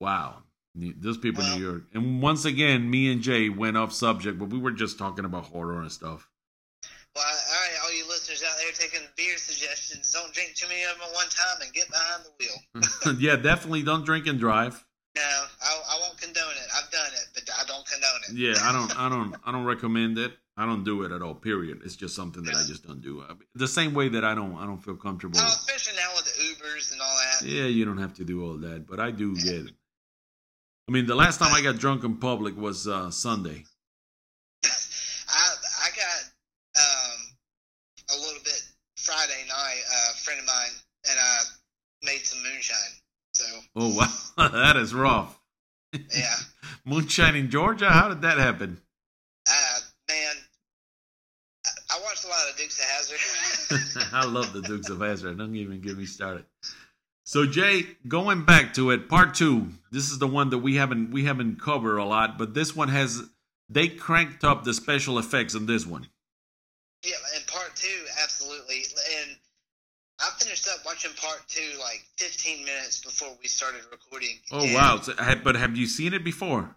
wow 0.00 0.42
those 0.74 1.16
people 1.16 1.44
in 1.44 1.60
new 1.60 1.64
york 1.64 1.82
and 1.94 2.20
once 2.20 2.44
again 2.44 2.90
me 2.90 3.12
and 3.12 3.22
jay 3.22 3.48
went 3.48 3.76
off 3.76 3.92
subject 3.92 4.36
but 4.36 4.50
we 4.50 4.58
were 4.58 4.72
just 4.72 4.98
talking 4.98 5.24
about 5.24 5.44
horror 5.44 5.80
and 5.80 5.92
stuff 5.92 6.28
Well, 7.14 7.24
all 7.24 7.30
right, 7.60 7.78
all 7.84 7.96
you 7.96 8.04
listeners 8.08 8.42
out 8.42 8.56
there 8.58 8.72
taking 8.72 9.06
beer 9.16 9.36
suggestions, 9.38 10.10
don't 10.12 10.34
drink 10.34 10.54
too 10.56 10.66
many 10.66 10.82
of 10.82 10.94
them 10.98 11.02
at 11.08 11.14
one 11.14 11.28
time 11.28 11.62
and 11.62 11.72
get 11.72 11.86
behind 11.88 12.24
the 12.24 12.32
wheel. 13.06 13.18
yeah 13.20 13.36
definitely 13.36 13.84
don't 13.84 14.04
drink 14.04 14.26
and 14.26 14.40
drive 14.40 14.84
No, 15.18 15.30
I, 15.68 15.70
I 15.92 15.98
won't 16.00 16.16
condone 16.20 16.54
it. 16.62 16.68
I've 16.76 16.90
done 16.92 17.10
it, 17.20 17.26
but 17.34 17.42
I 17.60 17.64
don't 17.66 17.84
condone 17.86 18.20
it. 18.28 18.36
yeah 18.44 18.54
i 18.68 18.70
don't 18.72 18.90
i 18.98 19.08
don't 19.08 19.34
i 19.46 19.50
don't 19.52 19.64
recommend 19.64 20.16
it 20.18 20.32
i 20.56 20.64
don't 20.68 20.84
do 20.84 21.02
it 21.04 21.10
at 21.12 21.22
all 21.22 21.34
period 21.34 21.80
it's 21.84 21.96
just 21.96 22.14
something 22.14 22.42
that 22.44 22.54
i 22.54 22.62
just 22.72 22.86
don't 22.86 23.00
do 23.00 23.12
the 23.54 23.66
same 23.78 23.94
way 23.94 24.08
that 24.08 24.24
i 24.24 24.34
don't 24.34 24.54
i 24.62 24.64
don't 24.66 24.82
feel 24.86 24.96
comfortable 24.96 25.38
Oh, 25.40 25.46
especially 25.46 25.96
now 26.02 26.10
with 26.16 26.26
the 26.30 26.36
Ubers 26.50 26.92
and 26.92 27.00
all 27.00 27.16
that. 27.24 27.46
Yeah, 27.46 27.64
you 27.76 27.84
don't 27.84 27.98
have 28.06 28.14
to 28.20 28.24
do 28.24 28.44
all 28.44 28.56
that, 28.66 28.86
but 28.86 29.00
I 29.00 29.10
do 29.10 29.34
get 29.36 29.66
it. 29.70 29.74
I 30.88 30.92
mean, 30.92 31.06
the 31.06 31.14
last 31.14 31.38
time 31.40 31.52
I 31.52 31.60
got 31.62 31.76
drunk 31.78 32.04
in 32.04 32.16
public 32.16 32.56
was 32.56 32.86
uh, 32.88 33.10
Sunday. 33.10 33.64
I 34.64 35.44
I 35.84 35.88
got 36.04 36.20
um 36.84 37.18
a 38.10 38.16
little 38.24 38.42
bit 38.44 38.62
Friday 38.96 39.42
night. 39.48 39.82
Uh, 39.94 40.10
a 40.12 40.16
friend 40.24 40.40
of 40.40 40.46
mine 40.46 40.72
and 41.10 41.18
I 41.20 41.36
made 42.04 42.24
some 42.26 42.42
moonshine. 42.42 42.94
So 43.34 43.44
Oh 43.76 43.94
wow, 43.94 44.12
that 44.52 44.76
is 44.76 44.94
rough. 44.94 45.40
yeah, 45.92 46.34
Moonshine 46.84 47.34
in 47.36 47.50
Georgia. 47.50 47.90
How 47.90 48.08
did 48.08 48.22
that 48.22 48.38
happen? 48.38 48.80
uh, 49.48 49.78
man, 50.08 50.34
I, 51.90 52.00
watched 52.02 52.24
a 52.24 52.28
lot 52.28 52.38
of 52.50 52.56
Dukes 52.56 52.78
of 52.78 52.84
Hazzard. 52.84 54.08
I 54.12 54.24
love 54.26 54.52
the 54.52 54.62
Dukes 54.62 54.90
of 54.90 55.00
Hazzard. 55.00 55.38
Don't 55.38 55.56
even 55.56 55.80
get 55.80 55.96
me 55.96 56.06
started. 56.06 56.44
So 57.24 57.46
Jay, 57.46 57.84
going 58.06 58.44
back 58.44 58.74
to 58.74 58.90
it, 58.90 59.08
part 59.08 59.34
two. 59.34 59.68
This 59.90 60.10
is 60.10 60.18
the 60.18 60.26
one 60.26 60.50
that 60.50 60.58
we 60.58 60.76
haven't 60.76 61.10
we 61.10 61.24
haven't 61.24 61.60
covered 61.60 61.98
a 61.98 62.04
lot, 62.04 62.38
but 62.38 62.54
this 62.54 62.76
one 62.76 62.88
has 62.88 63.22
they 63.68 63.88
cranked 63.88 64.44
up 64.44 64.64
the 64.64 64.72
special 64.72 65.18
effects 65.18 65.54
on 65.54 65.66
this 65.66 65.84
one. 65.86 66.06
yeah, 67.04 67.16
and 67.34 67.46
part 67.46 67.74
two, 67.74 68.04
absolutely. 68.22 68.82
And 69.20 69.36
I 70.20 70.30
finished 70.38 70.66
up 70.68 70.80
watching 70.84 71.12
part 71.20 71.42
two 71.48 71.70
like 71.80 72.04
15 72.16 72.64
minutes 72.64 73.00
before 73.00 73.36
we 73.40 73.48
started 73.48 73.82
recording. 73.90 74.38
Oh 74.52 74.64
And- 74.64 74.74
wow! 74.74 75.00
So, 75.00 75.14
but 75.44 75.54
have 75.56 75.76
you 75.76 75.86
seen 75.86 76.12
it 76.14 76.24
before? 76.24 76.74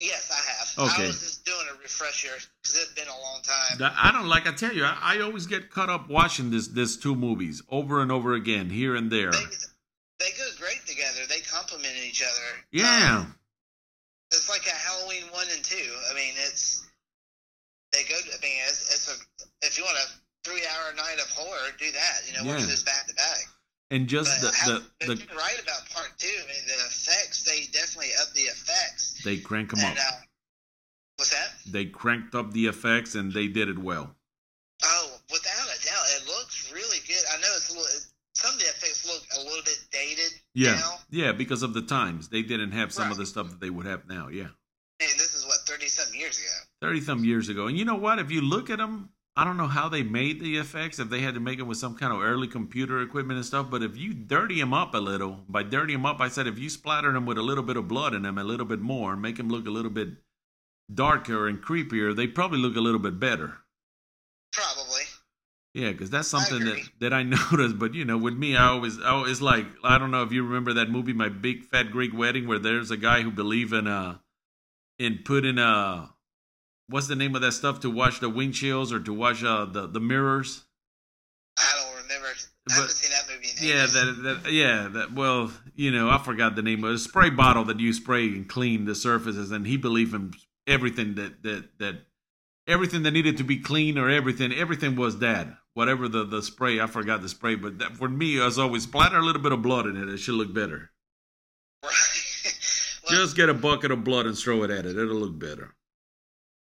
Yes, 0.00 0.30
I 0.32 0.82
have. 0.82 0.90
Okay. 0.90 1.04
I 1.04 1.06
was 1.06 1.20
just 1.20 1.44
doing 1.44 1.64
a 1.72 1.80
refresher 1.80 2.28
because 2.60 2.76
it's 2.76 2.92
been 2.94 3.06
a 3.06 3.10
long 3.22 3.40
time. 3.42 3.92
I 3.96 4.10
don't 4.10 4.26
like. 4.26 4.48
I 4.48 4.52
tell 4.52 4.72
you, 4.74 4.84
I, 4.84 4.96
I 5.00 5.20
always 5.20 5.46
get 5.46 5.70
caught 5.70 5.88
up 5.90 6.08
watching 6.10 6.50
this 6.50 6.66
this 6.68 6.96
two 6.96 7.14
movies 7.14 7.62
over 7.70 8.00
and 8.02 8.10
over 8.10 8.34
again, 8.34 8.68
here 8.68 8.96
and 8.96 9.10
there. 9.12 9.30
They, 9.30 9.38
they 10.18 10.30
go 10.36 10.44
great 10.58 10.80
together. 10.86 11.20
They 11.28 11.40
complement 11.40 11.94
each 12.04 12.20
other. 12.22 12.64
Yeah, 12.72 13.18
Um, 13.20 13.34
it's 14.32 14.48
like 14.50 14.66
a 14.66 14.70
Halloween 14.76 15.22
one 15.32 15.46
and 15.54 15.62
two. 15.64 15.76
I 16.10 16.14
mean, 16.14 16.34
it's 16.36 16.84
they 17.92 18.02
go. 18.02 18.16
I 18.16 18.42
mean, 18.42 18.58
it's, 18.66 18.92
it's 18.92 19.08
a 19.08 19.66
if 19.66 19.78
you 19.78 19.84
want 19.84 19.98
to 19.98 20.12
three 20.44 20.62
hour 20.66 20.94
night 20.94 21.18
of 21.22 21.28
horror, 21.30 21.70
do 21.78 21.90
that. 21.92 22.20
You 22.26 22.32
know, 22.34 22.42
Yeah. 22.44 22.56
watch 22.58 22.66
those 22.66 22.82
back 22.84 23.06
to 23.08 23.14
back. 23.14 23.40
And 23.90 24.08
just 24.08 24.30
But, 24.40 24.50
the, 24.52 24.56
how- 24.56 24.66
the, 25.00 25.06
the 25.06 25.14
you're 25.16 25.36
right 25.38 25.60
about 25.62 25.88
part 25.90 26.10
two. 26.18 26.26
I 26.28 26.46
mean, 26.46 26.66
the 26.66 26.74
effects 26.88 27.42
they 27.44 27.66
definitely 27.72 28.12
up 28.20 28.32
the 28.34 28.42
effects. 28.42 29.20
they 29.24 29.38
crank 29.38 29.70
them 29.70 29.84
up. 29.84 29.96
uh, 29.98 30.10
what's 31.16 31.30
that? 31.30 31.52
They 31.66 31.84
cranked 31.86 32.34
up 32.34 32.52
the 32.52 32.66
effects 32.66 33.14
and 33.14 33.32
they 33.32 33.48
did 33.48 33.68
it 33.68 33.78
well. 33.78 34.14
Oh, 34.84 35.10
without 35.30 35.66
a 35.68 35.84
doubt, 35.84 36.04
it 36.16 36.26
looks 36.26 36.72
really 36.72 36.98
good. 37.06 37.22
I 37.32 37.36
know 37.40 37.48
it's 37.56 37.70
a 37.70 37.74
little. 37.74 37.86
Some 38.34 38.54
of 38.54 38.58
the 38.60 38.64
effects 38.64 39.06
look 39.06 39.22
a 39.38 39.44
little 39.46 39.62
bit 39.62 39.78
dated 39.92 40.32
Yeah, 40.54 40.74
now. 40.74 40.94
yeah, 41.10 41.32
because 41.32 41.62
of 41.62 41.74
the 41.74 41.82
times 41.82 42.28
they 42.30 42.42
didn't 42.42 42.72
have 42.72 42.90
some 42.92 43.10
of 43.12 43.18
the 43.18 43.26
stuff 43.26 43.50
that 43.50 43.60
they 43.60 43.68
would 43.70 43.84
have 43.86 44.08
now. 44.08 44.28
Yeah, 44.28 44.48
And 45.00 45.10
this 45.18 45.34
is 45.34 45.44
what 45.44 45.58
thirty 45.68 45.86
something 45.86 46.18
years 46.18 46.38
ago. 46.38 46.48
thirty 46.80 47.02
some 47.02 47.24
years 47.26 47.50
ago. 47.50 47.66
And 47.66 47.78
you 47.78 47.84
know 47.84 47.94
what? 47.94 48.18
If 48.18 48.30
you 48.32 48.40
look 48.40 48.70
at 48.70 48.78
them, 48.78 49.10
I 49.34 49.44
don't 49.44 49.56
know 49.56 49.66
how 49.66 49.88
they 49.88 50.02
made 50.02 50.40
the 50.40 50.58
effects. 50.58 50.98
If 50.98 51.08
they 51.08 51.20
had 51.20 51.34
to 51.34 51.40
make 51.40 51.58
it 51.58 51.62
with 51.62 51.78
some 51.78 51.96
kind 51.96 52.12
of 52.12 52.20
early 52.20 52.46
computer 52.46 53.00
equipment 53.00 53.38
and 53.38 53.46
stuff, 53.46 53.70
but 53.70 53.82
if 53.82 53.96
you 53.96 54.12
dirty 54.12 54.60
them 54.60 54.74
up 54.74 54.94
a 54.94 54.98
little, 54.98 55.40
by 55.48 55.62
dirty 55.62 55.94
them 55.94 56.04
up, 56.04 56.20
I 56.20 56.28
said 56.28 56.46
if 56.46 56.58
you 56.58 56.68
splatter 56.68 57.12
them 57.12 57.24
with 57.24 57.38
a 57.38 57.42
little 57.42 57.64
bit 57.64 57.78
of 57.78 57.88
blood 57.88 58.14
in 58.14 58.22
them, 58.22 58.36
a 58.36 58.44
little 58.44 58.66
bit 58.66 58.80
more, 58.80 59.16
make 59.16 59.36
them 59.36 59.48
look 59.48 59.66
a 59.66 59.70
little 59.70 59.90
bit 59.90 60.10
darker 60.92 61.48
and 61.48 61.62
creepier, 61.62 62.14
they 62.14 62.26
probably 62.26 62.58
look 62.58 62.76
a 62.76 62.80
little 62.80 63.00
bit 63.00 63.18
better. 63.18 63.58
Probably. 64.52 65.02
Yeah, 65.72 65.92
because 65.92 66.10
that's 66.10 66.28
something 66.28 66.60
that, 66.66 66.82
that 67.00 67.12
I 67.14 67.22
noticed. 67.52 67.78
But 67.78 67.94
you 67.94 68.04
know, 68.04 68.18
with 68.18 68.34
me, 68.34 68.56
I 68.56 68.66
always, 68.66 69.00
I 69.00 69.08
always 69.08 69.40
like, 69.40 69.66
I 69.82 69.96
don't 69.96 70.10
know 70.10 70.22
if 70.22 70.32
you 70.32 70.44
remember 70.44 70.74
that 70.74 70.90
movie, 70.90 71.14
My 71.14 71.30
Big 71.30 71.64
Fat 71.64 71.90
Greek 71.90 72.12
Wedding, 72.14 72.46
where 72.46 72.58
there's 72.58 72.90
a 72.90 72.98
guy 72.98 73.22
who 73.22 73.30
believe 73.30 73.72
in 73.72 73.86
uh, 73.86 74.18
in 74.98 75.20
putting 75.24 75.58
uh, 75.58 76.08
what's 76.92 77.08
the 77.08 77.16
name 77.16 77.34
of 77.34 77.40
that 77.42 77.52
stuff 77.52 77.80
to 77.80 77.90
wash 77.90 78.20
the 78.20 78.30
windshields 78.30 78.92
or 78.92 79.00
to 79.00 79.12
wash 79.12 79.42
uh 79.42 79.64
the 79.64 79.86
the 79.86 80.00
mirrors. 80.00 80.64
I 81.58 81.72
don't 81.76 82.02
remember. 82.02 82.28
I 82.70 82.74
haven't 82.74 82.90
seen 82.90 83.10
that 83.10 83.24
movie 83.28 83.48
in 83.48 83.68
Yeah, 83.68 83.86
that, 83.86 84.40
that 84.42 84.52
yeah 84.52 84.88
that 84.92 85.12
well 85.14 85.52
you 85.74 85.90
know 85.90 86.08
I 86.08 86.18
forgot 86.18 86.54
the 86.54 86.62
name 86.62 86.84
of 86.84 86.90
it. 86.90 86.94
a 86.94 86.98
spray 86.98 87.30
bottle 87.30 87.64
that 87.64 87.80
you 87.80 87.92
spray 87.92 88.26
and 88.28 88.48
clean 88.48 88.84
the 88.84 88.94
surfaces, 88.94 89.50
and 89.50 89.66
he 89.66 89.76
believed 89.76 90.14
in 90.14 90.32
everything 90.66 91.16
that 91.16 91.42
that 91.42 91.78
that 91.78 92.06
everything 92.68 93.02
that 93.02 93.10
needed 93.10 93.36
to 93.38 93.44
be 93.44 93.58
clean 93.58 93.98
or 93.98 94.08
everything 94.08 94.52
everything 94.52 94.94
was 94.94 95.18
that 95.18 95.48
whatever 95.74 96.06
the 96.08 96.24
the 96.24 96.42
spray 96.42 96.80
I 96.80 96.86
forgot 96.86 97.22
the 97.22 97.28
spray, 97.28 97.56
but 97.56 97.78
that, 97.80 97.96
for 97.96 98.08
me 98.08 98.40
as 98.40 98.58
always 98.58 98.84
splatter 98.84 99.18
a 99.18 99.22
little 99.24 99.42
bit 99.42 99.52
of 99.52 99.62
blood 99.62 99.86
in 99.86 99.96
it. 99.96 100.08
It 100.08 100.18
should 100.18 100.34
look 100.34 100.52
better. 100.54 100.90
Well, 103.04 103.20
Just 103.20 103.34
get 103.34 103.48
a 103.48 103.54
bucket 103.54 103.90
of 103.90 104.04
blood 104.04 104.26
and 104.26 104.38
throw 104.38 104.62
it 104.62 104.70
at 104.70 104.86
it. 104.86 104.96
It'll 104.96 105.16
look 105.16 105.36
better. 105.36 105.74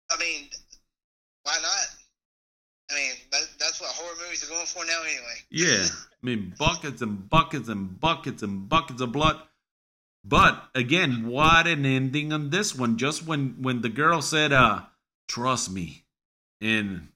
I 0.09 0.17
mean, 0.21 0.49
why 1.43 1.59
not? 1.61 1.87
I 2.91 2.95
mean, 2.95 3.13
that, 3.33 3.43
that's 3.59 3.81
what 3.81 3.91
horror 3.91 4.15
movies 4.23 4.45
are 4.45 4.49
going 4.49 4.62
for 4.73 4.85
now, 4.85 5.01
anyway. 5.03 5.37
Yeah, 5.51 5.87
I 6.23 6.27
mean 6.27 6.55
buckets 6.59 7.03
and 7.03 7.29
buckets 7.29 7.69
and 7.69 8.01
buckets 8.01 8.43
and 8.43 8.69
buckets 8.69 9.01
of 9.01 9.13
blood. 9.13 9.41
But 10.25 10.69
again, 10.75 11.27
what 11.27 11.67
an 11.67 11.85
ending 11.85 12.33
on 12.33 12.51
this 12.51 12.77
one! 12.77 12.97
Just 12.97 13.27
when 13.27 13.57
when 13.61 13.83
the 13.83 13.89
girl 13.89 14.23
said, 14.23 14.53
"Uh, 14.53 14.83
trust 15.29 15.71
me," 15.71 16.05
and 16.61 17.09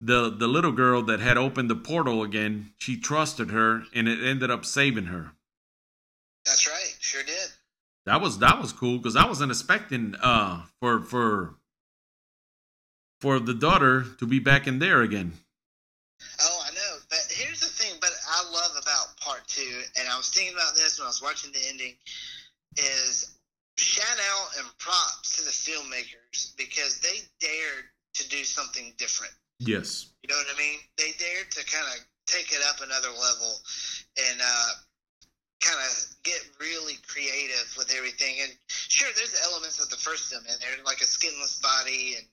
the 0.00 0.30
the 0.30 0.48
little 0.48 0.72
girl 0.72 1.02
that 1.02 1.20
had 1.20 1.36
opened 1.36 1.68
the 1.68 1.76
portal 1.76 2.22
again, 2.22 2.72
she 2.78 2.98
trusted 2.98 3.50
her, 3.50 3.84
and 3.94 4.08
it 4.08 4.24
ended 4.24 4.50
up 4.50 4.64
saving 4.64 5.06
her. 5.06 5.32
That's 6.46 6.66
right. 6.66 6.96
Sure 7.00 7.22
did. 7.22 7.50
That 8.06 8.20
was 8.20 8.38
that 8.38 8.60
was 8.60 8.72
cool 8.72 8.96
because 8.96 9.16
I 9.16 9.26
wasn't 9.26 9.52
expecting 9.52 10.14
uh 10.22 10.62
for 10.80 11.00
for 11.00 11.54
for 13.20 13.38
the 13.38 13.54
daughter 13.54 14.04
to 14.18 14.26
be 14.26 14.38
back 14.38 14.66
in 14.66 14.78
there 14.78 15.02
again. 15.02 15.34
Oh, 16.40 16.62
I 16.66 16.74
know. 16.74 16.96
But 17.10 17.26
here's 17.28 17.60
the 17.60 17.66
thing. 17.66 17.92
But 18.00 18.10
I 18.26 18.50
love 18.50 18.72
about 18.80 19.16
part 19.20 19.46
two, 19.46 19.82
and 19.98 20.08
I 20.08 20.09
was 20.20 20.30
thinking 20.30 20.54
about 20.54 20.76
this 20.76 20.98
when 20.98 21.06
I 21.06 21.08
was 21.08 21.22
watching 21.22 21.52
the 21.52 21.60
ending. 21.68 21.94
Is 22.76 23.40
shout 23.76 24.18
out 24.30 24.48
and 24.58 24.66
props 24.78 25.36
to 25.36 25.42
the 25.42 25.50
filmmakers 25.50 26.54
because 26.56 27.00
they 27.00 27.24
dared 27.40 27.88
to 28.14 28.28
do 28.28 28.44
something 28.44 28.92
different. 28.98 29.32
Yes. 29.58 30.12
You 30.22 30.28
know 30.28 30.36
what 30.36 30.54
I 30.54 30.58
mean? 30.58 30.78
They 30.96 31.12
dared 31.18 31.50
to 31.50 31.64
kind 31.64 31.86
of 31.94 32.04
take 32.26 32.52
it 32.52 32.60
up 32.68 32.80
another 32.80 33.08
level 33.08 33.52
and 34.30 34.40
uh, 34.40 34.68
kind 35.60 35.78
of 35.78 35.92
get 36.22 36.40
really 36.60 36.94
creative 37.06 37.74
with 37.76 37.92
everything. 37.96 38.36
And 38.42 38.52
sure, 38.68 39.08
there's 39.16 39.36
elements 39.44 39.82
of 39.82 39.90
the 39.90 39.96
first 39.96 40.32
film 40.32 40.44
in 40.46 40.54
there, 40.60 40.84
like 40.84 41.00
a 41.00 41.06
skinless 41.06 41.58
body 41.60 42.16
and, 42.18 42.26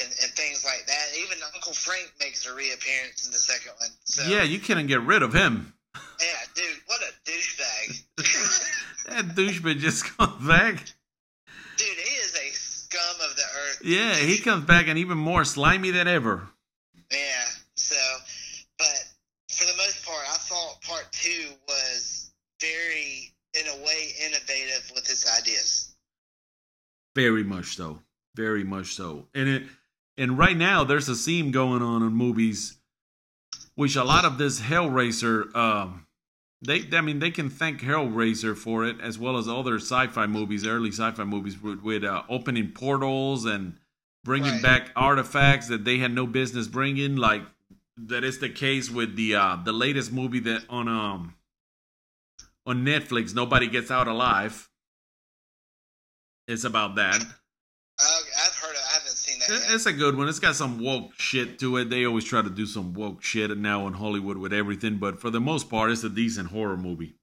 and 0.00 0.10
and 0.22 0.32
things 0.32 0.64
like 0.64 0.86
that. 0.86 1.06
Even 1.18 1.38
Uncle 1.54 1.72
Frank 1.72 2.12
makes 2.20 2.46
a 2.46 2.54
reappearance 2.54 3.26
in 3.26 3.32
the 3.32 3.38
second 3.38 3.72
one. 3.80 3.90
So 4.04 4.28
Yeah, 4.28 4.42
you 4.42 4.58
couldn't 4.58 4.86
get 4.86 5.02
rid 5.02 5.22
of 5.22 5.32
him. 5.32 5.74
Yeah, 6.20 6.26
dude, 6.54 6.80
what 6.86 7.00
a 7.02 7.30
douchebag. 7.30 8.02
That 9.06 9.36
douchebag 9.36 9.78
just 9.78 10.04
comes 10.16 10.44
back. 10.48 10.74
dude, 11.76 11.86
he 11.86 12.14
is 12.16 12.34
a 12.34 12.50
scum 12.56 13.16
of 13.30 13.36
the 13.36 13.42
earth. 13.42 13.82
Yeah, 13.84 14.14
he 14.14 14.38
comes 14.38 14.64
back 14.64 14.88
and 14.88 14.98
even 14.98 15.16
more 15.16 15.44
slimy 15.44 15.92
than 15.92 16.08
ever. 16.08 16.48
Yeah. 17.12 17.44
So, 17.76 17.94
but 18.78 19.04
for 19.48 19.64
the 19.64 19.76
most 19.76 20.04
part, 20.04 20.24
I 20.28 20.36
thought 20.38 20.82
part 20.82 21.06
two 21.12 21.50
was 21.68 22.32
very, 22.60 23.32
in 23.54 23.68
a 23.68 23.84
way, 23.84 24.12
innovative 24.24 24.90
with 24.92 25.06
his 25.06 25.24
ideas. 25.38 25.94
Very 27.14 27.44
much 27.44 27.76
so. 27.76 28.00
Very 28.34 28.64
much 28.64 28.94
so. 28.94 29.28
And 29.34 29.48
it 29.48 29.62
and 30.18 30.36
right 30.36 30.56
now 30.56 30.82
there's 30.84 31.08
a 31.08 31.14
theme 31.14 31.50
going 31.52 31.82
on 31.82 32.02
in 32.02 32.12
movies 32.12 32.76
which 33.76 33.94
a 33.96 34.04
lot 34.04 34.24
of 34.24 34.36
this 34.38 34.60
Hellraiser 34.60 35.54
um 35.54 36.06
they 36.62 36.84
I 36.92 37.00
mean 37.02 37.18
they 37.20 37.30
can 37.30 37.48
thank 37.50 37.80
Hellraiser 37.82 38.56
for 38.56 38.84
it 38.84 39.00
as 39.00 39.18
well 39.18 39.36
as 39.36 39.46
other 39.48 39.76
sci-fi 39.76 40.26
movies, 40.26 40.66
early 40.66 40.90
sci-fi 40.90 41.24
movies 41.24 41.62
with, 41.62 41.80
with 41.82 42.02
uh, 42.04 42.22
opening 42.28 42.72
portals 42.72 43.44
and 43.44 43.78
bringing 44.24 44.52
Right. 44.54 44.62
back 44.62 44.90
artifacts 44.96 45.68
that 45.68 45.84
they 45.84 45.98
had 45.98 46.12
no 46.12 46.26
business 46.26 46.66
bringing 46.66 47.14
like 47.16 47.42
that 47.96 48.24
is 48.24 48.40
the 48.40 48.48
case 48.48 48.90
with 48.90 49.14
the 49.16 49.34
uh 49.36 49.56
the 49.64 49.72
latest 49.72 50.12
movie 50.12 50.40
that 50.40 50.64
on 50.68 50.88
um 50.88 51.34
on 52.66 52.84
Netflix 52.84 53.34
nobody 53.34 53.68
gets 53.68 53.90
out 53.90 54.08
alive. 54.08 54.68
It's 56.48 56.64
about 56.64 56.94
that. 56.96 57.14
Uh, 57.16 58.04
I've 58.44 58.54
heard 58.56 58.74
of 58.76 58.82
I 58.94 58.98
haven't 59.46 59.54
seen 59.54 59.58
that 59.58 59.64
It- 59.64 59.68
yet. 59.68 59.74
It's 59.74 59.86
a 59.86 59.92
good 59.92 60.16
one. 60.16 60.28
It's 60.28 60.38
got 60.40 60.56
some 60.56 60.78
woke 60.78 61.12
shit 61.18 61.58
to 61.60 61.76
it. 61.78 61.90
They 61.90 62.04
always 62.04 62.24
try 62.24 62.42
to 62.42 62.50
do 62.50 62.66
some 62.66 62.92
woke 62.94 63.22
shit 63.22 63.56
now 63.56 63.86
in 63.86 63.94
Hollywood 63.94 64.36
with 64.38 64.52
everything, 64.52 64.98
but 64.98 65.20
for 65.20 65.30
the 65.30 65.40
most 65.40 65.68
part, 65.70 65.90
it's 65.90 66.04
a 66.04 66.08
decent 66.10 66.50
horror 66.50 66.76
movie. 66.76 67.14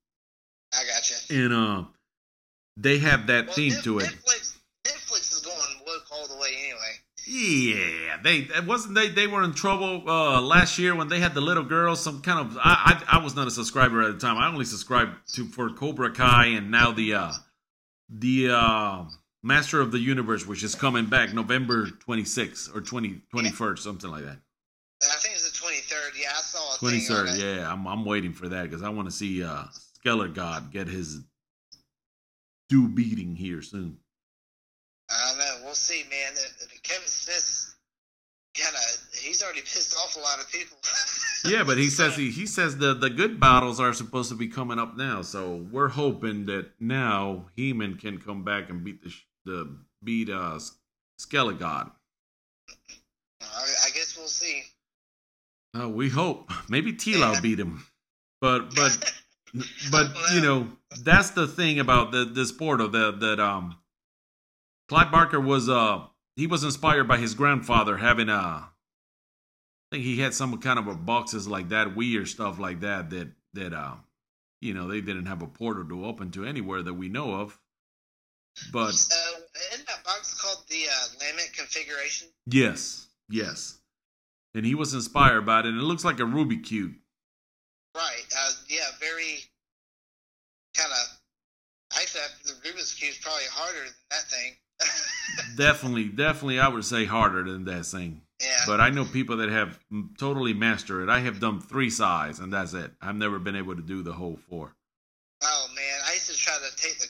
I 0.73 0.83
gotcha. 0.85 1.15
And 1.33 1.53
uh, 1.53 1.83
they 2.77 2.97
have 2.99 3.27
that 3.27 3.47
Well, 3.47 3.55
theme 3.55 3.73
Net- 3.73 3.83
to 3.83 3.99
it. 3.99 4.05
Netflix, 4.05 4.57
Netflix 4.85 5.31
is 5.33 5.41
going 5.45 5.85
woke 5.85 6.05
all 6.11 6.27
the 6.27 6.37
way 6.37 6.49
anyway. 6.55 6.99
Yeah, 7.25 8.17
they 8.21 8.47
wasn't 8.67 8.95
they 8.95 9.07
they 9.07 9.27
were 9.27 9.43
in 9.43 9.53
trouble 9.53 10.03
uh, 10.09 10.41
last 10.41 10.77
year 10.77 10.93
when 10.93 11.07
they 11.07 11.21
had 11.21 11.33
the 11.33 11.39
little 11.39 11.63
girl. 11.63 11.95
Some 11.95 12.21
kind 12.21 12.37
of 12.39 12.57
I, 12.57 13.01
I 13.07 13.17
I 13.19 13.23
was 13.23 13.33
not 13.33 13.47
a 13.47 13.51
subscriber 13.51 14.01
at 14.01 14.11
the 14.11 14.19
time. 14.19 14.37
I 14.37 14.47
only 14.49 14.65
subscribed 14.65 15.15
to 15.35 15.45
for 15.45 15.69
Cobra 15.69 16.11
Kai 16.11 16.47
and 16.47 16.69
now 16.69 16.91
the 16.91 17.13
uh, 17.13 17.31
the 18.09 18.49
uh, 18.49 19.05
Master 19.43 19.81
of 19.81 19.91
the 19.91 19.99
Universe, 19.99 20.47
which 20.47 20.63
is 20.63 20.73
coming 20.73 21.05
back 21.07 21.33
November 21.33 21.87
26th 21.87 22.73
or 22.75 22.81
20, 22.81 23.21
21st, 23.35 23.79
something 23.79 24.09
like 24.09 24.23
that. 24.23 24.37
I 25.03 25.15
think 25.19 25.35
it's 25.35 25.51
the 25.51 25.57
23rd. 25.67 26.21
Yeah, 26.21 26.29
I 26.29 26.41
saw 26.41 26.75
a 26.75 26.77
Twenty 26.79 26.99
thing 26.99 27.15
on 27.17 27.25
third, 27.27 27.35
it. 27.37 27.43
yeah. 27.57 27.71
I'm 27.71 27.85
I'm 27.87 28.05
waiting 28.05 28.31
for 28.31 28.47
that 28.49 28.63
because 28.63 28.81
I 28.83 28.89
want 28.89 29.09
to 29.09 29.13
see 29.13 29.43
uh 29.43 29.65
Skeletor 30.05 30.71
get 30.71 30.87
his 30.87 31.19
due 32.69 32.87
beating 32.87 33.35
here 33.35 33.61
soon. 33.61 33.97
I 35.11 35.27
don't 35.29 35.37
know. 35.39 35.65
We'll 35.65 35.73
see, 35.75 36.03
man. 36.09 36.31
Kevin 36.83 37.05
Smith 37.07 37.75
kind 38.57 38.73
of 38.75 39.19
he's 39.19 39.43
already 39.43 39.59
pissed 39.73 39.93
off 39.97 40.15
a 40.15 40.19
lot 40.19 40.39
of 40.39 40.49
people. 40.51 40.77
Yeah, 41.45 41.65
but 41.65 41.77
he 41.77 41.89
says 41.89 42.15
he 42.15 42.31
he 42.31 42.45
says 42.45 42.77
the 42.77 42.93
the 42.93 43.09
good 43.09 43.37
battles 43.37 43.77
are 43.81 43.91
supposed 43.91 44.29
to 44.29 44.35
be 44.35 44.47
coming 44.47 44.79
up 44.79 44.95
now, 44.95 45.21
so 45.23 45.65
we're 45.73 45.89
hoping 45.89 46.45
that 46.45 46.69
now 46.79 47.47
He-Man 47.57 47.95
can 47.97 48.17
come 48.19 48.45
back 48.45 48.69
and 48.69 48.81
beat 48.81 49.03
the 49.03 49.13
the 49.45 49.77
beat 50.03 50.29
uh 50.29 50.59
Skeletor 51.19 51.91
I, 53.41 53.65
I 53.85 53.89
guess 53.93 54.17
we'll 54.17 54.27
see. 54.27 54.63
Uh, 55.77 55.89
we 55.89 56.09
hope. 56.09 56.49
Maybe 56.69 56.93
Teela 56.93 57.41
beat 57.41 57.59
him, 57.59 57.85
but 58.39 58.73
but 58.75 59.13
but 59.91 60.07
you 60.33 60.41
know 60.41 60.67
that's 61.01 61.31
the 61.31 61.47
thing 61.47 61.79
about 61.79 62.11
the 62.11 62.25
this 62.25 62.51
portal 62.51 62.89
that 62.89 63.19
that 63.19 63.39
um 63.39 63.77
Clive 64.89 65.11
Barker 65.11 65.39
was 65.39 65.69
uh 65.69 66.05
he 66.35 66.47
was 66.47 66.63
inspired 66.63 67.07
by 67.07 67.17
his 67.17 67.33
grandfather 67.33 67.97
having 67.97 68.29
a 68.29 68.33
I 68.33 68.69
think 69.91 70.03
he 70.03 70.19
had 70.19 70.33
some 70.33 70.57
kind 70.57 70.79
of 70.79 70.87
a 70.87 70.95
boxes 70.95 71.47
like 71.47 71.69
that 71.69 71.95
weird 71.95 72.27
stuff 72.27 72.59
like 72.59 72.81
that 72.81 73.09
that 73.11 73.29
that 73.53 73.73
uh 73.73 73.95
you 74.61 74.73
know 74.73 74.87
they 74.87 75.01
didn't 75.01 75.27
have 75.27 75.41
a 75.41 75.47
portal 75.47 75.85
to 75.85 76.05
open 76.05 76.31
to 76.31 76.45
anywhere 76.45 76.81
that 76.81 76.93
we 76.93 77.09
know 77.09 77.33
of 77.35 77.59
but 78.71 78.89
Uh, 78.89 79.39
isn't 79.73 79.87
that 79.87 80.03
box 80.03 80.39
called 80.41 80.63
the 80.69 80.83
uh, 80.89 81.07
Lament 81.19 81.51
Configuration? 81.55 82.27
yes 82.47 83.07
yes 83.29 83.77
and 84.55 84.65
he 84.65 84.75
was 84.75 84.93
inspired 84.93 85.45
by 85.45 85.61
it, 85.61 85.65
and 85.65 85.77
it 85.79 85.83
looks 85.83 86.05
like 86.05 86.19
a 86.19 86.23
Rubik 86.23 86.63
cube. 86.63 86.93
Right. 87.95 88.23
Uh, 88.37 88.51
yeah, 88.69 88.85
very 88.99 89.39
kind 90.77 90.91
of. 90.91 91.19
Actually, 91.99 92.21
the 92.45 92.51
Rubik's 92.67 92.93
Cube 92.93 93.11
is 93.11 93.17
probably 93.17 93.43
harder 93.51 93.79
than 93.79 93.93
that 94.11 94.23
thing. 94.29 95.55
definitely, 95.57 96.05
definitely, 96.05 96.59
I 96.59 96.67
would 96.67 96.85
say 96.85 97.05
harder 97.05 97.43
than 97.43 97.65
that 97.65 97.85
thing. 97.85 98.21
yeah. 98.41 98.57
But 98.67 98.79
I 98.79 98.89
know 98.89 99.05
people 99.05 99.37
that 99.37 99.49
have 99.49 99.79
totally 100.19 100.53
mastered 100.53 101.03
it. 101.03 101.09
I 101.11 101.19
have 101.19 101.39
done 101.39 101.59
three 101.61 101.89
sides, 101.89 102.39
and 102.39 102.51
that's 102.53 102.73
it. 102.73 102.91
I've 103.01 103.15
never 103.15 103.39
been 103.39 103.55
able 103.55 103.75
to 103.75 103.81
do 103.81 104.03
the 104.03 104.13
whole 104.13 104.37
four. 104.49 104.75
oh 105.43 105.67
man, 105.75 105.99
I 106.07 106.13
used 106.13 106.29
to 106.29 106.37
try 106.37 106.57
to 106.57 106.75
take 106.77 106.99
the 106.99 107.07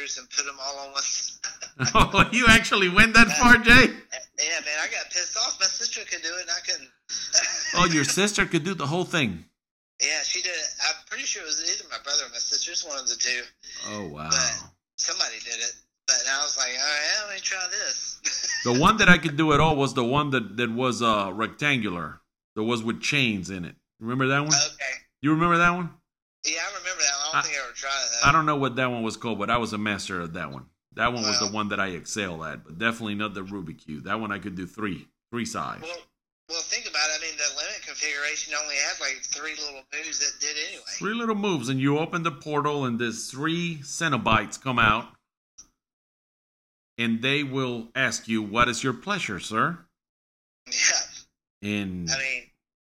colors 0.00 0.18
off 0.18 0.18
the 0.18 0.18
stickers 0.18 0.18
and 0.18 0.30
put 0.30 0.46
them 0.46 0.56
all 0.60 0.78
on 0.78 0.92
one. 0.92 1.02
oh, 2.28 2.28
you 2.32 2.46
actually 2.48 2.88
went 2.88 3.14
that 3.14 3.28
far, 3.38 3.56
Jay? 3.58 3.70
yeah, 3.72 4.60
man, 4.64 4.78
I 4.82 4.88
got 4.90 5.10
pissed 5.10 5.36
off. 5.36 5.58
My 5.60 5.66
sister 5.66 6.00
could 6.10 6.22
do 6.22 6.28
it, 6.28 6.42
and 6.42 6.50
I 6.50 6.60
couldn't. 6.60 6.90
Oh, 7.72 7.86
your 7.86 8.02
sister 8.02 8.46
could 8.46 8.64
do 8.64 8.74
the 8.74 8.86
whole 8.86 9.04
thing. 9.04 9.44
Yeah, 10.02 10.22
she 10.24 10.42
did 10.42 10.48
it. 10.48 10.68
I'm 10.88 10.96
pretty 11.08 11.22
sure 11.22 11.40
it 11.40 11.46
was 11.46 11.62
either 11.62 11.88
my 11.88 12.02
brother 12.02 12.24
or 12.26 12.30
my 12.30 12.38
sister. 12.38 12.72
It's 12.72 12.84
one 12.84 12.98
of 12.98 13.06
the 13.08 13.14
two. 13.14 13.42
Oh 13.86 14.08
wow. 14.08 14.28
Somebody 14.96 15.36
did 15.44 15.54
it. 15.54 15.72
But 16.08 16.16
I 16.28 16.42
was 16.42 16.58
like, 16.58 16.70
all 16.70 16.84
right, 16.84 17.28
let 17.28 17.34
me 17.36 17.40
try 17.40 17.64
this. 17.70 18.18
The 18.64 18.76
one 18.80 18.96
that 18.96 19.08
I 19.08 19.18
could 19.18 19.36
do 19.36 19.52
at 19.52 19.60
all 19.60 19.76
was 19.76 19.94
the 19.94 20.02
one 20.02 20.30
that 20.30 20.56
that 20.56 20.72
was 20.72 21.00
uh 21.00 21.30
rectangular. 21.32 22.20
That 22.56 22.64
was 22.64 22.82
with 22.82 23.00
chains 23.00 23.50
in 23.50 23.64
it. 23.64 23.76
Remember 24.00 24.26
that 24.26 24.40
one? 24.40 24.48
okay. 24.48 25.04
You 25.22 25.30
remember 25.30 25.58
that 25.58 25.70
one? 25.70 25.90
Yeah, 26.44 26.60
I 26.62 26.78
remember 26.78 27.02
that. 27.02 27.12
one. 27.18 27.28
I 27.28 27.32
don't 27.32 27.34
I- 27.36 27.42
think 27.42 27.56
I 27.56 27.64
ever 27.64 27.72
tried. 27.74 28.06
Though. 28.22 28.28
I 28.28 28.32
don't 28.32 28.46
know 28.46 28.56
what 28.56 28.76
that 28.76 28.90
one 28.90 29.02
was 29.02 29.16
called, 29.16 29.38
but 29.38 29.50
I 29.50 29.58
was 29.58 29.72
a 29.72 29.78
master 29.78 30.20
of 30.20 30.32
that 30.34 30.50
one. 30.50 30.66
That 30.94 31.12
one 31.12 31.22
was 31.22 31.38
the 31.38 31.46
one 31.46 31.68
that 31.68 31.78
I 31.78 31.88
excelled 31.88 32.42
at, 32.44 32.64
but 32.64 32.78
definitely 32.78 33.14
not 33.14 33.32
the 33.34 33.42
Rubik 33.44 33.84
cube. 33.84 34.04
That 34.04 34.18
one 34.20 34.32
I 34.32 34.38
could 34.40 34.56
do 34.56 34.66
three, 34.66 35.06
three 35.30 35.44
sides. 35.44 35.82
Well, 35.82 35.96
well, 36.48 36.60
think 36.62 36.86
about 36.88 37.08
it. 37.10 37.18
I 37.18 37.22
mean, 37.22 37.36
the 37.36 37.44
Lament 37.56 37.80
Configuration 37.86 38.54
only 38.60 38.74
had 38.74 38.98
like 39.00 39.22
three 39.22 39.54
little 39.54 39.82
moves 39.94 40.18
that 40.18 40.40
did 40.40 40.56
anyway. 40.68 40.82
Three 40.98 41.14
little 41.14 41.36
moves, 41.36 41.68
and 41.68 41.78
you 41.80 41.98
open 41.98 42.24
the 42.24 42.32
portal, 42.32 42.84
and 42.86 42.98
there's 42.98 43.30
three 43.30 43.76
Cenobites 43.82 44.60
come 44.60 44.80
out, 44.80 45.06
and 46.98 47.22
they 47.22 47.44
will 47.44 47.88
ask 47.94 48.26
you, 48.26 48.42
"What 48.42 48.68
is 48.68 48.82
your 48.82 48.92
pleasure, 48.92 49.38
sir?" 49.40 49.78
Yeah, 50.66 51.68
And 51.70 52.10
I 52.10 52.18
mean, 52.18 52.49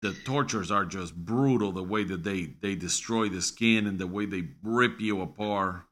the 0.07 0.15
tortures 0.25 0.71
are 0.71 0.85
just 0.85 1.15
brutal. 1.15 1.73
The 1.73 1.83
way 1.83 2.05
that 2.05 2.23
they 2.23 2.55
they 2.61 2.75
destroy 2.75 3.29
the 3.29 3.43
skin 3.43 3.87
and 3.87 3.99
the 3.99 4.07
way 4.07 4.27
they 4.27 4.49
rip 4.63 5.01
you 5.01 5.21
apart. 5.23 5.83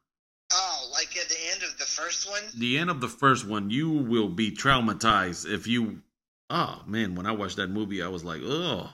oh, 0.53 0.89
like 0.93 1.15
at 1.17 1.27
the 1.29 1.37
end 1.51 1.63
of 1.63 1.77
the 1.77 1.85
first 1.85 2.29
one. 2.29 2.43
The 2.57 2.77
end 2.77 2.89
of 2.89 3.01
the 3.01 3.09
first 3.09 3.45
one, 3.47 3.69
you 3.69 3.89
will 3.89 4.29
be 4.29 4.51
traumatized 4.51 5.51
if 5.51 5.67
you. 5.67 6.01
Oh 6.49 6.81
man, 6.85 7.15
when 7.15 7.25
I 7.25 7.31
watched 7.31 7.57
that 7.57 7.69
movie, 7.69 8.01
I 8.01 8.07
was 8.07 8.23
like, 8.23 8.41
"Oh." 8.43 8.89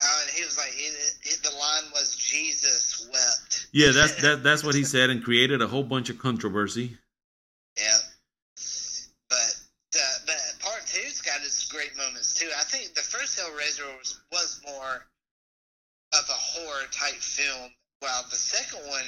Oh, 0.00 0.22
and 0.22 0.30
he 0.30 0.44
was 0.44 0.56
like, 0.56 0.70
it, 0.76 1.16
it, 1.24 1.42
the 1.42 1.50
line 1.58 1.90
was 1.92 2.14
Jesus 2.14 3.08
wept. 3.12 3.66
Yeah, 3.72 3.90
that's 3.90 4.14
that, 4.22 4.44
that's 4.44 4.62
what 4.62 4.76
he 4.76 4.84
said, 4.84 5.10
and 5.10 5.24
created 5.24 5.60
a 5.60 5.66
whole 5.66 5.82
bunch 5.82 6.08
of 6.08 6.18
controversy. 6.18 6.96
Yeah. 7.76 7.96
But 9.28 9.56
uh, 9.96 10.18
but 10.26 10.36
part 10.60 10.86
two's 10.86 11.20
got 11.20 11.40
its 11.40 11.66
great 11.66 11.96
moments 11.96 12.34
too. 12.34 12.48
I 12.58 12.62
think 12.64 12.94
the 12.94 13.00
first 13.02 13.38
Hellraiser 13.38 13.86
was 14.32 14.60
more 14.66 15.06
of 16.12 16.24
a 16.28 16.32
horror 16.32 16.86
type 16.90 17.14
film, 17.20 17.70
while 18.00 18.22
the 18.30 18.36
second 18.36 18.80
one 18.88 19.04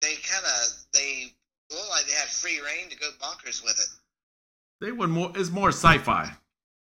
they 0.00 0.14
kind 0.16 0.44
of 0.44 0.72
they 0.92 1.32
look 1.70 1.88
like 1.90 2.06
they 2.06 2.12
had 2.12 2.28
free 2.28 2.60
reign 2.60 2.88
to 2.90 2.96
go 2.96 3.08
bonkers 3.20 3.62
with 3.62 3.78
it. 3.78 3.88
They 4.80 4.92
were 4.92 5.08
more. 5.08 5.32
It's 5.34 5.50
more 5.50 5.70
sci-fi 5.70 6.30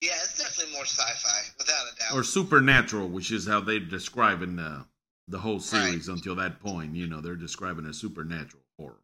Yeah, 0.01 0.11
it's 0.23 0.37
definitely 0.37 0.73
more 0.73 0.85
sci-fi, 0.85 1.51
without 1.57 1.83
a 1.91 1.95
doubt. 1.99 2.17
or 2.17 2.23
supernatural, 2.23 3.07
which 3.09 3.31
is 3.31 3.47
how 3.47 3.59
they 3.59 3.79
describe 3.79 4.41
in 4.41 4.55
the 4.55 4.85
the 5.27 5.39
whole 5.39 5.59
series 5.59 6.07
until 6.09 6.35
that 6.35 6.59
point. 6.59 6.95
You 6.95 7.07
know, 7.07 7.21
they're 7.21 7.35
describing 7.35 7.85
a 7.85 7.93
supernatural 7.93 8.63
horror. 8.77 9.01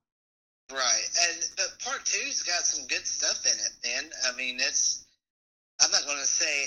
Right, 0.71 1.03
and 1.29 1.49
but 1.55 1.79
part 1.83 2.05
two's 2.05 2.43
got 2.43 2.65
some 2.65 2.85
good 2.87 3.05
stuff 3.07 3.45
in 3.45 3.53
it, 3.53 3.71
man. 4.03 4.11
I 4.31 4.35
mean, 4.35 4.57
it's. 4.59 5.05
I'm 5.79 5.91
not 5.91 6.05
going 6.05 6.17
to 6.17 6.25
say 6.25 6.65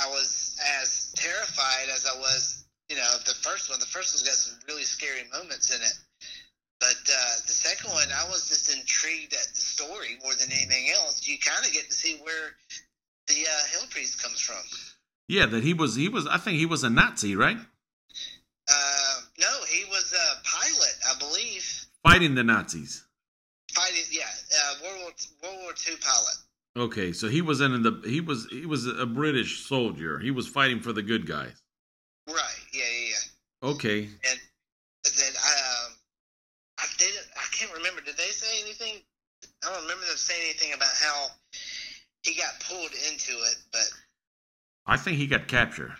I 0.00 0.08
was 0.08 0.56
as 0.80 1.12
terrified 1.16 1.88
as 1.92 2.06
I 2.06 2.16
was, 2.18 2.64
you 2.88 2.96
know, 2.96 3.16
the 3.26 3.34
first 3.34 3.70
one. 3.70 3.80
The 3.80 3.86
first 3.86 4.14
one's 4.14 4.22
got 4.22 4.34
some 4.34 4.58
really 4.68 4.84
scary 4.84 5.22
moments 5.32 5.74
in 5.74 5.80
it, 5.82 5.94
but 6.80 6.96
uh, 7.10 7.34
the 7.46 7.52
second 7.52 7.90
one, 7.92 8.08
I 8.14 8.24
was 8.28 8.48
just 8.48 8.68
intrigued 8.74 9.32
at 9.34 9.48
the 9.54 9.60
story 9.60 10.18
more 10.22 10.34
than 10.34 10.52
anything 10.52 10.90
else. 10.94 11.26
You 11.26 11.38
kind 11.38 11.64
of 11.66 11.72
get 11.72 11.86
to 11.86 11.92
see 11.92 12.16
where 12.22 12.54
the 13.26 13.42
uh, 13.42 13.62
Hell 13.72 13.86
Priest 13.90 14.22
comes 14.22 14.40
from. 14.40 14.62
Yeah, 15.28 15.46
that 15.46 15.62
he 15.62 15.74
was. 15.74 15.94
He 15.96 16.08
was. 16.08 16.26
I 16.26 16.38
think 16.38 16.58
he 16.58 16.66
was 16.66 16.84
a 16.84 16.90
Nazi, 16.90 17.36
right? 17.36 17.58
Uh, 18.70 19.20
no, 19.40 19.50
he 19.70 19.84
was 19.90 20.12
a 20.12 20.48
pilot, 20.48 20.94
I 21.10 21.18
believe, 21.18 21.86
Fighting 22.02 22.34
the 22.34 22.44
Nazis. 22.44 23.04
fighting. 23.72 24.04
Yeah, 24.10 24.24
uh, 24.24 24.74
World 24.84 25.00
War 25.02 25.12
World 25.42 25.62
War 25.62 25.72
Two 25.74 25.96
pilot. 26.00 26.36
Okay, 26.78 27.12
so 27.12 27.28
he 27.28 27.42
was 27.42 27.60
in 27.60 27.82
the. 27.82 28.00
He 28.06 28.20
was. 28.20 28.46
He 28.50 28.64
was 28.64 28.86
a 28.86 29.04
British 29.04 29.66
soldier. 29.66 30.20
He 30.20 30.30
was 30.30 30.46
fighting 30.46 30.80
for 30.80 30.92
the 30.92 31.02
good 31.02 31.26
guys. 31.26 31.60
Right. 32.28 32.36
Yeah. 32.72 32.82
Yeah. 32.84 33.08
Yeah. 33.10 33.68
Okay. 33.70 34.00
and 34.02 34.38
then 35.02 35.32
I, 35.44 35.86
um, 35.86 35.92
I 36.78 36.86
didn't. 36.96 37.26
I 37.36 37.46
can't 37.52 37.72
remember. 37.72 38.00
Did 38.00 38.16
they 38.16 38.30
say 38.30 38.62
anything? 38.62 39.02
I 39.64 39.72
don't 39.72 39.82
remember 39.82 40.06
them 40.06 40.16
saying 40.16 40.40
anything 40.44 40.72
about 40.72 40.94
how 41.02 41.26
he 42.22 42.36
got 42.36 42.60
pulled 42.60 42.92
into 43.10 43.32
it. 43.32 43.56
But 43.72 43.90
I 44.86 44.96
think 44.96 45.16
he 45.16 45.26
got 45.26 45.48
captured 45.48 45.94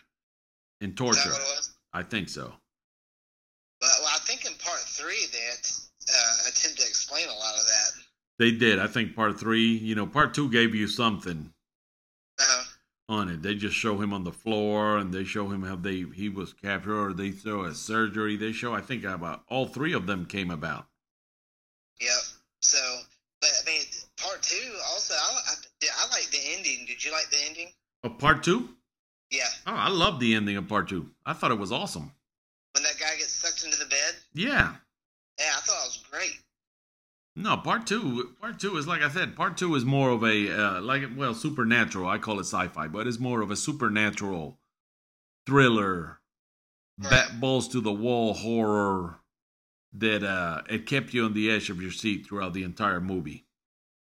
and 0.81 0.93
is 0.93 0.97
tortured. 0.97 1.33
that 1.33 1.33
what 1.33 1.41
it 1.41 1.57
was? 1.57 1.75
I 1.93 2.03
think 2.05 2.29
so. 2.29 2.53
But 3.81 3.91
well, 3.99 4.13
I 4.15 4.19
think 4.21 4.47
in 4.47 4.53
part 4.59 4.81
three 4.81 5.27
they 5.33 5.49
uh, 5.49 6.49
attempt 6.49 6.79
to 6.79 6.87
explain 6.87 7.27
a 7.27 7.35
lot 7.35 7.55
of 7.59 7.67
that. 7.67 7.98
They 8.39 8.51
did. 8.53 8.79
I 8.79 8.87
think 8.87 9.15
part 9.17 9.39
three. 9.39 9.67
You 9.77 9.95
know, 9.95 10.07
part 10.07 10.35
two 10.35 10.51
gave 10.51 10.75
you 10.75 10.87
something 10.87 11.53
Uh, 12.41 12.65
on 13.09 13.29
it. 13.29 13.43
They 13.43 13.55
just 13.55 13.75
show 13.77 14.01
him 14.01 14.13
on 14.13 14.25
the 14.25 14.33
floor, 14.33 14.97
and 14.99 15.13
they 15.13 15.25
show 15.25 15.49
him 15.51 15.63
how 15.63 15.77
they 15.77 16.05
he 16.15 16.29
was 16.29 16.53
captured, 16.53 16.97
or 16.97 17.13
they 17.13 17.33
show 17.33 17.63
a 17.65 17.75
surgery. 17.75 18.37
They 18.37 18.53
show. 18.53 18.75
I 18.75 18.81
think 18.81 19.05
about 19.05 19.45
all 19.49 19.67
three 19.67 19.93
of 19.93 20.07
them 20.07 20.25
came 20.27 20.51
about. 20.51 20.87
yep. 22.01 22.11
So, 22.61 22.79
but 23.41 23.51
I 23.63 23.71
mean, 23.71 23.83
part 24.17 24.43
two 24.43 24.73
also. 24.91 25.15
I, 25.15 25.41
I, 25.51 25.87
I 26.07 26.11
like 26.11 26.31
the 26.31 26.41
ending. 26.57 26.85
Did 26.87 27.05
you 27.05 27.13
like 27.13 27.31
the 27.31 27.39
ending? 27.47 27.73
Of 28.05 28.19
part 28.19 28.43
two. 28.45 28.71
Yeah, 29.31 29.45
Oh, 29.67 29.75
I 29.75 29.89
love 29.91 30.21
the 30.21 30.35
ending 30.35 30.57
of 30.57 30.69
part 30.69 30.89
two. 30.89 31.11
I 31.27 31.35
thought 31.35 31.51
it 31.51 31.59
was 31.59 31.71
awesome. 31.71 32.13
when 32.73 32.83
that 32.85 32.99
guy 32.99 33.15
gets 33.19 33.33
sucked 33.35 33.63
into 33.65 33.77
the 33.79 33.85
bed. 33.91 34.15
Yeah. 34.33 34.75
Yeah, 35.39 35.53
I 35.55 35.61
thought 35.61 35.85
it 35.85 35.89
was 35.89 36.05
great. 36.11 36.41
No, 37.39 37.57
part 37.57 37.87
two. 37.87 38.35
Part 38.41 38.59
two 38.59 38.77
is 38.77 38.89
like 38.89 39.01
I 39.01 39.09
said. 39.09 39.37
Part 39.37 39.57
two 39.57 39.75
is 39.77 39.85
more 39.85 40.11
of 40.11 40.25
a 40.25 40.51
uh, 40.53 40.81
like 40.81 41.05
well 41.17 41.35
supernatural. 41.35 42.09
I 42.09 42.19
call 42.19 42.37
it 42.41 42.45
sci-fi, 42.47 42.89
but 42.89 43.07
it's 43.07 43.21
more 43.21 43.43
of 43.43 43.51
a 43.53 43.57
supernatural 43.57 44.59
thriller, 45.47 46.19
bat 46.99 47.41
balls 47.41 47.69
to 47.69 47.81
the 47.81 47.93
wall 47.93 48.35
horror 48.35 49.21
that 49.95 50.23
uh 50.25 50.63
it 50.69 50.87
kept 50.87 51.15
you 51.15 51.25
on 51.25 51.33
the 51.33 51.51
edge 51.51 51.71
of 51.71 51.81
your 51.81 51.93
seat 51.93 52.27
throughout 52.27 52.55
the 52.55 52.65
entire 52.65 53.01
movie. 53.01 53.47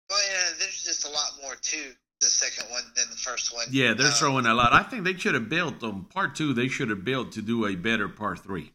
Well, 0.09 0.19
yeah, 0.29 0.49
there's 0.59 0.83
just 0.83 1.05
a 1.05 1.09
lot 1.09 1.31
more 1.41 1.55
to 1.55 1.77
the 2.19 2.27
second 2.27 2.69
one 2.69 2.83
than 2.97 3.05
the 3.09 3.15
first 3.15 3.55
one. 3.55 3.65
Yeah, 3.71 3.93
they're 3.93 4.07
Um, 4.07 4.13
throwing 4.13 4.45
a 4.45 4.53
lot. 4.53 4.73
I 4.73 4.83
think 4.83 5.05
they 5.05 5.15
should 5.17 5.35
have 5.35 5.47
built 5.47 5.81
on 5.83 6.03
part 6.03 6.35
two. 6.35 6.53
They 6.53 6.67
should 6.67 6.89
have 6.89 7.05
built 7.05 7.31
to 7.31 7.41
do 7.41 7.65
a 7.65 7.75
better 7.75 8.09
part 8.09 8.39
three. 8.39 8.73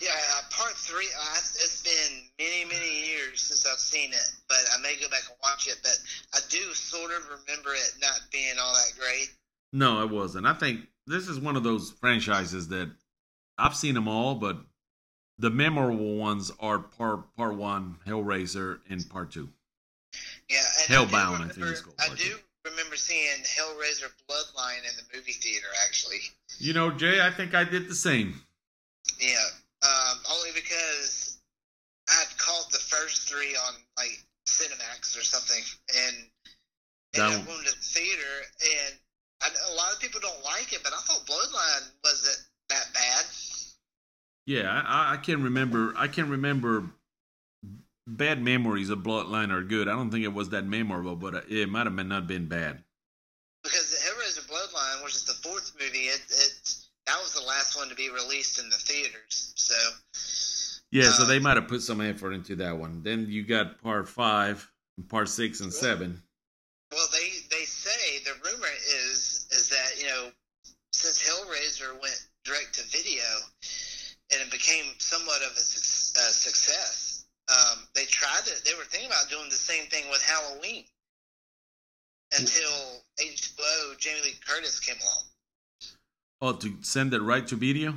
Yeah, 0.00 0.08
uh, 0.10 0.42
part 0.50 0.72
three. 0.72 1.06
Uh, 1.20 1.34
it's 1.36 1.82
been 1.82 2.22
many, 2.38 2.64
many 2.64 3.06
years 3.08 3.50
since 3.66 3.72
I've 3.72 3.80
seen 3.80 4.10
it, 4.12 4.30
but 4.48 4.58
I 4.76 4.80
may 4.82 4.94
go 5.00 5.08
back 5.08 5.22
and 5.28 5.36
watch 5.42 5.66
it. 5.66 5.78
But 5.82 5.98
I 6.34 6.38
do 6.48 6.58
sort 6.72 7.10
of 7.12 7.22
remember 7.24 7.74
it 7.74 7.92
not 8.00 8.20
being 8.32 8.54
all 8.60 8.74
that 8.74 8.98
great. 8.98 9.30
No, 9.72 10.02
it 10.02 10.10
wasn't. 10.10 10.46
I 10.46 10.54
think 10.54 10.80
this 11.06 11.28
is 11.28 11.38
one 11.40 11.56
of 11.56 11.62
those 11.62 11.90
franchises 12.00 12.68
that 12.68 12.90
I've 13.58 13.74
seen 13.76 13.94
them 13.94 14.08
all, 14.08 14.34
but 14.36 14.58
the 15.38 15.50
memorable 15.50 16.16
ones 16.16 16.50
are 16.60 16.78
part 16.78 17.34
part 17.36 17.56
one, 17.56 17.96
Hellraiser, 18.06 18.78
and 18.88 19.08
part 19.10 19.32
two. 19.32 19.48
Yeah, 20.48 20.58
and 20.88 21.08
Hellbound, 21.08 21.40
I 21.40 21.44
I, 21.44 21.46
do 21.48 21.48
think 21.48 21.48
it's 21.48 21.58
remember, 21.58 21.82
called, 21.82 22.10
I 22.12 22.14
do 22.14 22.22
two. 22.24 22.36
remember 22.64 22.96
seeing 22.96 23.36
Hellraiser 23.42 24.10
Bloodline 24.30 24.78
in 24.88 24.96
the 24.96 25.02
movie 25.16 25.32
theater. 25.32 25.66
Actually, 25.86 26.18
You 26.58 26.72
know, 26.72 26.90
Jay, 26.90 27.20
I 27.20 27.30
think 27.30 27.54
I 27.54 27.64
did 27.64 27.88
the 27.88 27.94
same. 27.94 28.40
yeah, 29.20 29.34
um, 29.82 30.18
only 30.32 30.50
because 30.54 31.25
I 32.08 32.14
had 32.14 32.38
caught 32.38 32.70
the 32.70 32.78
first 32.78 33.28
three 33.28 33.56
on 33.56 33.74
like 33.96 34.22
Cinemax 34.46 35.18
or 35.18 35.22
something, 35.24 35.62
and 36.06 36.16
That 37.14 37.32
and 37.32 37.42
I 37.42 37.46
went 37.48 37.66
to 37.66 37.72
the 37.74 37.76
theater, 37.82 38.34
and 38.62 38.94
I, 39.42 39.48
a 39.72 39.74
lot 39.74 39.92
of 39.92 40.00
people 40.00 40.20
don't 40.20 40.44
like 40.44 40.72
it, 40.72 40.80
but 40.84 40.92
I 40.92 40.98
thought 40.98 41.26
Bloodline 41.26 41.90
wasn't 42.04 42.38
that 42.68 42.86
bad. 42.94 43.24
Yeah, 44.46 44.82
I, 44.86 45.14
I 45.14 45.16
can 45.18 45.42
remember. 45.42 45.94
I 45.96 46.08
can 46.08 46.28
remember. 46.30 46.90
Bad 48.08 48.40
memories 48.40 48.90
of 48.90 49.00
Bloodline 49.00 49.50
are 49.50 49.62
good. 49.62 49.88
I 49.88 49.92
don't 49.92 50.12
think 50.12 50.22
it 50.24 50.32
was 50.32 50.50
that 50.50 50.64
memorable, 50.64 51.16
but 51.16 51.34
uh, 51.34 51.40
it 51.48 51.68
might 51.68 51.86
have 51.86 51.96
been 51.96 52.08
not 52.08 52.28
been 52.28 52.46
bad. 52.46 52.84
because 53.64 53.90
the 53.90 53.96
Hellraiser 53.96 54.46
Bloodline 54.48 55.02
which 55.02 55.14
is 55.16 55.24
the 55.24 55.34
fourth 55.34 55.72
movie, 55.80 56.06
it, 56.06 56.20
it 56.30 56.74
that 57.06 57.18
was 57.20 57.34
the 57.34 57.42
last 57.42 57.76
one 57.76 57.88
to 57.88 57.96
be 57.96 58.08
released 58.10 58.60
in 58.60 58.68
the 58.70 58.76
theaters. 58.76 59.52
So 59.56 59.74
Yeah, 60.96 61.10
so 61.12 61.24
Um, 61.24 61.28
they 61.28 61.38
might 61.38 61.58
have 61.58 61.68
put 61.68 61.82
some 61.82 62.00
effort 62.00 62.32
into 62.32 62.56
that 62.56 62.78
one. 62.78 63.02
Then 63.02 63.26
you 63.28 63.42
got 63.44 63.82
part 63.82 64.08
five, 64.08 64.66
and 64.96 65.06
part 65.06 65.28
six, 65.28 65.60
and 65.60 65.70
seven. 65.70 66.22
Well, 66.90 67.06
they 67.12 67.28
they 67.50 67.66
say 67.66 68.20
the 68.24 68.32
rumor 68.42 68.72
is 69.04 69.46
is 69.50 69.68
that 69.68 70.00
you 70.00 70.06
know 70.06 70.32
since 70.92 71.20
Hellraiser 71.20 72.00
went 72.00 72.26
direct 72.44 72.76
to 72.76 72.82
video 72.84 73.24
and 74.32 74.40
it 74.40 74.50
became 74.50 74.86
somewhat 74.98 75.42
of 75.42 75.52
a, 75.52 75.60
a 75.60 76.32
success, 76.32 77.26
um, 77.48 77.86
they 77.94 78.06
tried 78.06 78.44
to. 78.46 78.64
They 78.64 78.72
were 78.72 78.84
thinking 78.84 79.10
about 79.10 79.28
doing 79.28 79.50
the 79.50 79.56
same 79.56 79.84
thing 79.90 80.08
with 80.08 80.22
Halloween 80.22 80.86
until 82.38 83.04
H2O 83.20 83.98
Jamie 83.98 84.22
Lee 84.24 84.34
Curtis 84.46 84.80
came 84.80 84.96
along. 85.02 85.24
Oh, 86.40 86.58
to 86.58 86.78
send 86.80 87.12
it 87.12 87.20
right 87.20 87.46
to 87.48 87.56
video? 87.56 87.96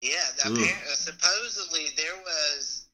Yeah, 0.00 0.24
apparently, 0.38 0.68
supposedly 0.94 1.86
there 1.96 2.16
was 2.24 2.88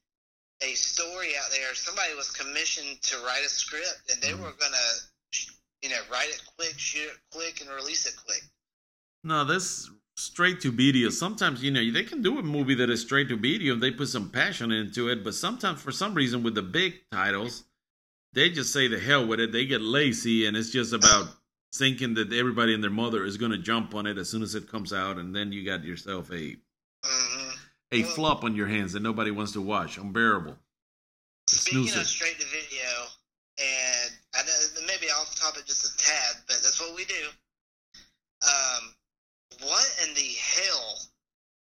a 0.62 0.74
story 0.74 1.36
out 1.36 1.50
there. 1.50 1.74
Somebody 1.74 2.14
was 2.14 2.30
commissioned 2.30 3.02
to 3.02 3.18
write 3.18 3.44
a 3.44 3.48
script, 3.48 4.10
and 4.10 4.22
they 4.22 4.30
Mhm. 4.30 4.40
were 4.40 4.52
gonna, 4.52 4.90
you 5.82 5.90
know, 5.90 6.02
write 6.10 6.30
it 6.30 6.42
quick, 6.56 6.78
shoot 6.78 7.10
it 7.10 7.18
quick, 7.30 7.60
and 7.60 7.70
release 7.70 8.06
it 8.06 8.16
quick. 8.16 8.42
No, 9.22 9.44
this 9.44 9.90
straight 10.16 10.60
to 10.60 10.70
video. 10.70 11.10
Sometimes 11.10 11.62
you 11.62 11.70
know 11.70 11.90
they 11.90 12.04
can 12.04 12.22
do 12.22 12.38
a 12.38 12.42
movie 12.42 12.74
that 12.76 12.88
is 12.88 13.02
straight 13.02 13.28
to 13.28 13.36
video. 13.36 13.74
And 13.74 13.82
they 13.82 13.90
put 13.90 14.08
some 14.08 14.30
passion 14.30 14.70
into 14.70 15.08
it, 15.08 15.24
but 15.24 15.34
sometimes 15.34 15.82
for 15.82 15.92
some 15.92 16.14
reason 16.14 16.42
with 16.42 16.54
the 16.54 16.62
big 16.62 17.08
titles, 17.10 17.64
they 18.32 18.48
just 18.50 18.72
say 18.72 18.88
the 18.88 18.98
hell 18.98 19.26
with 19.26 19.40
it. 19.40 19.52
They 19.52 19.66
get 19.66 19.82
lazy, 19.82 20.46
and 20.46 20.56
it's 20.56 20.70
just 20.70 20.92
about 20.92 21.36
thinking 21.72 22.14
that 22.14 22.32
everybody 22.32 22.72
and 22.72 22.82
their 22.82 22.90
mother 22.90 23.24
is 23.24 23.36
going 23.36 23.50
to 23.50 23.58
jump 23.58 23.94
on 23.94 24.06
it 24.06 24.16
as 24.16 24.30
soon 24.30 24.42
as 24.42 24.54
it 24.54 24.68
comes 24.68 24.92
out, 24.92 25.18
and 25.18 25.34
then 25.34 25.52
you 25.52 25.64
got 25.64 25.84
yourself 25.84 26.30
a 26.32 26.56
a 27.94 28.02
Well- 28.02 28.14
flop 28.14 28.44
on 28.44 28.54
your 28.56 28.66
hands 28.66 28.92
that 28.92 29.00
nobody 29.00 29.30
wants 29.30 29.52
to 29.52 29.60
watch. 29.60 29.96
Unbearable. 29.98 30.58
Speaking 31.48 31.86
snoozer. 31.86 32.00
of 32.00 32.06
straight 32.06 32.38
to 32.40 32.46
video, 32.46 33.06
and 33.58 34.10
I 34.34 34.42
know 34.42 34.86
maybe 34.86 35.10
off 35.10 35.34
topic 35.36 35.66
just 35.66 35.84
a 35.84 35.96
tad, 35.96 36.36
but 36.48 36.56
that's 36.62 36.80
what 36.80 36.94
we 36.96 37.04
do. 37.04 37.28
Um, 38.46 38.94
what 39.62 39.98
in 40.06 40.14
the 40.14 40.32
hell 40.38 40.98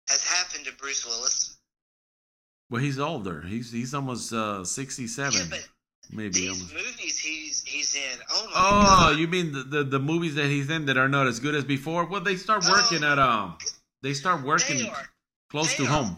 has 0.09 0.23
happened 0.23 0.65
to 0.65 0.73
Bruce 0.73 1.05
Willis? 1.05 1.57
Well, 2.69 2.81
he's 2.81 2.99
older. 2.99 3.41
He's 3.41 3.71
he's 3.71 3.93
almost 3.93 4.31
uh, 4.33 4.57
Yeah, 4.59 4.63
sixty-seven, 4.63 5.49
but 5.49 5.67
maybe. 6.11 6.29
these 6.33 6.49
Almost. 6.49 6.73
movies 6.73 7.19
he's 7.19 7.63
he's 7.63 7.95
in. 7.95 8.19
Oh 8.31 8.45
my 8.47 8.51
Oh, 8.55 8.81
god! 9.11 9.19
you 9.19 9.27
mean 9.27 9.51
the, 9.53 9.63
the 9.63 9.83
the 9.83 9.99
movies 9.99 10.35
that 10.35 10.47
he's 10.47 10.69
in 10.69 10.85
that 10.87 10.97
are 10.97 11.09
not 11.09 11.27
as 11.27 11.39
good 11.39 11.55
as 11.55 11.63
before? 11.63 12.05
Well, 12.05 12.21
they 12.21 12.35
start 12.37 12.65
working 12.69 13.03
Oh. 13.03 13.11
at 13.11 13.19
um, 13.19 13.57
they 14.01 14.13
start 14.13 14.41
they 14.41 14.47
working 14.47 14.85
are 14.87 15.09
close 15.49 15.75
to 15.75 15.85
home. 15.85 16.17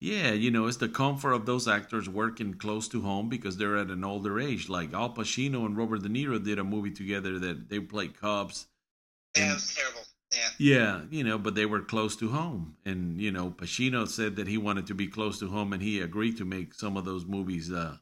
Yeah, 0.00 0.32
you 0.32 0.50
know, 0.50 0.66
it's 0.66 0.78
the 0.78 0.88
comfort 0.88 1.32
of 1.32 1.46
those 1.46 1.68
actors 1.68 2.08
working 2.08 2.54
close 2.54 2.88
to 2.88 3.02
home 3.02 3.28
because 3.28 3.56
they're 3.56 3.76
at 3.76 3.86
an 3.88 4.02
older 4.02 4.40
age. 4.40 4.68
Like 4.68 4.92
Al 4.92 5.14
Pacino 5.14 5.64
and 5.64 5.76
Robert 5.76 6.02
De 6.02 6.08
Niro 6.08 6.42
did 6.42 6.58
a 6.58 6.64
movie 6.64 6.90
together 6.90 7.38
that 7.38 7.68
they 7.68 7.78
played 7.78 8.18
cops. 8.20 8.66
Yeah, 9.36 9.42
And- 9.42 9.50
it 9.52 9.54
was 9.54 9.74
terrible. 9.74 10.00
Yeah. 10.32 10.48
Yeah, 10.58 11.00
you 11.10 11.24
know, 11.24 11.36
but 11.36 11.54
they 11.54 11.66
were 11.66 11.82
close 11.82 12.16
to 12.16 12.30
home. 12.30 12.76
And, 12.86 13.20
you 13.20 13.30
know, 13.30 13.50
Pacino 13.50 14.08
said 14.08 14.36
that 14.36 14.48
he 14.48 14.56
wanted 14.56 14.86
to 14.86 14.94
be 14.94 15.06
close 15.06 15.38
to 15.40 15.48
home 15.48 15.74
and 15.74 15.82
he 15.82 16.00
agreed 16.00 16.38
to 16.38 16.46
make 16.46 16.72
some 16.72 16.96
of 16.96 17.04
those 17.04 17.26
movies 17.26 17.70
uh, 17.70 17.98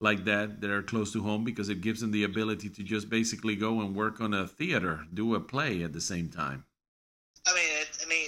like 0.00 0.24
that 0.24 0.60
that 0.60 0.70
are 0.70 0.84
close 0.84 1.12
to 1.14 1.22
home 1.24 1.42
because 1.42 1.68
it 1.68 1.80
gives 1.80 2.00
him 2.00 2.12
the 2.12 2.22
ability 2.22 2.68
to 2.70 2.84
just 2.84 3.10
basically 3.10 3.56
go 3.56 3.80
and 3.80 3.96
work 3.96 4.20
on 4.20 4.32
a 4.34 4.46
theater, 4.46 5.00
do 5.12 5.34
a 5.34 5.40
play 5.40 5.82
at 5.82 5.92
the 5.92 6.00
same 6.00 6.28
time. 6.28 6.64
I 7.44 7.52
mean, 7.54 7.64
it, 7.80 7.88
I 8.04 8.08
mean, 8.08 8.27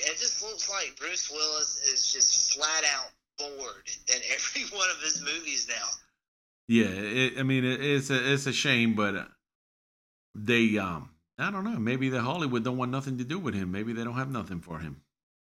Bruce 0.98 1.30
Willis 1.30 1.82
is 1.92 2.12
just 2.12 2.54
flat 2.54 2.84
out 2.94 3.10
bored 3.38 3.88
in 4.08 4.20
every 4.32 4.62
one 4.76 4.88
of 4.90 5.02
his 5.02 5.20
movies 5.20 5.66
now. 5.68 5.86
Yeah, 6.68 6.86
it, 6.86 7.38
I 7.38 7.42
mean, 7.42 7.64
it, 7.64 7.80
it's 7.80 8.10
a 8.10 8.32
it's 8.32 8.46
a 8.46 8.52
shame, 8.52 8.94
but 8.94 9.28
they 10.34 10.78
um 10.78 11.10
I 11.38 11.50
don't 11.50 11.64
know. 11.64 11.78
Maybe 11.78 12.08
the 12.10 12.20
Hollywood 12.20 12.64
don't 12.64 12.76
want 12.76 12.90
nothing 12.90 13.18
to 13.18 13.24
do 13.24 13.38
with 13.38 13.54
him. 13.54 13.72
Maybe 13.72 13.92
they 13.92 14.04
don't 14.04 14.14
have 14.14 14.30
nothing 14.30 14.60
for 14.60 14.78
him. 14.78 15.00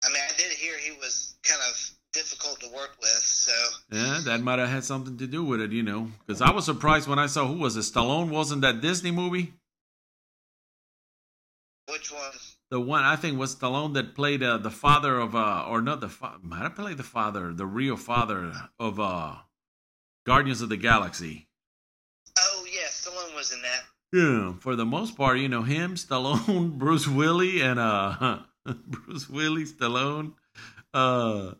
I 0.05 0.09
mean, 0.09 0.21
I 0.23 0.37
did 0.37 0.51
hear 0.51 0.77
he 0.77 0.91
was 0.91 1.35
kind 1.43 1.59
of 1.69 1.91
difficult 2.13 2.59
to 2.61 2.67
work 2.73 2.95
with, 3.01 3.09
so 3.09 3.51
Yeah, 3.91 4.21
that 4.25 4.41
might 4.41 4.59
have 4.59 4.69
had 4.69 4.83
something 4.83 5.17
to 5.17 5.27
do 5.27 5.43
with 5.43 5.61
it, 5.61 5.71
you 5.71 5.83
know. 5.83 6.09
Because 6.25 6.41
I 6.41 6.51
was 6.51 6.65
surprised 6.65 7.07
when 7.07 7.19
I 7.19 7.27
saw 7.27 7.47
who 7.47 7.59
was 7.59 7.75
it. 7.75 7.81
Stallone 7.81 8.29
wasn't 8.29 8.61
that 8.61 8.81
Disney 8.81 9.11
movie. 9.11 9.53
The 12.71 12.79
one 12.79 13.03
I 13.03 13.15
think 13.15 13.39
was 13.39 13.55
Stallone 13.55 13.95
that 13.95 14.13
played 14.13 14.43
uh, 14.43 14.57
the 14.57 14.69
father 14.69 15.17
of 15.19 15.35
uh 15.35 15.65
or 15.67 15.81
not 15.81 16.01
the 16.01 16.09
fa- 16.09 16.37
might 16.41 16.61
have 16.61 16.75
played 16.75 16.97
the 16.97 17.03
father, 17.03 17.51
the 17.53 17.65
real 17.65 17.97
father 17.97 18.53
of 18.79 18.99
uh 18.99 19.35
Guardians 20.25 20.61
of 20.61 20.69
the 20.69 20.77
Galaxy. 20.77 21.47
Oh 22.37 22.65
yeah, 22.71 22.87
Stallone 22.89 23.35
was 23.35 23.51
in 23.51 23.61
that. 23.63 23.83
Yeah, 24.13 24.53
for 24.59 24.75
the 24.75 24.85
most 24.85 25.15
part, 25.17 25.39
you 25.39 25.47
know 25.49 25.63
him, 25.63 25.95
Stallone, 25.95 26.71
Bruce 26.77 27.07
Willie, 27.07 27.61
and 27.61 27.79
uh 27.79 28.39
Bruce 28.65 29.27
Willie, 29.29 29.65
Stallone, 29.65 30.33
uh 30.93 31.53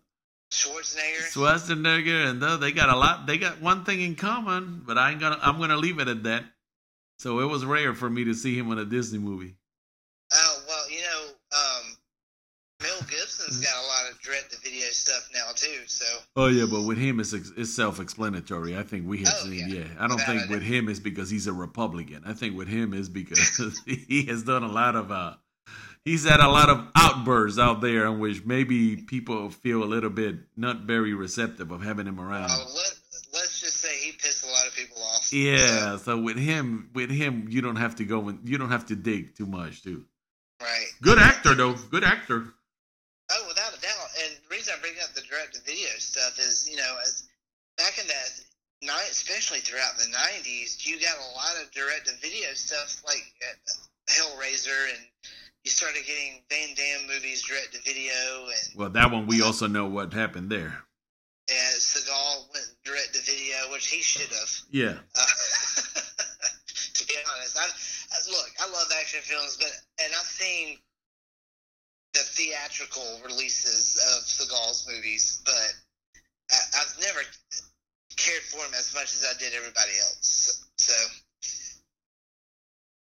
Schwarzenegger. 0.51 1.32
Schwarzenegger, 1.32 2.28
and 2.30 2.41
though 2.41 2.57
they 2.57 2.72
got 2.72 2.89
a 2.89 2.95
lot, 2.95 3.26
they 3.28 3.38
got 3.38 3.62
one 3.62 3.84
thing 3.84 4.01
in 4.01 4.16
common, 4.16 4.82
but 4.86 4.97
I 4.97 5.12
ain't 5.12 5.20
gonna, 5.20 5.39
I'm 5.41 5.60
gonna 5.60 5.78
leave 5.78 5.99
it 5.99 6.07
at 6.07 6.24
that. 6.24 6.43
So 7.20 7.39
it 7.39 7.45
was 7.45 7.66
rare 7.66 7.93
for 7.93 8.10
me 8.10 8.24
to 8.26 8.34
see 8.34 8.57
him 8.57 8.72
in 8.72 8.80
a 8.80 8.86
Disney 8.86 9.20
movie. 9.20 9.55
oh 10.34 10.64
well, 10.68 10.89
you 10.89 11.01
know, 11.01 11.26
um, 11.55 11.97
Gibson's 13.50 13.66
got 13.66 13.84
a 13.84 13.88
lot 13.88 14.12
of 14.12 14.22
direct-to-video 14.22 14.86
stuff 14.91 15.30
now 15.34 15.52
too. 15.56 15.82
So 15.88 16.06
Oh 16.36 16.47
yeah, 16.47 16.66
but 16.70 16.84
with 16.84 16.97
him 16.97 17.20
it's 17.20 17.34
it's 17.34 17.74
self-explanatory. 17.74 18.78
I 18.78 18.84
think 18.84 19.08
we 19.08 19.20
have 19.20 19.34
Oh, 19.41 19.45
seen. 19.45 19.68
yeah. 19.70 19.80
Yeah, 19.80 19.88
I 20.00 20.08
don't 20.08 20.18
Without 20.18 20.28
think 20.38 20.50
with 20.50 20.62
him 20.64 20.89
is 20.89 21.00
because 21.00 21.30
he's 21.30 21.47
a 21.47 21.54
Republican. 21.54 22.24
I 22.26 22.34
think 22.34 22.58
with 22.58 22.68
him 22.68 22.93
is 22.93 23.10
because 23.10 23.82
he 23.86 24.26
has 24.28 24.43
done 24.43 24.64
a 24.64 24.72
lot 24.72 24.95
of. 24.95 25.12
uh 25.12 25.34
He's 26.06 26.28
had 26.28 26.39
a 26.39 26.47
lot 26.47 26.70
of 26.70 26.88
outbursts 26.95 27.60
out 27.60 27.82
there 27.82 28.06
in 28.06 28.20
which 28.20 28.45
maybe 28.45 28.95
people 28.95 29.50
feel 29.50 29.84
a 29.84 29.86
little 29.86 30.10
bit 30.10 30.36
not 30.56 30.82
very 30.84 31.14
receptive 31.14 31.72
of 31.72 31.84
having 31.84 32.08
him 32.08 32.20
around. 32.22 32.50
uh, 32.50 32.58
let, 32.74 32.93
let's 33.34 33.60
just 33.60 33.78
say 33.78 33.93
he 34.00 34.14
pissed 34.14 34.45
a 34.45 34.47
lot 34.47 34.66
of 34.66 34.74
people 34.74 34.97
off. 35.04 35.32
Yeah, 35.34 35.97
so 35.97 36.18
with 36.18 36.38
him, 36.38 36.89
with 36.95 37.12
him, 37.12 37.47
you 37.50 37.62
don't 37.62 37.76
have 37.76 37.97
to 37.97 38.06
go 38.06 38.30
and 38.30 38.39
you 38.47 38.58
don't 38.58 38.72
have 38.72 38.86
to 38.88 38.95
dig 38.95 39.36
too 39.36 39.45
much, 39.45 39.84
too. 39.84 40.06
Right. 40.62 40.88
Good 41.02 41.20
actor 41.20 41.54
though, 41.54 41.74
good 41.91 42.06
actor. 42.06 42.47
Oh, 43.32 43.45
without 43.47 43.78
a 43.78 43.82
doubt. 43.82 44.08
And 44.24 44.38
the 44.38 44.56
reason 44.56 44.74
I 44.78 44.82
bring 44.82 44.93
up 45.04 45.14
the 45.14 45.22
direct-to-video 45.30 45.89
is, 46.50 46.68
you 46.70 46.76
know, 46.78 46.95
as 47.06 47.28
back 47.78 47.97
in 48.02 48.08
that 48.08 48.30
night, 48.82 49.08
especially 49.12 49.60
throughout 49.60 49.97
the 49.97 50.06
'90s, 50.10 50.86
you 50.86 51.00
got 51.00 51.16
a 51.18 51.30
lot 51.38 51.54
of 51.64 51.72
direct-to-video 51.72 52.54
stuff 52.54 53.02
like 53.06 53.24
uh, 53.45 54.12
Hellraiser, 54.12 54.89
and 54.95 55.06
you 55.64 55.72
started 55.72 56.04
getting 56.06 56.41
Van 56.50 56.76
Damme 56.76 57.08
movies 57.08 57.43
direct-to-video, 57.43 58.47
and 58.47 58.76
Well, 58.76 58.89
that 58.89 59.12
one 59.12 59.28
we 59.28 59.41
also 59.41 59.68
know 59.68 59.86
what 59.88 60.14
happened 60.14 60.50
there. 60.52 60.84
uh, 61.50 61.54
Seagal 61.78 62.52
went 62.54 62.68
direct-to-video, 62.84 63.72
which 63.72 63.88
he 63.88 64.02
should 64.02 64.30
have. 64.32 64.52
Yeah, 64.72 64.97
Uh, 65.16 65.26
to 66.93 67.06
be 67.08 67.16
honest, 67.36 67.58
I, 67.58 67.66
I 67.66 68.18
look, 68.32 68.50
I 68.60 68.70
love 68.72 68.88
action 69.00 69.20
films, 69.22 69.58
but 69.60 69.72
and 70.04 70.14
I've 70.14 70.26
seen 70.26 70.78
the 72.14 72.20
theatrical 72.22 73.22
releases 73.24 73.95
of 74.18 74.24
Seagal's 74.26 74.88
movies, 74.89 75.41
but 75.45 75.74
I've 76.80 76.96
never 77.02 77.20
cared 78.16 78.44
for 78.44 78.64
him 78.64 78.74
as 78.78 78.94
much 78.94 79.14
as 79.16 79.26
I 79.28 79.38
did 79.38 79.54
everybody 79.54 79.92
else. 80.00 80.66
So, 80.78 80.96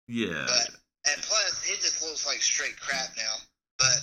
yeah. 0.08 0.46
but 0.48 0.70
and 1.12 1.22
plus, 1.22 1.70
it 1.70 1.82
just 1.82 2.02
looks 2.02 2.26
like 2.26 2.42
straight 2.42 2.80
crap 2.80 3.10
now. 3.18 3.36
But 3.78 4.00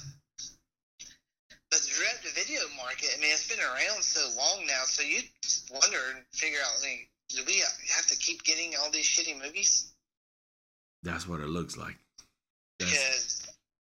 but 1.74 1.82
the 1.82 1.90
direct-to-video 1.98 2.60
market, 2.76 3.08
I 3.16 3.20
mean, 3.20 3.32
it's 3.32 3.48
been 3.48 3.58
around 3.58 4.02
so 4.02 4.20
long 4.38 4.64
now, 4.66 4.84
so 4.84 5.02
you 5.02 5.22
wonder 5.72 5.98
and 6.14 6.24
figure 6.32 6.60
out, 6.64 6.80
like, 6.82 7.08
do 7.30 7.42
we 7.46 7.64
have 7.96 8.06
to 8.06 8.16
keep 8.16 8.44
getting 8.44 8.74
all 8.80 8.90
these 8.92 9.06
shitty 9.06 9.42
movies? 9.42 9.92
That's 11.02 11.26
what 11.26 11.40
it 11.40 11.48
looks 11.48 11.76
like. 11.76 11.96
That's, 12.78 12.92
Because, 12.92 13.46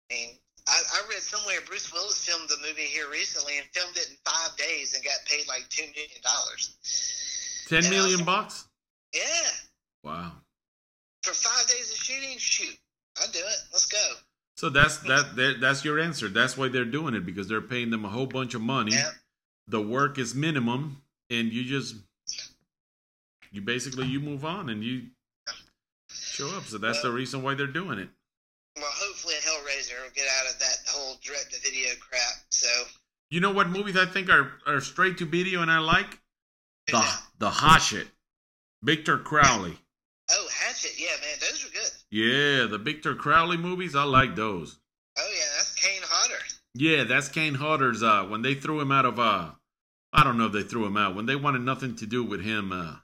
I 0.10 0.14
mean, 0.16 0.30
I, 0.68 0.82
I 0.94 1.02
read 1.10 1.22
somewhere 1.22 1.60
Bruce 1.66 1.92
Willis 1.94 2.18
filmed 2.26 2.50
the 2.50 2.58
movie 2.68 2.82
here 2.82 3.10
recently 3.10 3.58
and 3.58 3.66
filmed 3.72 3.96
it 3.96 4.10
in 4.10 4.16
five 4.26 4.56
days 4.58 4.94
and 4.94 5.04
got 5.04 5.14
paid 5.26 5.48
like 5.48 5.68
$2 5.70 5.80
million. 5.96 6.22
Ten 7.68 7.80
and 7.80 7.90
million 7.90 8.20
was- 8.20 8.26
bucks. 8.26 8.68
Yeah. 9.14 9.22
Wow. 10.04 10.32
For 11.24 11.34
five 11.34 11.68
days 11.68 11.92
of 11.92 11.98
shooting, 11.98 12.38
shoot. 12.38 12.78
I'll 13.20 13.32
do 13.32 13.40
it. 13.40 13.58
Let's 13.72 13.86
go. 13.86 14.14
So 14.56 14.70
that's 14.70 14.98
that, 15.00 15.36
that. 15.36 15.58
That's 15.62 15.86
your 15.86 16.00
answer. 16.00 16.30
That's 16.30 16.58
why 16.58 16.68
they're 16.68 16.86
doing 16.86 17.14
it 17.14 17.26
because 17.26 17.48
they're 17.48 17.62
paying 17.62 17.90
them 17.90 18.06
a 18.06 18.10
whole 18.10 18.26
bunch 18.26 18.54
of 18.56 18.62
money. 18.62 18.94
Yeah. 18.94 19.12
The 19.68 19.82
work 19.82 20.18
is 20.18 20.34
minimum, 20.34 21.02
and 21.30 21.52
you 21.52 21.64
just 21.64 21.96
you 23.52 23.62
basically 23.62 24.08
you 24.08 24.20
move 24.20 24.46
on 24.46 24.70
and 24.70 24.84
you 24.84 25.04
show 26.10 26.50
up. 26.56 26.64
So 26.64 26.78
that's 26.78 27.02
the 27.02 27.12
reason 27.12 27.44
why 27.44 27.54
they're 27.54 27.68
doing 27.68 28.00
it. 28.00 28.10
Well, 28.78 28.86
hopefully 28.86 29.36
Hellraiser 29.36 29.98
You 33.30 33.42
know 33.42 33.52
what 33.52 33.70
movies 33.70 33.98
I 33.98 34.06
think 34.06 34.30
are, 34.30 34.52
are 34.66 34.80
straight 34.80 35.18
to 35.18 35.26
video 35.26 35.62
and 35.62 35.72
I 35.72 35.80
like? 35.80 36.20
The 36.88 37.06
the 37.40 37.50
Hatchet. 37.50 38.08
Victor 38.84 39.18
Crowley. 39.18 39.78
Oh, 40.32 40.48
Hatchet. 40.52 40.92
Yeah, 40.98 41.08
man, 41.22 41.38
those 41.42 41.66
are 41.66 41.70
good. 41.70 41.92
Yeah, 42.10 42.68
the 42.68 42.78
Victor 42.78 43.16
Crowley 43.16 43.58
movies, 43.58 43.96
I 43.96 44.04
like 44.04 44.36
those. 44.36 44.78
Oh 45.18 45.34
yeah, 45.36 45.46
that's 45.58 45.74
Kane 45.74 46.02
Hodder. 46.04 46.40
Yeah, 46.76 47.04
that's 47.04 47.28
Kane 47.28 47.56
Hodder's 47.56 48.04
uh 48.04 48.26
when 48.26 48.44
they 48.44 48.54
threw 48.54 48.80
him 48.80 48.92
out 48.92 49.06
of 49.06 49.20
uh 49.20 49.52
I 50.14 50.24
don't 50.24 50.38
know 50.38 50.46
if 50.46 50.54
they 50.54 50.64
threw 50.64 50.86
him 50.86 50.96
out. 50.96 51.16
When 51.16 51.26
they 51.26 51.36
wanted 51.36 51.62
nothing 51.62 51.96
to 51.98 52.06
do 52.06 52.24
with 52.24 52.42
him 52.42 52.72
uh 52.72 52.96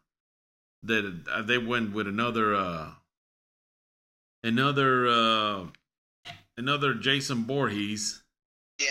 that 0.84 1.24
uh, 1.32 1.41
they 1.41 1.57
went 1.57 1.93
with 1.93 2.07
another 2.07 2.55
uh 2.55 2.91
another 4.43 5.07
uh 5.07 5.65
another 6.55 6.93
Jason 6.93 7.45
Voorhees. 7.45 8.24
Yep. 8.80 8.89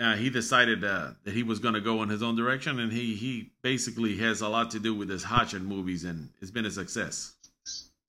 Uh, 0.00 0.14
he 0.14 0.30
decided 0.30 0.84
uh, 0.84 1.10
that 1.24 1.34
he 1.34 1.42
was 1.42 1.58
going 1.58 1.74
to 1.74 1.80
go 1.80 2.02
in 2.02 2.08
his 2.08 2.22
own 2.22 2.36
direction, 2.36 2.78
and 2.78 2.92
he 2.92 3.14
he 3.14 3.50
basically 3.62 4.16
has 4.16 4.40
a 4.40 4.48
lot 4.48 4.70
to 4.70 4.78
do 4.78 4.94
with 4.94 5.08
his 5.08 5.24
Hatchet 5.24 5.62
movies, 5.62 6.04
and 6.04 6.28
it's 6.40 6.52
been 6.52 6.66
a 6.66 6.70
success. 6.70 7.34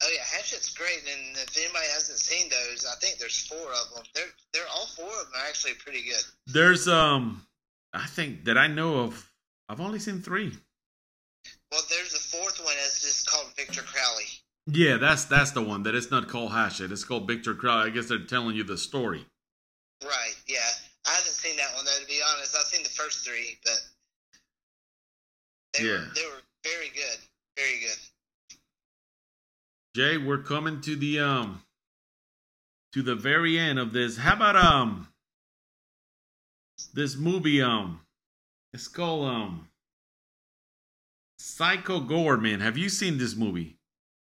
Oh 0.01 0.09
yeah, 0.13 0.21
Hatchet's 0.23 0.69
great, 0.73 0.99
and 0.99 1.35
if 1.35 1.57
anybody 1.57 1.87
hasn't 1.91 2.19
seen 2.19 2.47
those, 2.49 2.85
I 2.85 2.95
think 2.99 3.17
there's 3.17 3.47
four 3.47 3.57
of 3.57 3.95
them. 3.95 4.03
They're 4.13 4.25
they're 4.53 4.67
all 4.73 4.85
four 4.85 5.07
of 5.07 5.31
them 5.31 5.41
are 5.41 5.47
actually 5.47 5.73
pretty 5.73 6.03
good. 6.03 6.23
There's 6.45 6.87
um, 6.87 7.45
I 7.93 8.05
think 8.05 8.45
that 8.45 8.57
I 8.57 8.67
know 8.67 8.99
of. 8.99 9.25
I've 9.67 9.81
only 9.81 9.99
seen 9.99 10.21
three. 10.21 10.51
Well, 11.71 11.81
there's 11.89 12.13
the 12.13 12.19
fourth 12.19 12.59
one. 12.63 12.73
It's 12.85 13.01
just 13.01 13.29
called 13.29 13.47
Victor 13.55 13.81
Crowley. 13.81 14.25
Yeah, 14.67 14.97
that's 14.97 15.25
that's 15.25 15.51
the 15.51 15.61
one. 15.61 15.83
That 15.83 15.95
it's 15.95 16.11
not 16.11 16.27
called 16.27 16.51
Hatchet. 16.51 16.91
It's 16.91 17.03
called 17.03 17.27
Victor 17.27 17.55
Crowley. 17.55 17.89
I 17.89 17.93
guess 17.93 18.07
they're 18.07 18.25
telling 18.25 18.55
you 18.55 18.63
the 18.63 18.77
story. 18.77 19.25
Right. 20.03 20.35
Yeah. 20.47 20.59
I 21.05 21.11
haven't 21.11 21.33
seen 21.33 21.57
that 21.57 21.73
one 21.75 21.85
though. 21.85 21.97
To 21.99 22.05
the 22.83 22.89
first 22.89 23.25
three, 23.25 23.57
but 23.63 23.81
they 25.73 25.83
Yeah. 25.85 25.91
were 26.07 26.13
they 26.13 26.25
were 26.25 26.41
very 26.63 26.89
good. 26.89 27.17
Very 27.57 27.79
good. 27.79 27.97
Jay, 29.95 30.17
we're 30.17 30.43
coming 30.43 30.81
to 30.81 30.95
the 30.95 31.19
um 31.19 31.63
to 32.93 33.01
the 33.03 33.15
very 33.15 33.57
end 33.59 33.79
of 33.79 33.93
this. 33.93 34.17
How 34.17 34.33
about 34.33 34.55
um 34.55 35.07
this 36.93 37.15
movie 37.15 37.61
um 37.61 38.01
it's 38.73 38.87
called 38.87 39.27
um 39.27 39.67
Psycho 41.39 42.01
Goreman. 42.01 42.59
Have 42.61 42.77
you 42.77 42.89
seen 42.89 43.17
this 43.17 43.35
movie? 43.35 43.77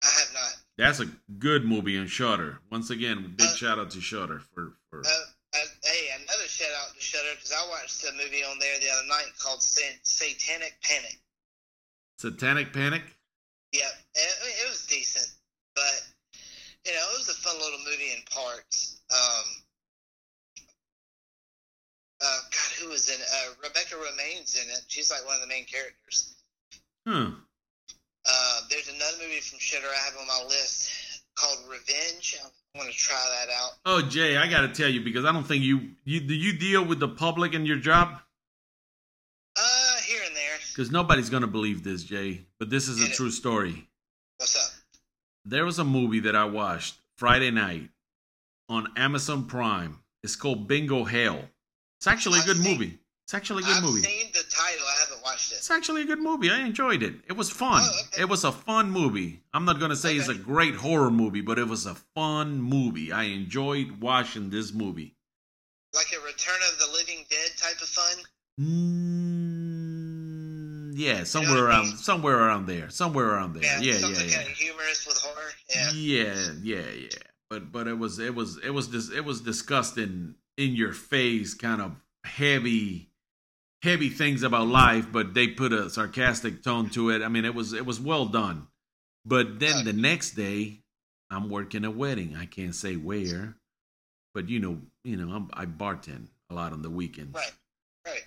I 0.03 0.07
have 0.07 0.35
not. 0.35 0.57
That's 0.77 1.01
a 1.01 1.07
good 1.39 1.65
movie 1.65 1.99
on 1.99 2.07
Shudder. 2.07 2.61
Once 2.71 2.91
again, 2.91 3.35
big 3.37 3.49
Uh, 3.49 3.55
shout 3.57 3.79
out 3.79 3.91
to 3.93 4.01
Shudder 4.01 4.41
for 4.55 4.75
for 4.91 5.01
Uh, 5.05 5.11
uh, 5.55 5.59
hey, 5.83 6.11
another 6.21 6.47
shout 6.47 6.69
out 6.79 6.95
to 6.95 7.01
Shudder 7.01 7.35
because 7.35 7.53
I 7.53 7.67
watched 7.99 8.15
a 8.15 8.17
movie 8.17 8.43
on 8.45 8.59
there 8.59 8.79
the 8.81 8.91
other 8.91 9.09
night 9.09 9.27
called 9.39 9.63
Sa- 9.63 9.83
Satanic 10.03 10.75
Panic. 10.83 11.19
Satanic 12.19 12.73
Panic. 12.73 13.03
Yeah, 13.73 13.89
it, 14.15 14.35
it 14.43 14.69
was 14.69 14.87
decent, 14.87 15.29
but 15.75 16.07
you 16.87 16.93
know, 16.93 17.05
it 17.13 17.19
was 17.19 17.29
a 17.29 17.35
fun 17.35 17.57
little 17.59 17.79
movie 17.79 18.13
in 18.13 18.23
parts. 18.31 19.01
Um, 19.11 19.45
uh, 22.21 22.41
God, 22.51 22.73
who 22.81 22.89
was 22.89 23.09
in? 23.09 23.21
Uh, 23.21 23.55
Rebecca 23.63 23.95
Romijn's 23.95 24.55
in 24.55 24.69
it. 24.71 24.85
She's 24.89 25.11
like 25.11 25.25
one 25.27 25.37
of 25.37 25.43
the 25.43 25.49
main 25.49 25.67
characters. 25.67 26.35
Hmm. 27.07 27.35
Uh, 28.27 28.61
there's 28.71 28.89
another 28.89 29.23
movie 29.23 29.41
from 29.41 29.59
Shudder 29.59 29.87
I 29.87 30.05
have 30.05 30.17
on 30.19 30.27
my 30.27 30.45
list 30.49 31.23
called 31.37 31.59
Revenge. 31.69 32.37
To 32.79 32.93
try 32.93 33.17
that 33.17 33.53
out. 33.53 33.71
Oh, 33.85 34.03
Jay, 34.09 34.37
I 34.37 34.49
got 34.49 34.61
to 34.63 34.69
tell 34.69 34.89
you 34.89 35.01
because 35.03 35.25
I 35.25 35.33
don't 35.33 35.45
think 35.47 35.63
you 35.65 35.91
you 36.05 36.21
do 36.21 36.35
you 36.35 36.53
deal 36.57 36.85
with 36.85 37.01
the 37.01 37.09
public 37.09 37.53
in 37.53 37.67
your 37.67 37.77
job 37.79 38.21
Uh, 39.57 39.97
here 40.07 40.23
and 40.25 40.35
there. 40.37 40.59
because 40.71 40.91
nobody's 40.91 41.29
gonna 41.29 41.47
believe 41.49 41.83
this, 41.83 42.05
Jay. 42.05 42.47
But 42.59 42.71
this 42.71 42.89
is 42.89 43.01
a 43.03 43.09
Yeah. 43.09 43.15
true 43.15 43.31
story. 43.31 43.89
What's 44.37 44.55
up? 44.57 44.71
There 45.45 45.65
was 45.65 45.79
a 45.79 45.85
movie 45.85 46.21
that 46.21 46.37
I 46.37 46.45
watched 46.45 46.95
Friday 47.17 47.51
night 47.51 47.91
on 48.69 48.93
Amazon 48.97 49.47
Prime. 49.47 50.01
It's 50.23 50.37
called 50.37 50.69
Bingo 50.69 51.05
Hell. 51.05 51.49
It's 51.99 52.07
actually 52.07 52.39
a 52.39 52.43
I've 52.43 52.47
good 52.47 52.63
seen- 52.63 52.73
movie. 52.79 52.99
It's 53.25 53.35
actually 53.35 53.65
a 53.65 53.67
good 53.67 53.77
I've 53.79 53.83
movie. 53.83 54.03
seen 54.03 54.31
the 54.33 54.45
title. 54.45 54.87
I 55.39 55.41
watched 55.41 55.53
it. 55.53 55.57
It's 55.59 55.71
actually 55.71 56.03
a 56.03 56.07
good 56.07 56.19
movie. 56.21 56.51
I 56.51 56.59
enjoyed 56.67 57.03
it. 57.03 57.15
It 57.29 57.37
was 57.37 57.49
fun. 57.51 57.83
Oh, 57.85 58.01
okay. 58.13 58.23
It 58.23 58.29
was 58.29 58.43
a 58.45 58.51
fun 58.53 58.91
movie. 58.91 59.43
I'm 59.55 59.65
not 59.65 59.79
going 59.79 59.91
to 59.91 59.97
say 59.97 60.17
it's 60.17 60.29
a 60.29 60.35
great 60.35 60.75
horror 60.75 61.11
movie, 61.11 61.43
but 61.43 61.59
it 61.59 61.69
was 61.69 61.87
a 61.87 61.95
fun 62.15 62.61
movie. 62.61 63.13
I 63.13 63.25
enjoyed 63.25 64.01
watching 64.01 64.51
this 64.51 64.73
movie. 64.73 65.15
Like 65.95 66.07
a 66.13 66.21
Return 66.25 66.59
of 66.73 66.79
the 66.81 66.87
Living 66.93 67.25
Dead 67.31 67.51
type 67.57 67.81
of 67.81 67.89
fun. 67.89 68.25
Mm, 69.59 70.93
yeah, 70.97 71.23
somewhere 71.25 71.63
what 71.63 71.65
I 71.65 71.67
around 71.69 71.87
mean? 71.87 71.97
somewhere 71.97 72.37
around 72.39 72.67
there. 72.67 72.91
Somewhere 72.91 73.27
around 73.27 73.55
there. 73.55 73.63
Yeah, 73.63 73.79
Yeah, 73.81 73.93
yeah, 73.93 73.99
something 73.99 74.29
yeah. 74.29 74.37
kind 74.37 74.49
of 74.49 74.55
humorous 74.57 75.07
with 75.07 75.17
horror. 75.19 75.53
Yeah. 75.75 75.91
Yeah, 75.93 76.53
yeah, 76.63 76.91
yeah. 77.03 77.09
But 77.51 77.71
but 77.73 77.87
it 77.89 77.97
was 77.99 78.19
it 78.19 78.35
was 78.35 78.59
it 78.65 78.71
was 78.71 78.89
dis- 78.89 79.11
it 79.11 79.25
was 79.25 79.41
disgusting 79.41 80.35
in 80.57 80.75
your 80.75 80.93
face 80.93 81.55
kind 81.55 81.81
of 81.81 81.93
heavy 82.25 83.11
heavy 83.83 84.09
things 84.09 84.43
about 84.43 84.67
life, 84.67 85.07
but 85.11 85.35
they 85.35 85.49
put 85.49 85.73
a 85.73 85.91
sarcastic 85.91 86.63
tone 86.63 86.91
to 86.91 87.11
it. 87.11 87.23
I 87.23 87.29
mean, 87.29 87.45
it 87.45 87.55
was 87.55 87.73
it 87.73 87.87
was 87.87 88.01
well 88.01 88.27
done. 88.27 88.67
But 89.25 89.61
then 89.61 89.85
the 89.85 89.93
next 89.93 90.33
day, 90.33 90.81
I'm 91.31 91.51
working 91.51 91.85
a 91.85 91.91
wedding. 91.91 92.37
I 92.37 92.47
can't 92.47 92.75
say 92.75 92.97
where, 92.97 93.57
but 94.35 94.49
you 94.49 94.59
know, 94.59 94.81
you 95.05 95.17
know, 95.17 95.35
I'm, 95.35 95.51
I 95.53 95.67
bartend 95.67 96.29
a 96.51 96.55
lot 96.55 96.73
on 96.73 96.83
the 96.83 96.91
weekends. 96.91 97.35
Right. 97.35 97.53
Right. 98.07 98.25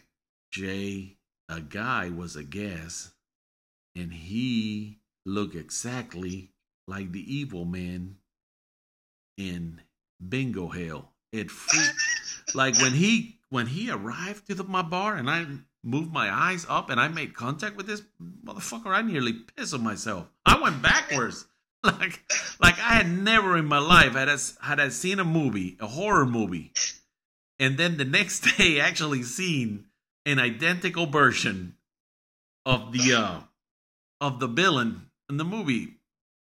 Jay, 0.52 1.18
a 1.50 1.62
guy 1.62 2.10
was 2.10 2.36
a 2.36 2.44
guest, 2.44 3.10
and 3.96 4.14
he 4.14 5.00
looked 5.26 5.56
exactly 5.56 6.52
like 6.88 7.12
the 7.12 7.34
evil 7.34 7.66
man 7.66 8.18
in 9.38 9.82
Bingo 10.28 10.68
Hell. 10.68 11.10
It 11.32 11.50
freaked, 11.50 11.96
like 12.54 12.78
when 12.80 12.94
he 12.94 13.38
when 13.52 13.68
he 13.68 13.92
arrived 13.92 14.48
to 14.48 14.56
the, 14.56 14.64
my 14.64 14.82
bar, 14.82 15.16
and 15.16 15.30
I 15.30 15.46
moved 15.84 16.12
my 16.12 16.32
eyes 16.32 16.66
up 16.70 16.90
and 16.90 17.00
I 17.00 17.08
made 17.10 17.36
contact 17.36 17.76
with 17.76 17.86
this 17.86 18.02
motherfucker. 18.46 18.88
I 18.88 19.02
nearly 19.04 19.34
pissed 19.34 19.74
on 19.76 19.84
myself. 19.84 20.28
I 20.46 20.60
went 20.60 20.82
backwards. 20.82 21.46
Like, 21.84 22.22
like 22.62 22.78
I 22.78 22.94
had 22.94 23.10
never 23.10 23.58
in 23.58 23.66
my 23.66 23.80
life 23.80 24.12
had 24.12 24.30
I, 24.30 24.38
had 24.62 24.80
I 24.80 24.90
seen 24.90 25.18
a 25.18 25.24
movie, 25.24 25.78
a 25.80 25.88
horror 25.88 26.28
movie, 26.28 26.74
and 27.60 27.76
then 27.76 27.98
the 27.98 28.06
next 28.06 28.42
day 28.60 28.80
actually 28.80 29.24
seen 29.24 29.86
an 30.28 30.38
identical 30.38 31.08
version 31.08 31.74
of 32.68 32.92
the 32.94 33.16
uh 33.16 33.40
of 34.24 34.40
the 34.40 34.46
villain 34.46 35.08
in 35.28 35.38
the 35.38 35.44
movie 35.44 35.96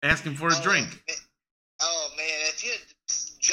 asking 0.02 0.36
for 0.36 0.48
a 0.48 0.54
Oh, 0.56 0.64
drink. 0.64 0.88
man. 0.88 1.18
Oh 1.82 2.08
man, 2.16 2.28
if 2.54 2.64
you 2.64 2.72
had 2.72 2.80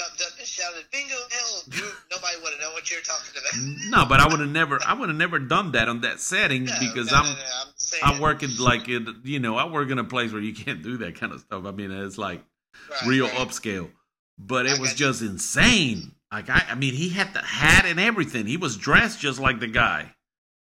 jumped 0.03 0.23
up 0.23 0.39
and 0.39 0.47
shouted 0.47 0.85
"Bingo 0.91 1.15
hell," 1.31 1.63
nobody 2.11 2.37
would 2.43 2.53
have 2.53 2.61
known 2.61 2.73
what 2.73 2.91
you're 2.91 3.01
talking 3.01 3.33
about. 3.33 3.91
No, 3.91 4.05
but 4.07 4.21
I 4.21 4.29
would 4.29 4.41
have 4.41 4.49
never 4.51 4.79
I 4.87 4.95
would 4.95 5.09
have 5.09 5.19
never 5.19 5.39
done 5.39 5.73
that 5.73 5.89
on 5.89 6.01
that 6.03 6.21
setting 6.21 6.65
No, 6.65 6.73
because 6.81 7.11
no, 7.11 7.19
I'm 7.19 7.25
no, 7.25 7.31
I'm 7.31 7.73
saying, 7.77 8.03
I 8.05 8.21
work 8.21 8.43
in 8.43 8.57
like 8.57 8.89
in, 8.89 9.21
you 9.25 9.39
know 9.39 9.57
I 9.57 9.69
work 9.69 9.91
in 9.91 9.99
a 9.99 10.05
place 10.05 10.33
where 10.33 10.43
you 10.43 10.55
can't 10.55 10.83
do 10.83 10.99
that 10.99 11.17
kind 11.17 11.33
of 11.33 11.41
stuff. 11.41 11.65
I 11.65 11.71
mean 11.71 11.91
it's 11.91 12.19
like 12.19 12.43
right, 12.91 13.07
real 13.07 13.27
right. 13.27 13.37
upscale, 13.37 13.91
but 14.39 14.67
I 14.67 14.75
it 14.75 14.81
was 14.81 14.91
got 14.91 15.01
you. 15.01 15.07
just 15.07 15.23
insane. 15.23 16.13
Like 16.33 16.49
I 16.51 16.65
I 16.71 16.75
mean 16.75 16.95
he 16.95 17.11
had 17.11 17.33
the 17.35 17.41
hat 17.43 17.85
and 17.87 18.01
everything. 18.01 18.47
He 18.47 18.57
was 18.57 18.77
dressed 18.77 19.21
just 19.21 19.41
like 19.41 19.61
the 19.61 19.69
guy. 19.69 20.15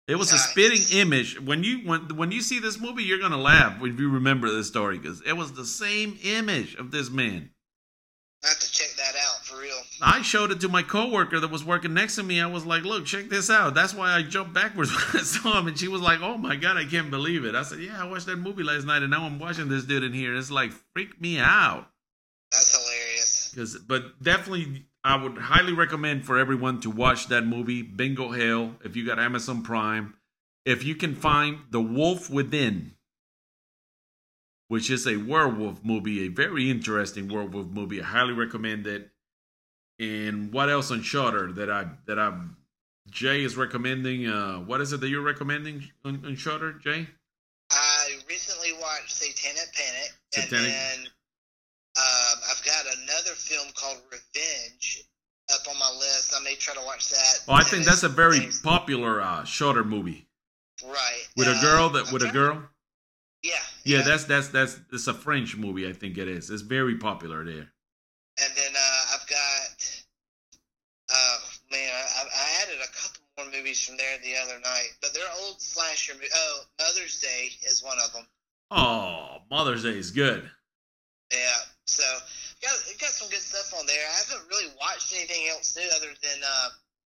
It 0.07 0.16
was 0.16 0.33
a 0.33 0.37
spitting 0.39 0.99
image. 0.99 1.41
When 1.41 1.64
you 1.64 1.79
when 1.79 2.14
when 2.16 2.31
you 2.31 2.43
see 2.43 2.59
this 2.59 2.79
movie, 2.79 3.05
you're 3.05 3.20
gonna 3.20 3.39
laugh 3.41 3.83
if 3.83 3.99
you 3.99 4.11
remember 4.11 4.51
this 4.51 4.68
story 4.68 4.99
because 4.99 5.22
it 5.22 5.33
was 5.33 5.53
the 5.53 5.64
same 5.64 6.18
image 6.22 6.75
of 6.75 6.91
this 6.91 7.09
man. 7.09 7.51
I 8.45 8.49
have 8.49 8.59
to 8.59 8.70
check 8.70 8.91
that 8.99 9.14
out 9.16 9.47
for 9.47 9.59
real. 9.59 9.81
I 10.03 10.22
showed 10.22 10.51
it 10.51 10.61
to 10.61 10.68
my 10.68 10.82
coworker 10.82 11.38
that 11.40 11.51
was 11.51 11.64
working 11.64 11.95
next 11.95 12.16
to 12.16 12.22
me. 12.22 12.40
I 12.40 12.47
was 12.47 12.66
like, 12.66 12.82
"Look, 12.84 13.07
check 13.07 13.28
this 13.28 13.49
out." 13.49 13.74
That's 13.74 13.95
why 13.95 14.12
I 14.12 14.22
jumped 14.22 14.53
backwards 14.53 14.90
when 15.12 15.22
I 15.22 15.24
saw 15.24 15.59
him, 15.59 15.68
and 15.68 15.78
she 15.78 15.88
was 15.88 16.01
like, 16.01 16.20
"Oh 16.20 16.36
my 16.36 16.57
god, 16.57 16.76
I 16.76 16.84
can't 16.84 17.11
believe 17.11 17.45
it." 17.45 17.55
I 17.55 17.62
said, 17.62 17.80
"Yeah, 17.80 18.03
I 18.03 18.09
watched 18.09 18.26
that 18.26 18.36
movie 18.36 18.62
last 18.62 18.86
night, 18.86 19.03
and 19.03 19.11
now 19.11 19.24
I'm 19.24 19.38
watching 19.38 19.68
this 19.68 19.84
dude 19.84 20.05
in 20.05 20.12
here. 20.12 20.34
It's 20.34 20.51
like 20.51 20.72
freaked 20.95 21.20
me 21.20 21.38
out." 21.38 21.88
That's 22.51 22.76
hilarious. 22.76 23.51
Because, 23.55 23.76
but 23.78 24.22
definitely, 24.22 24.86
I 25.05 25.16
would 25.16 25.38
highly 25.38 25.72
recommend 25.72 26.24
for 26.24 26.38
everyone 26.38 26.80
to 26.80 26.90
watch 26.90 27.28
that 27.28 27.47
movie, 27.47 27.82
Bingo 27.82 28.30
Hell, 28.30 28.76
if 28.84 28.97
you 28.97 29.07
got 29.07 29.18
Amazon 29.18 29.62
Prime. 29.62 30.14
If 30.64 30.82
you 30.82 30.95
can 30.95 31.14
find 31.14 31.59
The 31.70 31.80
Wolf 31.80 32.30
Within, 32.30 32.92
which 34.68 34.90
is 34.90 35.07
a 35.07 35.16
werewolf 35.16 35.84
movie, 35.84 36.24
a 36.24 36.28
very 36.28 36.70
interesting 36.70 37.28
werewolf 37.28 37.66
movie, 37.66 38.01
I 38.01 38.05
highly 38.05 38.32
recommend 38.32 38.86
it. 38.86 39.11
And 40.01 40.53
what 40.53 40.68
else 40.70 40.90
on 40.90 41.03
Shudder 41.03 41.53
that 41.53 41.70
I 41.70 41.86
that 42.07 42.18
I 42.18 42.36
Jay 43.11 43.42
is 43.45 43.57
recommending? 43.57 44.26
Uh, 44.26 44.57
what 44.59 44.80
is 44.80 44.92
it 44.92 45.01
that 45.01 45.09
you're 45.09 45.22
recommending 45.22 45.84
on, 46.05 46.22
on 46.26 46.34
Shudder, 46.36 46.72
Jay? 46.72 47.07
I 47.70 48.09
recently 48.28 48.72
watched 48.80 49.12
Satanic 49.12 49.72
Panic, 49.74 50.12
and 50.36 50.51
then 50.51 50.99
um, 51.97 52.38
I've 52.51 52.64
got 52.64 52.84
another 53.03 53.30
film 53.36 53.68
called 53.74 53.99
Revenge. 54.11 55.05
up 55.53 55.61
on 55.68 55.78
my 55.78 55.90
list. 55.99 56.34
I 56.36 56.42
may 56.42 56.55
try 56.57 56.74
to 56.74 56.80
watch 56.84 57.11
that. 57.11 57.38
Oh, 57.49 57.53
I 57.55 57.62
think 57.62 57.84
that's 57.84 58.03
a 58.03 58.09
very 58.09 58.40
Days. 58.40 58.61
popular 58.62 59.20
uh, 59.20 59.45
shorter 59.45 59.84
movie 59.84 60.26
right 60.84 61.28
with 61.36 61.47
a 61.49 61.53
Uh, 61.53 61.61
girl 61.61 61.88
that 61.90 62.11
with 62.12 62.22
a 62.22 62.32
girl. 62.32 62.62
Yeah, 63.42 63.53
Yeah, 63.84 64.03
that's 64.03 64.24
that's 64.24 64.49
that's 64.49 64.80
it's 64.92 65.07
a 65.07 65.14
French 65.14 65.57
movie. 65.57 65.86
I 65.88 65.92
think 65.92 66.16
it 66.18 66.28
is. 66.28 66.49
It's 66.51 66.62
very 66.62 66.97
popular 66.97 67.45
there. 67.45 67.70
And 68.42 68.53
then 68.57 68.72
uh, 68.74 69.14
I've 69.14 69.26
got, 69.28 70.03
uh, 71.14 71.38
man, 71.70 71.92
I, 71.95 72.22
I 72.24 72.62
added 72.62 72.80
a 72.82 72.90
couple 72.92 73.22
more 73.36 73.47
movies 73.65 73.85
from 73.85 73.97
there 73.97 74.19
the 74.23 74.37
other 74.37 74.61
night, 74.61 74.91
but 75.01 75.15
they're 75.15 75.23
old 75.43 75.61
slasher. 75.61 76.15
mo- 76.15 76.21
Oh, 76.35 76.61
Mother's 76.79 77.21
Day 77.21 77.49
is 77.67 77.83
one 77.83 77.97
of 78.05 78.12
them. 78.12 78.27
Oh, 78.71 79.39
Mother's 79.51 79.83
Day 79.83 79.97
is 79.97 80.11
good. 80.11 80.49
Yeah, 81.33 81.39
so 81.87 82.03
got 82.62 82.73
got 83.01 83.11
some 83.11 83.29
good 83.31 83.41
stuff 83.41 83.79
on 83.79 83.87
there. 83.87 84.07
I 84.07 84.19
haven't 84.19 84.49
really 84.51 84.71
watched 84.81 85.12
anything 85.15 85.49
else 85.51 85.77
new 85.77 85.89
other 85.97 86.12
than 86.23 86.43
uh, 86.47 86.69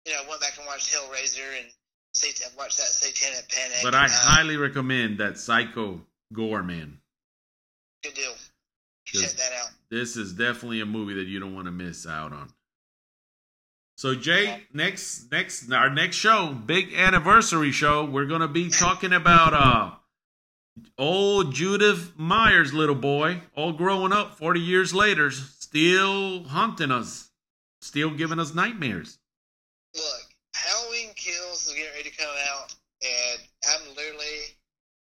you 0.06 0.12
know, 0.12 0.20
went 0.28 0.40
back 0.40 0.56
and 0.58 0.66
watched 0.66 0.92
Hellraiser 0.94 1.58
and 1.60 1.68
Sat- 2.14 2.52
watched 2.56 2.76
that 2.76 2.84
Satanic 2.86 3.48
Panic. 3.48 3.78
But 3.82 3.94
I 3.94 4.04
Uh, 4.06 4.10
highly 4.10 4.56
recommend 4.58 5.18
that 5.18 5.38
Psycho 5.38 6.04
Goreman. 6.34 6.98
good 8.02 8.14
deal. 8.14 8.34
Check 9.06 9.30
that 9.32 9.52
out. 9.54 9.70
This 9.90 10.16
is 10.16 10.32
definitely 10.34 10.80
a 10.80 10.86
movie 10.86 11.14
that 11.14 11.26
you 11.26 11.40
don't 11.40 11.54
want 11.54 11.66
to 11.66 11.72
miss 11.72 12.06
out 12.06 12.32
on. 12.32 12.52
So 13.96 14.14
Jay, 14.14 14.64
next 14.72 15.30
next 15.30 15.70
our 15.70 15.90
next 15.90 16.16
show, 16.16 16.52
big 16.52 16.94
anniversary 16.94 17.72
show, 17.72 18.04
we're 18.04 18.26
gonna 18.26 18.48
be 18.48 18.68
talking 18.68 19.12
about 19.12 19.54
uh 19.54 19.94
old 20.98 21.54
Judith 21.54 22.12
Myers 22.16 22.72
little 22.72 22.94
boy, 22.94 23.42
all 23.54 23.72
growing 23.72 24.12
up 24.12 24.38
40 24.38 24.60
years 24.60 24.94
later, 24.94 25.30
still 25.30 26.44
haunting 26.44 26.90
us, 26.90 27.30
still 27.80 28.10
giving 28.10 28.38
us 28.38 28.54
nightmares. 28.54 29.18
Look, 29.94 30.34
Halloween 30.54 31.10
Kills 31.14 31.66
is 31.66 31.74
getting 31.74 31.92
ready 31.92 32.10
to 32.10 32.16
come 32.16 32.34
out, 32.50 32.74
and 33.02 33.40
I'm 33.68 33.94
literally 33.94 34.56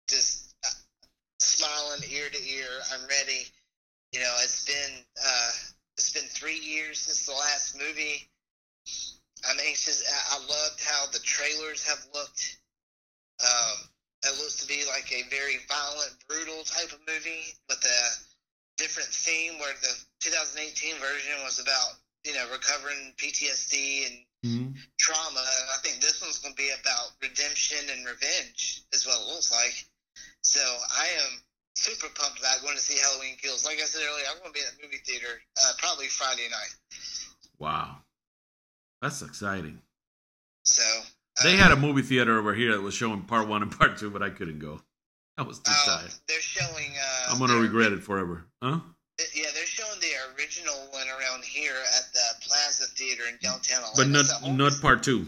just 0.09 0.53
uh, 0.65 0.69
smiling 1.39 2.01
ear 2.11 2.29
to 2.29 2.43
ear. 2.43 2.67
I'm 2.93 3.07
ready. 3.07 3.45
You 4.11 4.19
know, 4.19 4.35
it's 4.43 4.65
been 4.65 5.05
uh, 5.25 5.51
it's 5.97 6.11
been 6.11 6.23
three 6.23 6.59
years 6.59 6.99
since 6.99 7.25
the 7.25 7.31
last 7.31 7.77
movie. 7.77 8.27
I'm 9.49 9.59
anxious. 9.67 10.03
I 10.07 10.37
I 10.37 10.39
loved 10.39 10.81
how 10.83 11.05
the 11.11 11.19
trailers 11.19 11.87
have 11.87 11.99
looked. 12.13 12.57
Um, 13.41 13.89
it 14.23 14.37
looks 14.37 14.57
to 14.61 14.67
be 14.67 14.85
like 14.87 15.11
a 15.11 15.27
very 15.29 15.57
violent, 15.67 16.13
brutal 16.27 16.63
type 16.63 16.91
of 16.93 16.99
movie 17.07 17.55
with 17.67 17.83
a 17.83 18.01
different 18.77 19.09
theme. 19.09 19.59
Where 19.59 19.73
the 19.81 19.93
2018 20.21 20.95
version 20.99 21.33
was 21.43 21.59
about 21.59 21.97
you 22.23 22.33
know 22.33 22.45
recovering 22.51 23.13
PTSD 23.17 24.07
and 24.07 24.25
Mm-hmm. 24.45 24.73
trauma. 24.99 25.39
I 25.39 25.77
think 25.83 26.01
this 26.01 26.21
one's 26.21 26.39
going 26.39 26.55
to 26.55 26.61
be 26.61 26.71
about 26.71 27.13
redemption 27.21 27.77
and 27.91 28.05
revenge, 28.05 28.81
is 28.91 29.05
what 29.05 29.21
it 29.21 29.27
looks 29.27 29.51
like. 29.51 29.85
So 30.41 30.59
I 30.59 31.07
am 31.21 31.41
super 31.75 32.07
pumped 32.15 32.39
about 32.39 32.61
going 32.63 32.75
to 32.75 32.81
see 32.81 32.97
Halloween 32.99 33.37
Kills. 33.37 33.65
Like 33.65 33.77
I 33.77 33.85
said 33.85 34.01
earlier, 34.01 34.25
I'm 34.31 34.39
going 34.39 34.51
to 34.51 34.57
be 34.59 34.65
at 34.65 34.73
the 34.77 34.83
movie 34.83 34.97
theater 35.05 35.41
uh, 35.61 35.73
probably 35.77 36.07
Friday 36.07 36.49
night. 36.49 36.73
Wow, 37.59 38.00
that's 39.01 39.21
exciting. 39.21 39.81
So 40.63 40.83
They 41.43 41.55
had 41.55 41.71
a 41.71 41.75
movie 41.75 42.01
theater 42.01 42.37
over 42.37 42.53
here 42.53 42.71
that 42.73 42.81
was 42.81 42.93
showing 42.93 43.21
part 43.23 43.47
one 43.47 43.61
and 43.63 43.71
part 43.77 43.97
two, 43.97 44.09
but 44.09 44.21
I 44.21 44.29
couldn't 44.29 44.59
go. 44.59 44.81
I 45.37 45.43
was 45.43 45.59
too 45.59 45.71
uh, 45.71 45.99
tired. 45.99 46.11
they're 46.27 46.39
showing. 46.41 46.91
Uh, 46.95 47.31
I'm 47.31 47.39
gonna 47.39 47.59
regret 47.59 47.93
it 47.93 48.03
forever. 48.03 48.45
Huh? 48.61 48.79
Yeah, 49.35 49.45
they're 49.53 49.65
showing 49.65 49.99
the 49.99 50.11
original 50.35 50.75
one 50.91 51.07
around 51.07 51.43
here 51.43 51.73
at 51.97 52.13
the 52.13 52.45
Plaza 52.47 52.85
Theater 52.95 53.23
in 53.29 53.37
downtown. 53.41 53.83
But 53.95 54.07
not 54.07 54.25
not 54.47 54.73
part 54.81 55.03
two. 55.03 55.25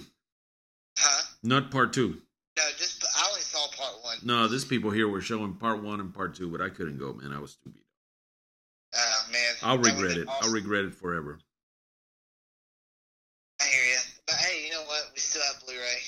Huh? 0.99 1.23
Not 1.43 1.71
part 1.71 1.93
two. 1.93 2.21
No, 2.57 2.63
just 2.77 3.03
I 3.17 3.27
only 3.27 3.41
saw 3.41 3.65
part 3.75 4.03
one. 4.03 4.17
No, 4.23 4.47
these 4.47 4.65
people 4.65 4.91
here 4.91 5.07
were 5.07 5.21
showing 5.21 5.53
part 5.53 5.81
one 5.81 5.99
and 5.99 6.13
part 6.13 6.35
two, 6.35 6.51
but 6.51 6.61
I 6.61 6.69
couldn't 6.69 6.99
go, 6.99 7.13
man. 7.13 7.33
I 7.33 7.39
was 7.39 7.55
too 7.55 7.71
beat. 7.71 7.83
Ah 8.95 9.27
man, 9.31 9.53
I'll 9.63 9.77
regret 9.79 10.17
it. 10.17 10.27
I'll 10.29 10.51
regret 10.51 10.85
it 10.85 10.93
forever. 10.93 11.39
I 13.61 13.65
hear 13.65 13.83
you, 13.85 13.97
but 14.27 14.35
hey, 14.35 14.65
you 14.65 14.71
know 14.71 14.83
what? 14.83 15.09
We 15.13 15.19
still 15.19 15.41
have 15.43 15.61
Blu-ray. 15.65 16.01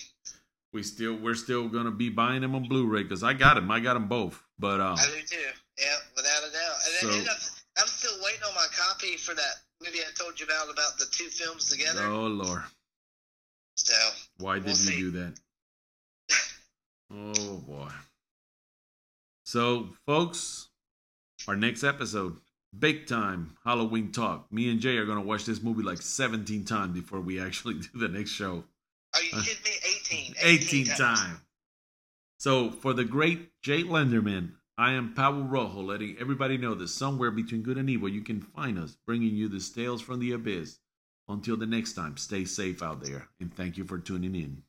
We 0.75 0.83
still 0.83 1.15
we're 1.15 1.35
still 1.35 1.69
gonna 1.69 1.89
be 1.91 2.09
buying 2.09 2.41
them 2.41 2.53
on 2.53 2.67
Blu-ray 2.67 3.03
because 3.03 3.23
I 3.23 3.31
got 3.31 3.53
them. 3.55 3.71
I 3.71 3.79
got 3.79 3.93
them 3.93 4.09
both. 4.09 4.43
But 4.59 4.81
um, 4.81 4.97
I 4.99 5.05
do 5.05 5.21
too. 5.25 5.37
Yeah, 5.79 5.85
without 6.17 6.43
a 6.47 6.51
doubt. 6.51 6.75
And 6.85 6.93
So- 6.99 7.07
then 7.07 7.19
and 7.19 7.29
I'm, 7.29 7.35
I'm 7.77 7.87
still 7.87 8.11
waiting 8.23 8.41
on 8.47 8.53
my 8.55 8.67
copy 8.77 9.15
for 9.15 9.33
that 9.35 9.53
movie 9.81 9.99
I 9.99 10.11
told 10.21 10.37
you 10.37 10.45
about 10.45 10.69
about 10.71 10.97
the 10.99 11.05
two 11.11 11.29
films 11.29 11.69
together. 11.69 12.05
oh 12.07 12.27
lord, 12.27 12.61
So 13.75 13.93
why 14.39 14.55
did 14.55 14.63
We'll 14.65 14.71
you 14.71 14.75
see. 14.75 14.99
do 14.99 15.11
that? 15.11 15.39
Oh 17.13 17.57
boy. 17.65 17.89
So, 19.45 19.89
folks, 20.05 20.67
our 21.47 21.55
next 21.55 21.83
episode, 21.83 22.35
big 22.77 23.07
time 23.07 23.55
Halloween 23.63 24.11
talk. 24.11 24.51
Me 24.51 24.69
and 24.71 24.79
Jay 24.81 24.97
are 24.97 25.05
gonna 25.05 25.21
watch 25.21 25.45
this 25.45 25.61
movie 25.61 25.83
like 25.83 26.01
17 26.01 26.65
times 26.65 26.93
before 26.99 27.21
we 27.21 27.39
actually 27.39 27.75
do 27.79 27.87
the 27.93 28.07
next 28.09 28.31
show. 28.31 28.63
are 29.13 29.23
you 29.23 29.29
kidding 29.41 29.63
me? 29.63 29.71
18. 30.11 30.35
18 30.41 30.85
time. 30.85 31.41
So 32.37 32.69
for 32.69 32.93
the 32.93 33.05
great 33.05 33.51
Jay 33.61 33.83
Lenderman, 33.83 34.51
I 34.77 34.91
am 34.91 35.13
Pablo 35.13 35.43
Rojo, 35.43 35.81
letting 35.81 36.17
everybody 36.19 36.57
know 36.57 36.75
that 36.75 36.89
somewhere 36.89 37.31
between 37.31 37.63
good 37.63 37.77
and 37.77 37.89
evil 37.89 38.09
you 38.09 38.21
can 38.21 38.41
find 38.41 38.77
us, 38.77 38.97
bringing 39.05 39.33
you 39.33 39.47
the 39.47 39.59
tales 39.73 40.01
from 40.01 40.19
the 40.19 40.33
abyss. 40.33 40.79
Until 41.27 41.57
the 41.57 41.65
next 41.65 41.93
time, 41.93 42.17
stay 42.17 42.45
safe 42.45 42.83
out 42.83 43.01
there, 43.01 43.29
and 43.39 43.51
thank 43.51 43.77
you 43.77 43.85
for 43.85 43.97
tuning 43.97 44.35
in. 44.35 44.65